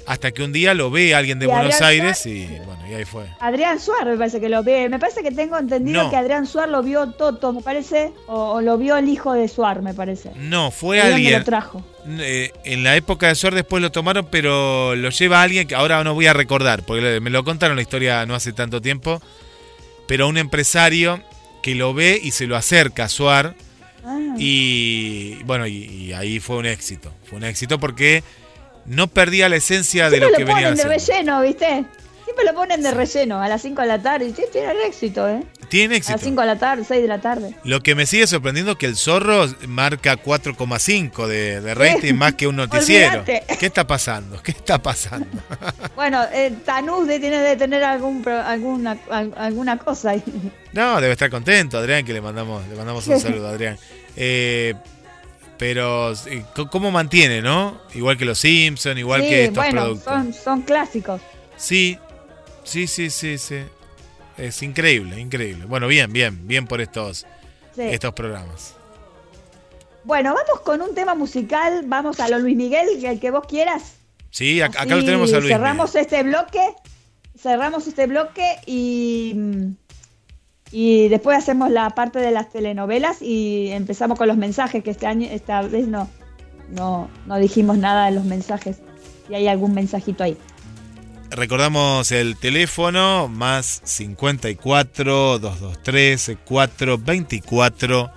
hasta 0.07 0.31
que 0.31 0.41
un 0.41 0.53
día 0.53 0.73
lo 0.73 0.89
ve 0.89 1.13
alguien 1.13 1.37
de 1.37 1.45
Y 1.45 1.49
Buenos 1.49 1.75
Adrián 1.81 2.05
Aires 2.07 2.25
y 2.25 2.45
bueno, 2.65 2.79
y 2.89 2.93
ahí 2.93 3.03
fue. 3.05 3.25
Adrián 3.41 3.77
Suárez 3.79 4.07
me 4.13 4.17
parece 4.17 4.39
que 4.39 4.47
lo 4.49 4.63
ve. 4.63 4.87
Me 4.89 4.97
parece 4.99 5.21
que 5.21 5.31
tengo 5.31 5.57
entendido 5.59 6.03
No. 6.03 6.09
que 6.09 6.15
Adrián 6.15 6.47
Suárez 6.47 6.71
lo 6.71 6.81
vio 6.81 7.11
Toto, 7.11 7.51
me 7.51 7.61
parece. 7.61 8.13
O, 8.27 8.51
o 8.53 8.61
lo 8.61 8.77
vio 8.77 8.95
el 8.97 9.09
hijo 9.09 9.33
de 9.33 9.47
Suárez, 9.49 9.83
me 9.83 9.93
parece. 9.93 10.31
No, 10.35 10.71
fue 10.71 10.95
¿De 10.97 11.01
dónde 11.03 11.15
alguien. 11.15 11.39
lo 11.39 11.43
trajo? 11.45 11.83
Eh, 12.07 12.51
en 12.63 12.83
la 12.83 12.95
época 12.95 13.27
de 13.27 13.35
Suar 13.35 13.53
después 13.53 13.81
lo 13.83 13.91
tomaron, 13.91 14.27
pero 14.31 14.95
lo 14.95 15.09
lleva 15.09 15.41
alguien 15.41 15.67
que 15.67 15.75
ahora 15.75 16.01
no 16.05 16.13
voy 16.13 16.27
a 16.27 16.33
recordar, 16.33 16.83
porque 16.85 17.19
me 17.19 17.29
lo 17.29 17.43
contaron 17.43 17.75
la 17.75 17.81
historia 17.81 18.25
no 18.25 18.33
hace 18.33 18.53
tanto 18.53 18.81
tiempo. 18.81 19.21
Pero 20.07 20.29
un 20.29 20.37
empresario 20.37 21.21
que 21.61 21.75
lo 21.75 21.93
ve 21.93 22.17
y 22.23 22.31
se 22.31 22.47
lo 22.47 22.55
acerca 22.55 23.03
a 23.03 23.09
Suar. 23.09 23.55
Ah. 24.05 24.17
Y 24.37 25.43
bueno, 25.43 25.67
y, 25.67 25.73
y 25.83 26.13
ahí 26.13 26.39
fue 26.39 26.55
un 26.55 26.65
éxito. 26.65 27.11
Fue 27.25 27.37
un 27.39 27.43
éxito 27.43 27.77
porque 27.77 28.23
no 28.87 29.07
perdía 29.07 29.47
la 29.49 29.57
esencia 29.57 30.09
de 30.09 30.17
Siempre 30.17 30.25
lo 30.27 30.31
lo, 30.31 30.37
que 30.37 30.43
venía 30.45 30.69
ponen 30.69 30.75
de 30.87 30.95
haciendo. 30.95 31.13
relleno, 31.37 31.41
¿viste? 31.41 31.85
Siempre 32.23 32.43
lo 32.45 32.53
ponen 32.55 32.81
de 32.81 32.91
relleno 32.91 33.41
a 33.41 33.47
las 33.47 33.61
5 33.61 33.81
de 33.81 33.87
la 33.87 34.01
tarde. 34.01 34.25
Y 34.27 34.33
sí, 34.33 34.43
tiene 34.51 34.73
éxito, 34.85 35.29
¿eh? 35.29 35.43
Tiene 35.69 35.95
A 35.95 35.99
las 35.99 36.09
éxito. 36.09 36.19
5 36.25 36.41
de 36.41 36.47
la 36.47 36.59
tarde, 36.59 36.83
6 36.85 37.01
de 37.01 37.07
la 37.07 37.21
tarde. 37.21 37.55
Lo 37.63 37.79
que 37.81 37.95
me 37.95 38.05
sigue 38.05 38.27
sorprendiendo 38.27 38.73
es 38.73 38.77
que 38.77 38.85
el 38.85 38.97
zorro 38.97 39.45
marca 39.67 40.17
4,5 40.21 41.25
de, 41.25 41.61
de 41.61 41.73
rating 41.73 42.15
más 42.15 42.33
que 42.33 42.47
un 42.47 42.57
noticiero. 42.57 43.23
¿Qué 43.25 43.43
está 43.65 43.87
pasando? 43.87 44.41
¿Qué 44.43 44.51
está 44.51 44.81
pasando? 44.81 45.27
Bueno, 45.95 46.21
eh, 46.33 46.53
Tanús 46.65 47.07
tiene 47.07 47.39
de 47.39 47.55
tener 47.55 47.83
algún, 47.83 48.27
alguna, 48.27 48.97
al- 49.09 49.33
alguna 49.35 49.77
cosa 49.77 50.11
ahí. 50.11 50.23
No, 50.73 50.99
debe 51.01 51.13
estar 51.13 51.29
contento, 51.29 51.77
Adrián, 51.77 52.05
que 52.05 52.13
le 52.13 52.21
mandamos, 52.21 52.67
le 52.67 52.75
mandamos 52.75 53.07
un 53.07 53.19
saludo, 53.21 53.47
Adrián. 53.47 53.77
Eh, 54.15 54.73
pero, 55.57 56.13
eh, 56.27 56.43
¿cómo 56.71 56.91
mantiene, 56.91 57.41
no? 57.41 57.79
Igual 57.93 58.17
que 58.17 58.25
los 58.25 58.39
Simpsons, 58.39 58.97
igual 58.99 59.21
sí, 59.23 59.29
que 59.29 59.43
estos 59.45 59.55
bueno, 59.63 59.81
productos. 59.81 60.13
son, 60.13 60.33
son 60.33 60.61
clásicos. 60.61 61.21
Sí, 61.55 61.97
sí, 62.63 62.87
sí, 62.87 63.09
sí, 63.09 63.37
sí. 63.37 63.57
Es 64.37 64.61
increíble, 64.61 65.19
increíble. 65.19 65.65
Bueno, 65.65 65.87
bien, 65.87 66.13
bien, 66.13 66.47
bien 66.47 66.67
por 66.67 66.79
estos, 66.81 67.25
Sí. 67.75 67.81
estos 67.83 68.13
programas. 68.13 68.75
Bueno, 70.03 70.33
vamos 70.33 70.61
con 70.63 70.81
un 70.81 70.93
tema 70.95 71.15
musical. 71.15 71.83
Vamos 71.85 72.19
a 72.19 72.29
lo 72.29 72.39
Luis 72.39 72.55
Miguel, 72.55 73.03
el 73.03 73.19
que 73.19 73.31
vos 73.31 73.45
quieras. 73.47 73.95
Sí, 74.29 74.57
ac- 74.59 74.75
acá 74.77 74.95
lo 74.95 75.03
tenemos 75.03 75.33
a 75.33 75.39
Luis. 75.39 75.51
Cerramos 75.51 75.95
este 75.95 76.23
bloque. 76.23 76.61
Cerramos 77.37 77.87
este 77.87 78.07
bloque 78.07 78.57
y. 78.65 79.35
Y 80.71 81.07
después 81.07 81.37
hacemos 81.37 81.71
la 81.71 81.89
parte 81.91 82.19
de 82.19 82.31
las 82.31 82.49
telenovelas 82.49 83.21
y 83.21 83.69
empezamos 83.71 84.17
con 84.17 84.27
los 84.27 84.37
mensajes, 84.37 84.83
que 84.83 84.91
este 84.91 85.07
año, 85.07 85.27
esta 85.31 85.61
vez 85.61 85.87
no, 85.87 86.09
no, 86.69 87.09
no 87.25 87.37
dijimos 87.37 87.77
nada 87.77 88.07
de 88.07 88.11
los 88.11 88.25
mensajes. 88.25 88.79
Y 89.29 89.35
hay 89.35 89.47
algún 89.47 89.73
mensajito 89.73 90.23
ahí. 90.23 90.37
Recordamos 91.29 92.11
el 92.11 92.37
teléfono 92.37 93.27
más 93.27 93.81
54 93.83 95.39
223 95.39 96.37
424 96.45 98.11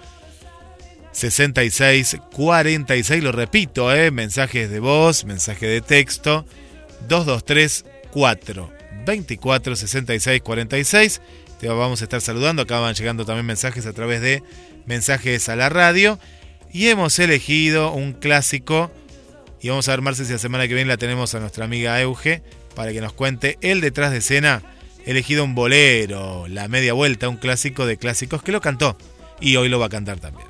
66 1.13 2.17
46. 2.33 3.25
Lo 3.25 3.33
repito, 3.33 3.93
eh, 3.93 4.13
mensajes 4.13 4.71
de 4.71 4.79
voz, 4.79 5.25
mensaje 5.25 5.67
de 5.67 5.81
texto 5.81 6.45
223 7.09 7.85
4 8.13 8.71
24 9.05 9.77
66 9.77 10.43
46. 10.43 11.21
Te 11.61 11.69
vamos 11.69 12.01
a 12.01 12.05
estar 12.05 12.23
saludando. 12.23 12.63
Acá 12.63 12.79
van 12.81 12.95
llegando 12.95 13.27
también 13.27 13.45
mensajes 13.45 13.85
a 13.85 13.93
través 13.93 14.23
de 14.23 14.43
mensajes 14.87 15.49
a 15.51 15.57
la 15.57 15.69
radio. 15.69 16.19
Y 16.73 16.89
hemos 16.89 17.19
elegido 17.19 17.93
un 17.93 18.15
clásico. 18.15 18.91
Y 19.61 19.69
vamos 19.69 19.87
a 19.89 19.93
ver, 19.93 20.01
Marce, 20.01 20.25
si 20.25 20.33
la 20.33 20.39
semana 20.39 20.67
que 20.67 20.75
viene 20.75 20.89
la 20.89 20.97
tenemos 20.97 21.35
a 21.35 21.41
nuestra 21.41 21.67
amiga 21.67 22.01
Euge 22.01 22.43
para 22.75 22.93
que 22.93 23.03
nos 23.03 23.13
cuente 23.13 23.59
el 23.61 23.83
detrás 23.83 24.11
de 24.11 24.19
escena. 24.19 24.63
Elegido 25.05 25.45
un 25.45 25.55
bolero, 25.55 26.47
la 26.49 26.69
media 26.69 26.95
vuelta, 26.95 27.29
un 27.29 27.37
clásico 27.37 27.85
de 27.85 27.99
clásicos 27.99 28.43
que 28.43 28.53
lo 28.53 28.63
cantó. 28.63 28.97
Y 29.39 29.57
hoy 29.57 29.69
lo 29.69 29.79
va 29.79 29.87
a 29.87 29.91
cantar 29.91 30.19
también. 30.19 30.50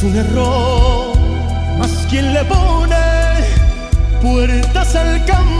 Es 0.00 0.04
un 0.04 0.16
error. 0.16 1.12
Mas 1.78 2.06
quien 2.08 2.32
le 2.32 2.44
pone 2.44 2.96
puertas 4.22 4.94
al 4.96 5.24
campo 5.24 5.59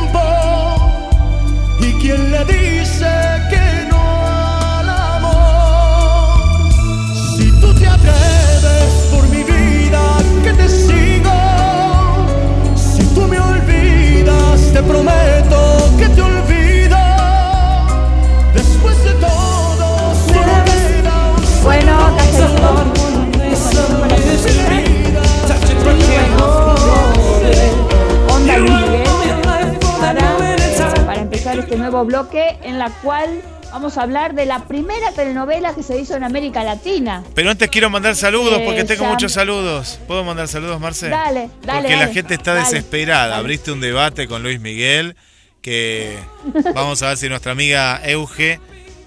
cual 33.02 33.42
vamos 33.72 33.96
a 33.98 34.02
hablar 34.02 34.34
de 34.34 34.46
la 34.46 34.66
primera 34.66 35.12
telenovela 35.12 35.74
que 35.74 35.82
se 35.82 35.98
hizo 35.98 36.16
en 36.16 36.24
América 36.24 36.64
Latina. 36.64 37.22
Pero 37.34 37.50
antes 37.50 37.68
quiero 37.70 37.90
mandar 37.90 38.16
saludos 38.16 38.60
porque 38.64 38.84
tengo 38.84 39.04
muchos 39.06 39.32
saludos. 39.32 39.98
¿Puedo 40.06 40.24
mandar 40.24 40.48
saludos, 40.48 40.80
Marce? 40.80 41.08
Dale, 41.08 41.50
dale, 41.62 41.82
Porque 41.82 41.96
la 41.96 42.08
gente 42.08 42.34
está 42.34 42.54
dale, 42.54 42.64
desesperada. 42.64 43.28
dale. 43.28 43.40
Abriste 43.40 43.72
un 43.72 43.80
debate 43.80 44.26
con 44.28 44.42
Luis 44.42 44.60
Miguel 44.60 45.16
que 45.62 46.18
vamos 46.74 47.02
a 47.02 47.08
ver 47.08 47.16
si 47.16 47.28
nuestra 47.28 47.52
amiga 47.52 48.00
Euge 48.04 48.60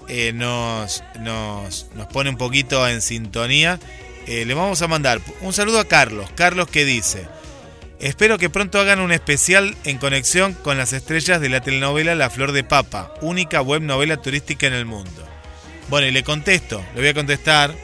eh, 0.08 0.32
nos, 0.34 1.02
nos, 1.20 1.88
nos 1.94 2.06
pone 2.08 2.30
un 2.30 2.36
poquito 2.36 2.86
en 2.88 3.00
sintonía. 3.02 3.78
Eh, 4.26 4.44
le 4.46 4.54
vamos 4.54 4.80
a 4.80 4.88
mandar 4.88 5.20
un 5.42 5.52
saludo 5.52 5.80
a 5.80 5.84
Carlos. 5.84 6.28
Carlos 6.34 6.68
que 6.68 6.84
dice, 6.84 7.26
espero 8.04 8.36
que 8.36 8.50
pronto 8.50 8.78
hagan 8.78 9.00
un 9.00 9.12
especial 9.12 9.74
en 9.84 9.96
conexión 9.96 10.52
con 10.52 10.76
las 10.76 10.92
estrellas 10.92 11.40
de 11.40 11.48
la 11.48 11.62
telenovela 11.62 12.14
La 12.14 12.28
Flor 12.28 12.52
de 12.52 12.62
Papa, 12.62 13.14
única 13.22 13.62
web 13.62 13.80
novela 13.80 14.18
turística 14.18 14.66
en 14.66 14.74
el 14.74 14.84
mundo. 14.84 15.26
Bueno, 15.88 16.06
y 16.06 16.10
le 16.10 16.22
contesto, 16.22 16.84
le 16.94 17.00
voy 17.00 17.08
a 17.08 17.14
contestar 17.14 17.74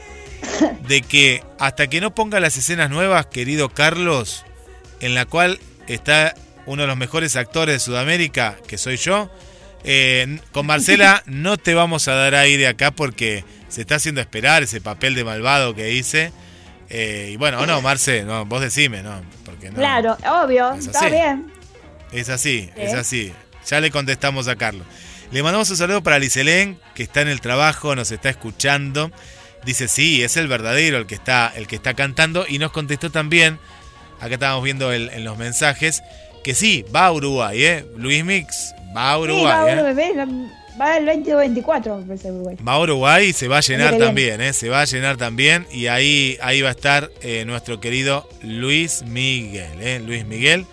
de 0.87 1.01
que 1.01 1.43
hasta 1.59 1.89
que 1.89 2.03
no 2.03 2.15
ponga 2.15 2.39
las 2.39 2.57
escenas 2.59 2.91
nuevas, 2.91 3.27
querido 3.27 3.71
Carlos, 3.71 4.45
en 5.01 5.15
la 5.15 5.25
cual 5.25 5.59
está 5.89 6.35
uno 6.67 6.83
de 6.83 6.89
los 6.89 6.99
mejores 6.99 7.37
actores 7.37 7.77
de 7.77 7.81
Sudamérica, 7.81 8.59
que 8.69 8.77
soy 8.77 8.99
yo, 8.99 9.31
eh, 9.85 10.39
con 10.53 10.67
Marcela 10.67 11.23
no 11.27 11.57
te 11.57 11.73
vamos 11.73 12.09
a 12.09 12.15
dar 12.15 12.35
aire 12.35 12.69
acá 12.69 12.91
porque 12.91 13.43
se 13.69 13.81
está 13.81 13.95
haciendo 13.95 14.21
esperar 14.21 14.63
ese 14.63 14.83
papel 14.83 15.15
de 15.15 15.25
malvado 15.25 15.75
que 15.75 15.93
hice. 15.95 16.31
Eh, 16.91 17.31
y 17.33 17.37
bueno, 17.37 17.61
o 17.61 17.67
no, 17.67 17.81
Marce, 17.81 18.25
no, 18.25 18.45
vos 18.45 18.61
decime, 18.61 19.03
¿no? 19.03 19.23
Porque 19.51 19.71
no, 19.71 19.77
Claro, 19.77 20.17
obvio, 20.45 20.73
Es 20.73 20.87
está 20.87 21.09
bien. 21.09 21.53
Es 22.13 22.29
así, 22.29 22.71
Sí. 22.75 22.83
es 22.83 22.95
así. 22.95 23.33
Ya 23.69 23.81
le 23.81 23.91
contestamos 23.91 24.49
a 24.49 24.57
Carlos. 24.57 24.87
Le 25.31 25.43
mandamos 25.43 25.71
un 25.71 25.77
saludo 25.77 26.03
para 26.03 26.19
Liselén, 26.19 26.79
que 26.95 27.03
está 27.05 27.21
en 27.21 27.29
el 27.29 27.41
trabajo, 27.41 27.95
nos 27.95 28.11
está 28.11 28.29
escuchando. 28.31 29.13
Dice, 29.65 29.87
sí, 29.89 30.23
es 30.25 30.37
el 30.37 30.49
verdadero 30.49 30.97
el 30.97 31.07
que 31.07 31.15
está, 31.15 31.53
el 31.55 31.67
que 31.67 31.77
está 31.77 31.95
cantando. 31.95 32.47
Y 32.49 32.59
nos 32.59 32.73
contestó 32.73 33.11
también, 33.11 33.59
acá 34.21 34.35
estábamos 34.35 34.65
viendo 34.65 34.91
el- 34.93 35.11
en 35.11 35.23
los 35.25 35.37
mensajes, 35.39 36.03
que 36.43 36.55
sí, 36.55 36.85
va 36.95 37.07
a 37.07 37.13
Uruguay, 37.13 37.63
¿eh? 37.65 37.87
Luis 37.97 38.25
Mix, 38.25 38.75
va 38.97 39.13
a 39.13 39.17
Sí, 39.17 39.23
Uruguay, 39.23 39.53
va, 39.53 39.71
¿eh? 39.71 39.95
Va 40.81 40.97
el 40.97 41.05
20 41.05 41.35
o 41.35 41.39
24, 41.39 41.99
me 41.99 42.05
parece 42.05 42.33
Uruguay. 42.33 42.57
Va 42.67 42.73
a 42.73 42.81
Uruguay 42.81 43.29
y 43.29 43.33
se 43.33 43.49
va 43.49 43.59
a 43.59 43.61
llenar 43.61 43.99
también, 43.99 44.41
¿eh? 44.41 44.53
Se 44.53 44.69
va 44.69 44.81
a 44.81 44.85
llenar 44.85 45.17
también. 45.17 45.67
Y 45.73 45.89
ahí, 45.89 46.39
ahí 46.41 46.63
va 46.63 46.69
a 46.69 46.73
estar 46.73 47.11
eh, 47.23 47.45
nuestro 47.45 47.81
querido 47.81 48.29
Luis 48.43 49.03
Miguel, 49.03 49.81
¿eh? 49.81 50.01
Luis 50.05 50.25
Miguel. 50.25 50.67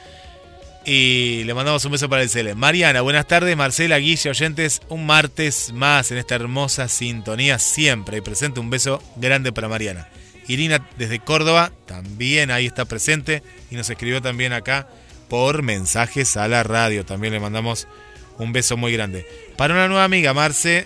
Y 0.86 1.43
le 1.43 1.53
mandamos 1.53 1.84
un 1.84 1.91
beso 1.91 2.08
para 2.08 2.22
el 2.24 2.30
Cele. 2.30 2.55
Mariana, 2.55 3.01
buenas 3.01 3.28
tardes. 3.28 3.58
Marcela, 3.58 3.97
Guilla, 3.97 4.32
oyentes, 4.32 4.82
un 4.88 5.05
martes 5.05 5.74
más 5.74 6.12
en 6.12 6.18
esta 6.18 6.36
hermosa 6.36 6.88
sintonía 6.88 7.60
siempre. 7.60 8.18
Y 8.18 8.22
presente 8.22 8.62
un 8.62 8.70
beso 8.70 9.03
grande 9.18 9.51
para 9.51 9.68
Mariana. 9.68 10.08
Irina 10.47 10.88
desde 10.97 11.20
Córdoba 11.20 11.74
también 11.88 12.51
ahí 12.51 12.68
está 12.68 12.86
presente 12.86 13.43
y 13.70 13.76
nos 13.76 13.89
escribió 13.89 14.22
también 14.22 14.53
acá 14.53 14.88
por 15.28 15.62
mensajes 15.62 16.38
a 16.38 16.47
la 16.47 16.64
radio. 16.64 17.05
También 17.05 17.34
le 17.34 17.41
mandamos 17.41 17.86
un 18.38 18.53
beso 18.53 18.78
muy 18.78 18.93
grande. 18.93 19.26
Para 19.58 19.74
una 19.74 19.88
nueva 19.88 20.03
amiga, 20.03 20.34
Marce, 20.34 20.86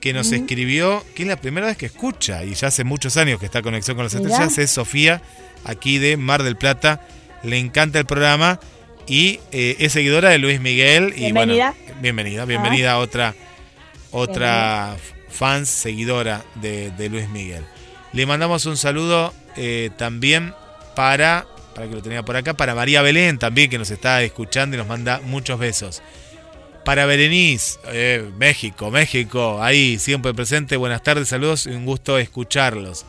que 0.00 0.12
nos 0.12 0.32
escribió, 0.32 1.04
que 1.14 1.22
es 1.22 1.28
la 1.28 1.36
primera 1.36 1.66
vez 1.66 1.76
que 1.76 1.86
escucha 1.86 2.44
y 2.44 2.54
ya 2.54 2.68
hace 2.68 2.82
muchos 2.84 3.16
años 3.16 3.38
que 3.38 3.46
está 3.46 3.58
en 3.58 3.64
conexión 3.64 3.96
con 3.96 4.04
las 4.04 4.14
Mirá. 4.14 4.28
estrellas, 4.28 4.58
es 4.58 4.70
Sofía, 4.70 5.22
aquí 5.64 5.98
de 5.98 6.16
Mar 6.16 6.42
del 6.42 6.56
Plata. 6.56 7.06
Le 7.42 7.58
encanta 7.58 7.98
el 7.98 8.06
programa 8.06 8.58
y 9.06 9.40
eh, 9.52 9.76
es 9.78 9.92
seguidora 9.92 10.30
de 10.30 10.38
Luis 10.38 10.60
Miguel. 10.60 11.12
Y 11.16 11.32
Bienvenida. 11.32 11.74
Bueno, 11.84 12.00
bienvenida, 12.00 12.44
bienvenida 12.46 12.92
a 12.92 12.98
otra, 12.98 13.34
otra 14.10 14.96
fans 15.28 15.68
seguidora 15.68 16.42
de, 16.54 16.90
de 16.92 17.08
Luis 17.10 17.28
Miguel. 17.28 17.64
Le 18.14 18.24
mandamos 18.24 18.64
un 18.64 18.76
saludo 18.78 19.34
eh, 19.56 19.90
también 19.98 20.54
para, 20.96 21.46
para 21.74 21.88
que 21.88 21.94
lo 21.94 22.02
tenía 22.02 22.22
por 22.22 22.36
acá, 22.36 22.54
para 22.54 22.74
María 22.74 23.02
Belén 23.02 23.38
también 23.38 23.68
que 23.68 23.76
nos 23.78 23.90
está 23.90 24.22
escuchando 24.22 24.76
y 24.76 24.78
nos 24.78 24.86
manda 24.86 25.20
muchos 25.24 25.58
besos. 25.58 26.02
Para 26.84 27.06
Berenice, 27.06 27.78
eh, 27.86 28.30
México, 28.36 28.90
México, 28.90 29.62
ahí 29.62 29.98
siempre 29.98 30.34
presente. 30.34 30.76
Buenas 30.76 31.02
tardes, 31.02 31.28
saludos 31.28 31.66
y 31.66 31.70
un 31.70 31.86
gusto 31.86 32.18
escucharlos. 32.18 33.06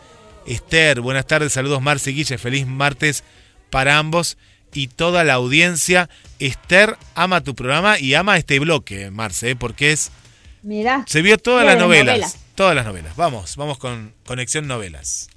Esther, 0.48 1.02
buenas 1.02 1.28
tardes, 1.28 1.52
saludos 1.52 1.82
Marce 1.82 2.12
Guille, 2.12 2.38
feliz 2.38 2.66
martes 2.66 3.24
para 3.70 3.98
ambos 3.98 4.38
y 4.74 4.88
toda 4.88 5.26
la 5.26 5.34
audiencia. 5.34 6.10
Esther 6.40 6.98
ama 7.16 7.42
tu 7.42 7.54
programa 7.54 8.00
y 8.00 8.14
ama 8.14 8.38
este 8.38 8.60
bloque, 8.60 9.12
Marce, 9.12 9.52
eh, 9.52 9.56
porque 9.58 9.92
es 9.92 10.12
Mirá. 10.64 11.04
se 11.08 11.22
vio 11.22 11.38
todas 11.38 11.66
las 11.66 11.78
novelas, 11.78 12.16
novelas. 12.20 12.38
todas 12.56 12.76
las 12.76 12.86
novelas. 12.86 13.16
Vamos, 13.18 13.58
vamos 13.58 13.78
con 13.78 14.14
conexión 14.26 14.68
novelas. 14.68 15.28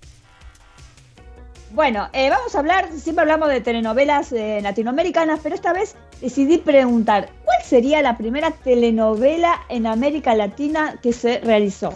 Bueno, 1.73 2.09
eh, 2.15 2.31
vamos 2.31 2.55
a 2.55 2.61
hablar, 2.61 2.89
siempre 2.93 3.23
hablamos 3.23 3.51
de 3.51 3.61
telenovelas 3.61 4.33
eh, 4.33 4.61
latinoamericanas, 4.63 5.41
pero 5.43 5.55
esta 5.55 5.75
vez 5.75 5.97
decidí 6.21 6.57
preguntar, 6.59 7.29
¿cuál 7.45 7.59
sería 7.63 8.01
la 8.01 8.17
primera 8.17 8.51
telenovela 8.51 9.61
en 9.69 9.87
América 9.87 10.35
Latina 10.35 10.99
que 11.03 11.13
se 11.13 11.41
realizó? 11.41 11.93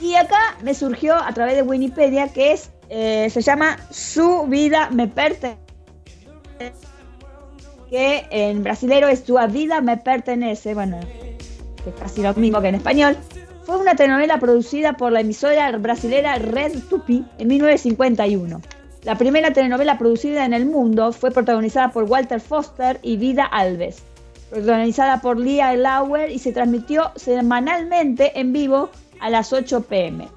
Y 0.00 0.16
acá 0.16 0.56
me 0.62 0.74
surgió 0.74 1.14
a 1.14 1.32
través 1.32 1.54
de 1.54 1.62
Wikipedia 1.62 2.28
que 2.28 2.52
es, 2.52 2.70
eh, 2.88 3.30
se 3.30 3.40
llama 3.40 3.78
Su 3.90 4.46
vida 4.48 4.90
me 4.90 5.06
pertenece, 5.06 5.58
que 7.88 8.26
en 8.30 8.64
brasilero 8.64 9.06
es 9.06 9.22
Tu 9.22 9.38
vida 9.48 9.80
me 9.80 9.96
pertenece, 9.96 10.74
bueno, 10.74 10.98
es 10.98 11.94
casi 12.00 12.20
lo 12.20 12.34
mismo 12.34 12.60
que 12.60 12.68
en 12.68 12.74
español. 12.74 13.16
Fue 13.66 13.76
una 13.78 13.96
telenovela 13.96 14.38
producida 14.38 14.92
por 14.92 15.10
la 15.12 15.20
emisora 15.20 15.70
brasilera 15.76 16.36
Red 16.36 16.84
Tupi 16.88 17.24
en 17.38 17.48
1951. 17.48 18.60
La 19.02 19.16
primera 19.18 19.52
telenovela 19.52 19.98
producida 19.98 20.44
en 20.44 20.54
el 20.54 20.66
mundo 20.66 21.12
fue 21.12 21.30
protagonizada 21.32 21.90
por 21.90 22.04
Walter 22.04 22.40
Foster 22.40 22.98
y 23.02 23.16
Vida 23.16 23.44
Alves, 23.44 24.02
protagonizada 24.50 25.20
por 25.20 25.38
Lia 25.38 25.74
Lauer 25.76 26.30
y 26.30 26.38
se 26.38 26.52
transmitió 26.52 27.10
semanalmente 27.16 28.38
en 28.38 28.52
vivo 28.52 28.90
a 29.20 29.30
las 29.30 29.52
8 29.52 29.82
pm. 29.82 30.28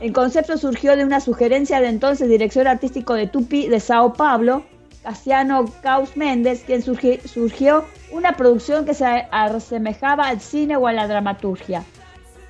El 0.00 0.12
concepto 0.12 0.56
surgió 0.56 0.96
de 0.96 1.04
una 1.04 1.18
sugerencia 1.20 1.80
del 1.80 1.90
entonces 1.90 2.28
director 2.28 2.68
artístico 2.68 3.14
de 3.14 3.26
Tupi 3.26 3.66
de 3.66 3.80
Sao 3.80 4.12
Paulo, 4.12 4.62
Casiano 5.02 5.64
Caus 5.82 6.16
Méndez, 6.16 6.62
quien 6.64 6.82
surgi- 6.82 7.20
surgió 7.22 7.84
una 8.12 8.36
producción 8.36 8.84
que 8.84 8.94
se 8.94 9.04
asemejaba 9.32 10.28
al 10.28 10.40
cine 10.40 10.76
o 10.76 10.86
a 10.86 10.92
la 10.92 11.08
dramaturgia. 11.08 11.84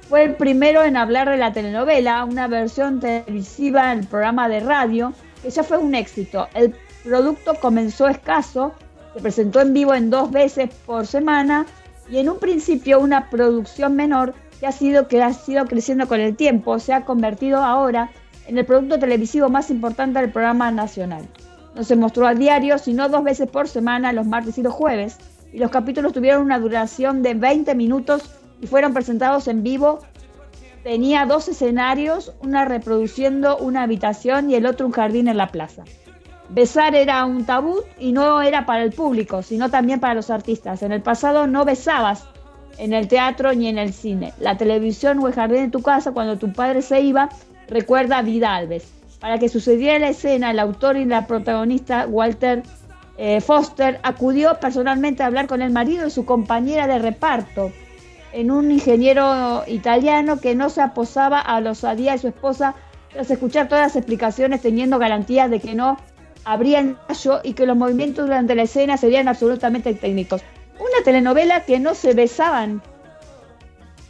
Fue 0.09 0.25
el 0.25 0.35
primero 0.37 0.83
en 0.83 0.97
hablar 0.97 1.29
de 1.29 1.37
la 1.37 1.53
telenovela, 1.53 2.25
una 2.25 2.49
versión 2.49 2.99
televisiva 2.99 3.93
en 3.93 4.01
el 4.01 4.07
programa 4.07 4.49
de 4.49 4.61
radio, 4.61 5.13
que 5.43 5.51
ya 5.51 5.63
fue 5.63 5.77
un 5.77 5.95
éxito. 5.95 6.49
El 6.55 6.75
producto 7.05 7.55
comenzó 7.61 8.09
escaso, 8.09 8.73
se 9.13 9.21
presentó 9.21 9.61
en 9.61 9.75
vivo 9.75 9.95
en 9.95 10.09
dos 10.09 10.31
veces 10.31 10.71
por 10.87 11.07
semana 11.07 11.67
y 12.11 12.19
en 12.19 12.31
un 12.31 12.39
principio 12.39 13.01
una 13.01 13.29
producción 13.29 13.97
menor 13.97 14.35
que 14.59 14.67
ha 14.67 14.73
sido, 14.73 15.09
que 15.09 15.23
ha 15.23 15.35
sido 15.35 15.67
creciendo 15.67 16.09
con 16.09 16.21
el 16.21 16.37
tiempo, 16.37 16.79
se 16.79 16.95
ha 16.95 17.05
convertido 17.05 17.59
ahora 17.59 18.11
en 18.47 18.57
el 18.57 18.65
producto 18.65 18.99
televisivo 18.99 19.51
más 19.51 19.71
importante 19.71 20.21
del 20.21 20.33
programa 20.33 20.71
nacional. 20.71 21.29
No 21.75 21.85
se 21.85 21.97
mostró 21.97 22.27
a 22.27 22.35
diario, 22.35 22.79
sino 22.79 23.11
dos 23.11 23.23
veces 23.25 23.49
por 23.49 23.69
semana, 23.69 24.15
los 24.15 24.27
martes 24.27 24.57
y 24.57 24.63
los 24.63 24.73
jueves, 24.73 25.19
y 25.53 25.59
los 25.59 25.71
capítulos 25.71 26.15
tuvieron 26.15 26.43
una 26.43 26.59
duración 26.59 27.23
de 27.23 27.35
20 27.35 27.75
minutos 27.75 28.23
y 28.61 28.67
fueron 28.67 28.93
presentados 28.93 29.49
en 29.49 29.63
vivo. 29.63 30.01
Tenía 30.83 31.27
dos 31.27 31.49
escenarios, 31.49 32.33
una 32.41 32.65
reproduciendo 32.65 33.57
una 33.59 33.83
habitación 33.83 34.51
y 34.51 34.55
el 34.55 34.67
otro 34.67 34.87
un 34.87 34.93
jardín 34.93 35.29
en 35.29 35.37
la 35.37 35.49
plaza. 35.49 35.85
Besar 36.49 36.95
era 36.95 37.25
un 37.27 37.45
tabú 37.45 37.81
y 37.99 38.13
no 38.13 38.41
era 38.41 38.65
para 38.65 38.83
el 38.83 38.93
público, 38.93 39.43
sino 39.43 39.71
también 39.71 40.01
para 40.01 40.15
los 40.15 40.31
artistas. 40.31 40.83
En 40.83 40.93
el 40.93 41.03
pasado 41.03 41.47
no 41.47 41.65
besabas 41.65 42.25
en 42.79 42.95
el 42.95 43.09
teatro 43.09 43.53
ni 43.53 43.69
en 43.69 43.77
el 43.77 43.93
cine. 43.93 44.33
La 44.41 44.57
televisión 44.57 45.19
o 45.19 45.29
el 45.29 45.35
jardín 45.35 45.65
de 45.65 45.71
tu 45.71 45.83
casa, 45.83 46.13
cuando 46.13 46.39
tu 46.39 46.53
padre 46.53 46.81
se 46.81 47.01
iba, 47.01 47.29
recuerda 47.69 48.19
a 48.19 48.23
Vida 48.23 48.55
Alves. 48.55 48.91
Para 49.21 49.39
que 49.39 49.49
sucediera 49.49 49.99
la 49.99 50.11
escena, 50.11 50.53
el 50.53 50.59
autor 50.59 50.97
y 50.97 51.05
la 51.05 51.27
protagonista, 51.27 52.07
Walter 52.07 52.63
eh, 53.19 53.41
Foster, 53.41 53.99
acudió 54.03 54.59
personalmente 54.61 55.23
a 55.23 55.27
hablar 55.27 55.49
con 55.49 55.61
el 55.61 55.71
marido 55.71 56.07
y 56.07 56.11
su 56.11 56.25
compañera 56.25 56.87
de 56.87 57.01
reparto, 57.01 57.73
en 58.33 58.51
un 58.51 58.71
ingeniero 58.71 59.65
italiano 59.67 60.41
que 60.41 60.55
no 60.55 60.71
se 60.71 60.83
aposaba 60.83 61.41
a 61.41 61.61
los 61.61 61.79
osadía 61.79 62.13
de 62.13 62.19
su 62.19 62.29
esposa 62.29 62.75
tras 63.13 63.31
escuchar 63.31 63.69
todas 63.69 63.87
las 63.87 63.97
explicaciones 63.97 64.61
teniendo 64.61 64.99
garantías 64.99 65.51
de 65.51 65.61
que 65.61 65.75
no 65.75 65.99
habría 66.45 66.81
ensayo 66.81 67.41
y 67.43 67.55
que 67.55 67.67
los 67.67 67.77
movimientos 67.77 68.27
durante 68.27 68.55
la 68.55 68.63
escena 68.63 68.97
serían 68.97 69.29
absolutamente 69.29 69.95
técnicos. 69.95 70.43
Una 70.79 71.05
telenovela 71.05 71.65
que 71.65 71.79
no 71.79 71.95
se 71.95 72.15
besaban. 72.15 72.83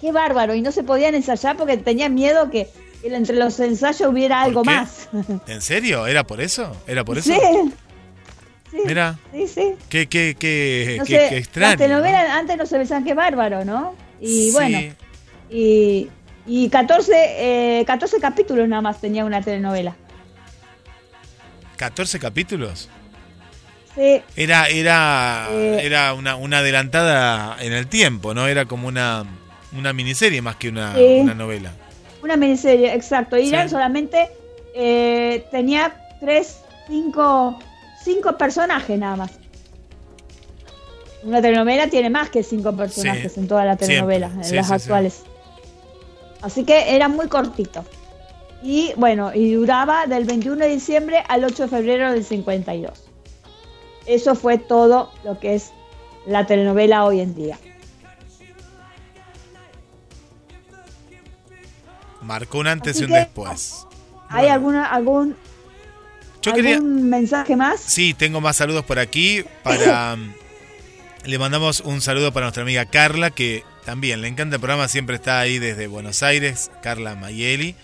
Qué 0.01 0.13
bárbaro, 0.13 0.55
y 0.55 0.63
no 0.63 0.71
se 0.71 0.85
podían 0.85 1.15
ensayar 1.15 1.57
porque 1.57 1.77
tenían 1.77 2.15
miedo 2.15 2.51
que, 2.51 2.69
entre 3.03 3.37
los 3.37 3.59
ensayos 3.59 4.09
hubiera 4.09 4.43
algo 4.43 4.63
más. 4.65 5.09
¿En 5.49 5.61
serio? 5.61 6.07
¿Era 6.07 6.25
por 6.25 6.41
eso? 6.41 6.71
¿Era 6.87 7.05
por 7.05 7.19
eso? 7.19 7.33
Sí. 7.33 7.73
Mira. 8.85 9.19
Sí, 9.33 9.49
sí. 9.49 9.75
Qué, 9.89 10.09
qué, 10.09 10.37
qué, 10.39 11.01
qué, 11.05 11.39
extraño. 11.39 11.71
Las 11.71 11.79
telenovelas 11.79 12.31
antes 12.31 12.57
no 12.57 12.67
se 12.67 12.79
besaban, 12.79 13.05
qué 13.05 13.15
bárbaro, 13.15 13.65
¿no? 13.65 13.95
Y 14.21 14.51
bueno, 14.53 14.79
y, 15.51 16.09
y 16.47 16.69
14, 16.69 17.85
14 17.87 18.17
eh, 18.17 18.21
capítulos 18.21 18.69
nada 18.69 18.83
más 18.83 19.01
tenía 19.01 19.25
una 19.25 19.43
telenovela. 19.43 19.97
¿14 21.79 22.19
capítulos? 22.19 22.89
Sí. 23.95 24.23
Era, 24.37 24.69
era, 24.69 25.49
eh. 25.51 25.81
era 25.83 26.15
una, 26.15 26.37
una, 26.37 26.59
adelantada 26.59 27.57
en 27.61 27.73
el 27.73 27.87
tiempo, 27.87 28.35
¿no? 28.35 28.47
Era 28.47 28.65
como 28.67 28.89
una, 28.89 29.25
una 29.77 29.93
miniserie 29.93 30.43
más 30.43 30.57
que 30.57 30.69
una, 30.69 30.95
una 30.97 31.35
novela. 31.35 31.73
Una 32.23 32.37
miniserie, 32.37 32.95
exacto. 32.95 33.37
Y 33.37 33.51
solamente 33.69 34.29
eh, 34.75 35.45
tenía 35.51 35.95
tres, 36.21 36.61
cinco, 36.87 37.59
cinco 38.03 38.37
personajes 38.37 38.99
nada 38.99 39.17
más. 39.17 39.39
Una 41.29 41.43
telenovela 41.43 41.89
tiene 41.89 42.09
más 42.09 42.31
que 42.31 42.43
cinco 42.43 42.75
personajes 42.75 43.37
en 43.37 43.49
toda 43.49 43.63
la 43.67 43.77
telenovela, 43.77 44.31
en 44.43 44.57
las 44.57 44.71
actuales. 44.71 45.25
Así 46.41 46.65
que 46.65 46.97
era 46.97 47.09
muy 47.09 47.29
cortito. 47.29 47.85
Y 48.63 48.95
bueno, 48.97 49.35
y 49.35 49.53
duraba 49.53 50.07
del 50.07 50.25
21 50.25 50.57
de 50.57 50.69
diciembre 50.71 51.23
al 51.29 51.45
8 51.45 51.65
de 51.65 51.69
febrero 51.69 52.13
del 52.13 52.25
52. 52.25 53.05
Eso 54.07 54.35
fue 54.35 54.57
todo 54.57 55.13
lo 55.23 55.39
que 55.39 55.55
es 55.55 55.73
la 56.27 56.47
telenovela 56.47 57.05
hoy 57.05 57.21
en 57.21 57.35
día. 57.35 57.59
Marcó 62.23 62.61
un 62.61 62.69
antes 62.69 63.03
y 63.03 63.05
un 63.05 63.11
después. 63.11 63.87
¿Hay 64.31 64.49
alguna, 64.49 64.87
algún, 64.87 65.37
algún 66.47 67.11
mensaje 67.11 67.55
más? 67.55 67.81
Sí, 67.81 68.15
tengo 68.15 68.41
más 68.41 68.57
saludos 68.57 68.87
por 68.87 68.99
aquí 68.99 69.45
para 69.63 70.17
Le 71.29 71.39
mandamos 71.39 71.81
un 71.81 72.01
saludo 72.01 72.33
para 72.33 72.47
nuestra 72.47 72.63
amiga 72.63 72.87
Carla, 72.87 73.31
que 73.31 73.63
también 73.85 74.23
le 74.23 74.29
encanta 74.29 74.57
el 74.57 74.61
programa, 74.61 74.89
siempre 74.89 75.17
está 75.17 75.41
ahí 75.41 75.59
desde 75.59 75.87
Buenos 75.87 76.23
Aires, 76.23 76.71
Carla 76.83 77.17
Mayeli. 77.17 77.75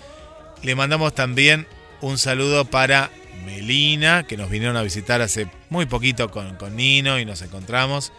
Le 0.63 0.75
mandamos 0.75 1.15
también 1.15 1.67
un 2.01 2.17
saludo 2.17 2.65
para 2.65 3.11
Melina, 3.45 4.27
que 4.27 4.39
nos 4.39 4.49
vinieron 4.49 4.79
a 4.79 4.83
visitar 4.83 5.21
hace 5.21 5.47
muy 5.69 5.85
poquito 5.85 6.31
con, 6.31 6.57
con 6.57 6.75
Nino 6.75 7.19
y 7.21 7.27
nos 7.27 7.43
encontramos. 7.43 8.15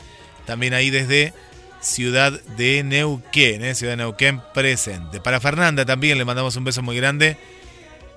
También 0.46 0.76
ahí 0.76 0.92
desde 0.92 1.34
Ciudad 1.82 2.32
de 2.56 2.84
Neuquén, 2.84 3.66
¿eh? 3.66 3.74
Ciudad 3.74 3.94
de 3.94 3.98
Neuquén 3.98 4.44
presente. 4.54 5.22
Para 5.22 5.42
Fernanda 5.42 5.86
también 5.86 6.20
le 6.20 6.26
mandamos 6.26 6.56
un 6.56 6.66
beso 6.66 6.84
muy 6.84 6.98
grande 6.98 7.36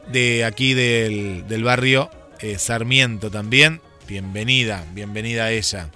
de 0.09 0.44
aquí 0.44 0.74
del, 0.74 1.64
barrio 1.64 2.10
eh, 2.40 2.59
Sarmiento 2.59 3.30
también. 3.30 3.80
Bienvenida, 4.06 4.85
bienvenida 4.93 5.47
a 5.47 5.52
ella. 5.52 5.89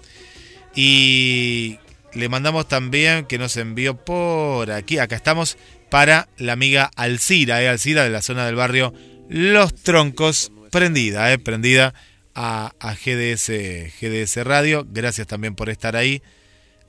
Y 0.75 1.79
le 2.15 2.29
mandamos 2.29 2.69
también 2.69 3.27
que 3.27 3.39
nos 3.39 3.57
envió 3.57 3.97
por 3.97 4.71
aquí, 4.71 4.99
acá 4.99 5.17
estamos, 5.17 5.57
para 5.91 6.29
la 6.39 6.53
amiga 6.55 6.91
Alcira, 6.97 7.63
eh, 7.63 7.69
Alcira 7.69 8.05
de 8.05 8.11
la 8.11 8.23
zona 8.23 8.47
del 8.47 8.55
barrio 8.55 8.95
Los 9.29 9.75
Troncos, 9.75 10.53
prendida, 10.71 11.33
eh, 11.33 11.39
prendida 11.39 11.95
a, 12.35 12.73
GDS, 12.81 13.51
GDS 14.01 14.45
Radio. 14.45 14.87
Gracias 14.89 15.27
también 15.27 15.55
por 15.55 15.69
estar 15.69 15.97
ahí 15.97 16.23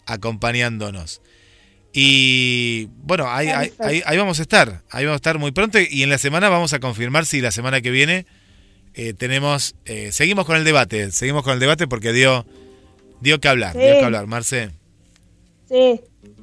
acompañándonos. 0.05 1.21
Y 1.93 2.89
bueno, 3.03 3.29
ahí, 3.29 3.49
ahí, 3.49 4.17
vamos 4.17 4.39
a 4.39 4.41
estar, 4.41 4.81
ahí 4.89 5.05
vamos 5.05 5.17
a 5.17 5.21
estar 5.21 5.37
muy 5.37 5.51
pronto 5.51 5.77
y 5.79 6.01
en 6.01 6.09
la 6.09 6.17
semana 6.17 6.49
vamos 6.49 6.73
a 6.73 6.79
confirmar 6.79 7.27
si 7.27 7.39
la 7.39 7.51
semana 7.51 7.81
que 7.81 7.91
viene 7.91 8.25
eh, 8.95 9.13
tenemos, 9.13 9.75
eh, 9.85 10.11
seguimos 10.11 10.45
con 10.45 10.57
el 10.57 10.63
debate, 10.63 11.11
seguimos 11.11 11.43
con 11.43 11.53
el 11.53 11.59
debate 11.59 11.87
porque 11.87 12.11
dio 12.11 12.47
Dio 13.23 13.39
que 13.39 13.47
hablar, 13.47 13.71
dio 13.71 13.99
que 13.99 14.03
hablar, 14.03 14.27
Marce. 14.27 14.71
Sí, 15.69 16.01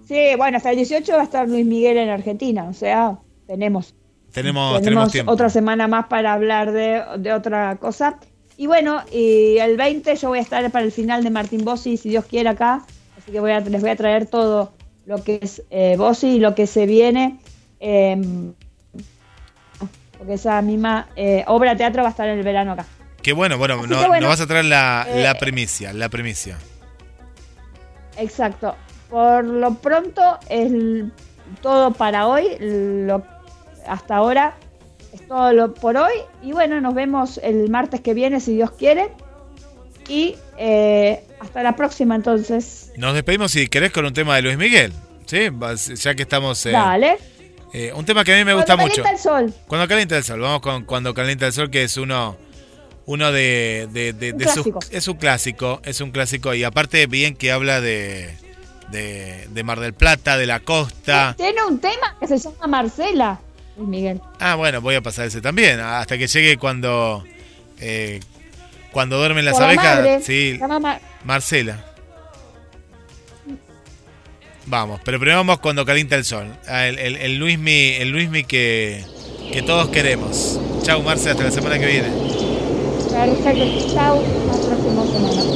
sí, 0.08 0.30
bueno, 0.38 0.56
hasta 0.56 0.70
el 0.70 0.76
18 0.76 1.12
va 1.12 1.20
a 1.20 1.24
estar 1.24 1.46
Luis 1.46 1.66
Miguel 1.66 1.98
en 1.98 2.08
Argentina, 2.08 2.64
o 2.64 2.72
sea, 2.72 3.18
tenemos. 3.46 3.94
Tenemos, 4.32 4.80
tenemos, 4.80 5.14
otra 5.26 5.50
semana 5.50 5.88
más 5.88 6.06
para 6.06 6.32
hablar 6.32 6.72
de, 6.72 7.32
otra 7.34 7.76
cosa. 7.76 8.18
Y 8.56 8.66
bueno, 8.66 9.02
y 9.12 9.58
el 9.58 9.76
20 9.76 10.16
yo 10.16 10.28
voy 10.30 10.38
a 10.38 10.42
estar 10.42 10.70
para 10.70 10.82
el 10.82 10.90
final 10.90 11.22
de 11.22 11.28
Martín 11.28 11.66
Bossi, 11.66 11.98
si 11.98 12.08
Dios 12.08 12.24
quiere, 12.24 12.48
acá. 12.48 12.82
Así 13.18 13.30
que 13.30 13.40
voy 13.40 13.50
a, 13.50 13.60
les 13.60 13.82
voy 13.82 13.90
a 13.90 13.96
traer 13.96 14.24
todo 14.24 14.72
lo 15.04 15.22
que 15.22 15.40
es 15.42 15.62
eh, 15.68 15.96
Bossi 15.98 16.36
y 16.36 16.38
lo 16.38 16.54
que 16.54 16.66
se 16.66 16.86
viene. 16.86 17.40
Em, 17.78 18.54
porque 20.16 20.32
esa 20.32 20.62
misma 20.62 21.10
eh, 21.14 21.44
obra 21.46 21.72
de 21.72 21.76
teatro 21.76 22.02
va 22.02 22.08
a 22.08 22.12
estar 22.12 22.26
en 22.26 22.38
el 22.38 22.44
verano 22.44 22.72
acá. 22.72 22.86
Qué 23.22 23.32
bueno, 23.32 23.58
bueno, 23.58 23.86
nos 23.86 24.22
vas 24.22 24.40
a 24.40 24.46
traer 24.46 24.64
la, 24.64 25.06
eh, 25.08 25.22
la 25.22 25.34
primicia, 25.34 25.92
la 25.92 26.08
primicia. 26.08 26.58
Exacto. 28.16 28.76
Por 29.10 29.44
lo 29.44 29.74
pronto 29.74 30.38
es 30.48 30.72
todo 31.62 31.92
para 31.92 32.26
hoy. 32.26 32.56
Lo, 32.60 33.24
hasta 33.86 34.16
ahora 34.16 34.54
es 35.12 35.26
todo 35.26 35.52
lo 35.52 35.74
por 35.74 35.96
hoy. 35.96 36.14
Y 36.42 36.52
bueno, 36.52 36.80
nos 36.80 36.94
vemos 36.94 37.38
el 37.42 37.68
martes 37.68 38.00
que 38.00 38.14
viene, 38.14 38.40
si 38.40 38.54
Dios 38.54 38.70
quiere. 38.72 39.10
Y 40.08 40.36
eh, 40.56 41.22
hasta 41.40 41.62
la 41.62 41.76
próxima, 41.76 42.14
entonces. 42.14 42.92
Nos 42.96 43.14
despedimos, 43.14 43.52
si 43.52 43.68
querés, 43.68 43.92
con 43.92 44.06
un 44.06 44.12
tema 44.12 44.36
de 44.36 44.42
Luis 44.42 44.56
Miguel. 44.56 44.92
¿Sí? 45.26 45.48
Ya 45.96 46.14
que 46.14 46.22
estamos. 46.22 46.64
Eh, 46.66 46.70
Dale. 46.70 47.18
Eh, 47.72 47.92
un 47.94 48.04
tema 48.04 48.24
que 48.24 48.34
a 48.34 48.38
mí 48.38 48.44
me 48.44 48.54
gusta 48.54 48.76
mucho. 48.76 49.02
Cuando 49.02 49.04
calienta 49.04 49.10
el 49.10 49.18
sol. 49.18 49.54
Cuando 49.66 49.88
calienta 49.88 50.16
el 50.16 50.24
sol. 50.24 50.40
Vamos 50.40 50.60
con 50.60 50.84
Cuando 50.84 51.14
calienta 51.14 51.46
el 51.46 51.52
sol, 51.52 51.70
que 51.70 51.84
es 51.84 51.96
uno 51.96 52.36
uno 53.10 53.32
de, 53.32 53.88
de, 53.90 54.12
de, 54.12 54.28
es 54.92 55.08
un 55.08 55.16
clásico, 55.16 55.80
es 55.84 56.00
un 56.00 56.12
clásico 56.12 56.54
y 56.54 56.62
aparte 56.62 57.08
bien 57.08 57.34
que 57.34 57.50
habla 57.50 57.80
de, 57.80 58.36
de, 58.88 59.62
Mar 59.64 59.80
del 59.80 59.94
Plata, 59.94 60.38
de 60.38 60.46
la 60.46 60.60
costa. 60.60 61.34
Tiene 61.36 61.60
un 61.64 61.80
tema 61.80 62.16
que 62.20 62.28
se 62.28 62.38
llama 62.38 62.68
Marcela, 62.68 63.40
Miguel. 63.76 64.20
Ah, 64.38 64.54
bueno, 64.54 64.80
voy 64.80 64.94
a 64.94 65.00
pasar 65.00 65.26
ese 65.26 65.40
también, 65.40 65.80
hasta 65.80 66.16
que 66.18 66.28
llegue 66.28 66.56
cuando 66.56 67.24
eh, 67.80 68.20
cuando 68.92 69.18
duermen 69.18 69.44
las 69.44 69.58
abejas. 69.58 70.24
sí, 70.24 70.60
Marcela. 71.24 71.84
Vamos, 74.66 75.00
pero 75.04 75.18
primero 75.18 75.38
vamos 75.38 75.58
cuando 75.58 75.84
calienta 75.84 76.14
el 76.14 76.24
sol. 76.24 76.46
Ah, 76.68 76.86
el, 76.86 76.96
el, 77.00 77.16
el 77.16 77.38
Luismi, 77.38 77.94
el 77.94 78.10
Luismi 78.10 78.44
que, 78.44 79.04
que 79.52 79.62
todos 79.62 79.88
queremos. 79.88 80.60
Chau, 80.84 81.02
Marce, 81.02 81.30
hasta 81.30 81.42
la 81.42 81.50
semana 81.50 81.76
que 81.76 81.86
viene. 81.86 82.49
Perfecto. 83.10 83.66
Chao. 83.94 84.30
Hasta 84.34 84.52
la 84.52 84.64
próxima 84.64 85.08
semana. 85.12 85.52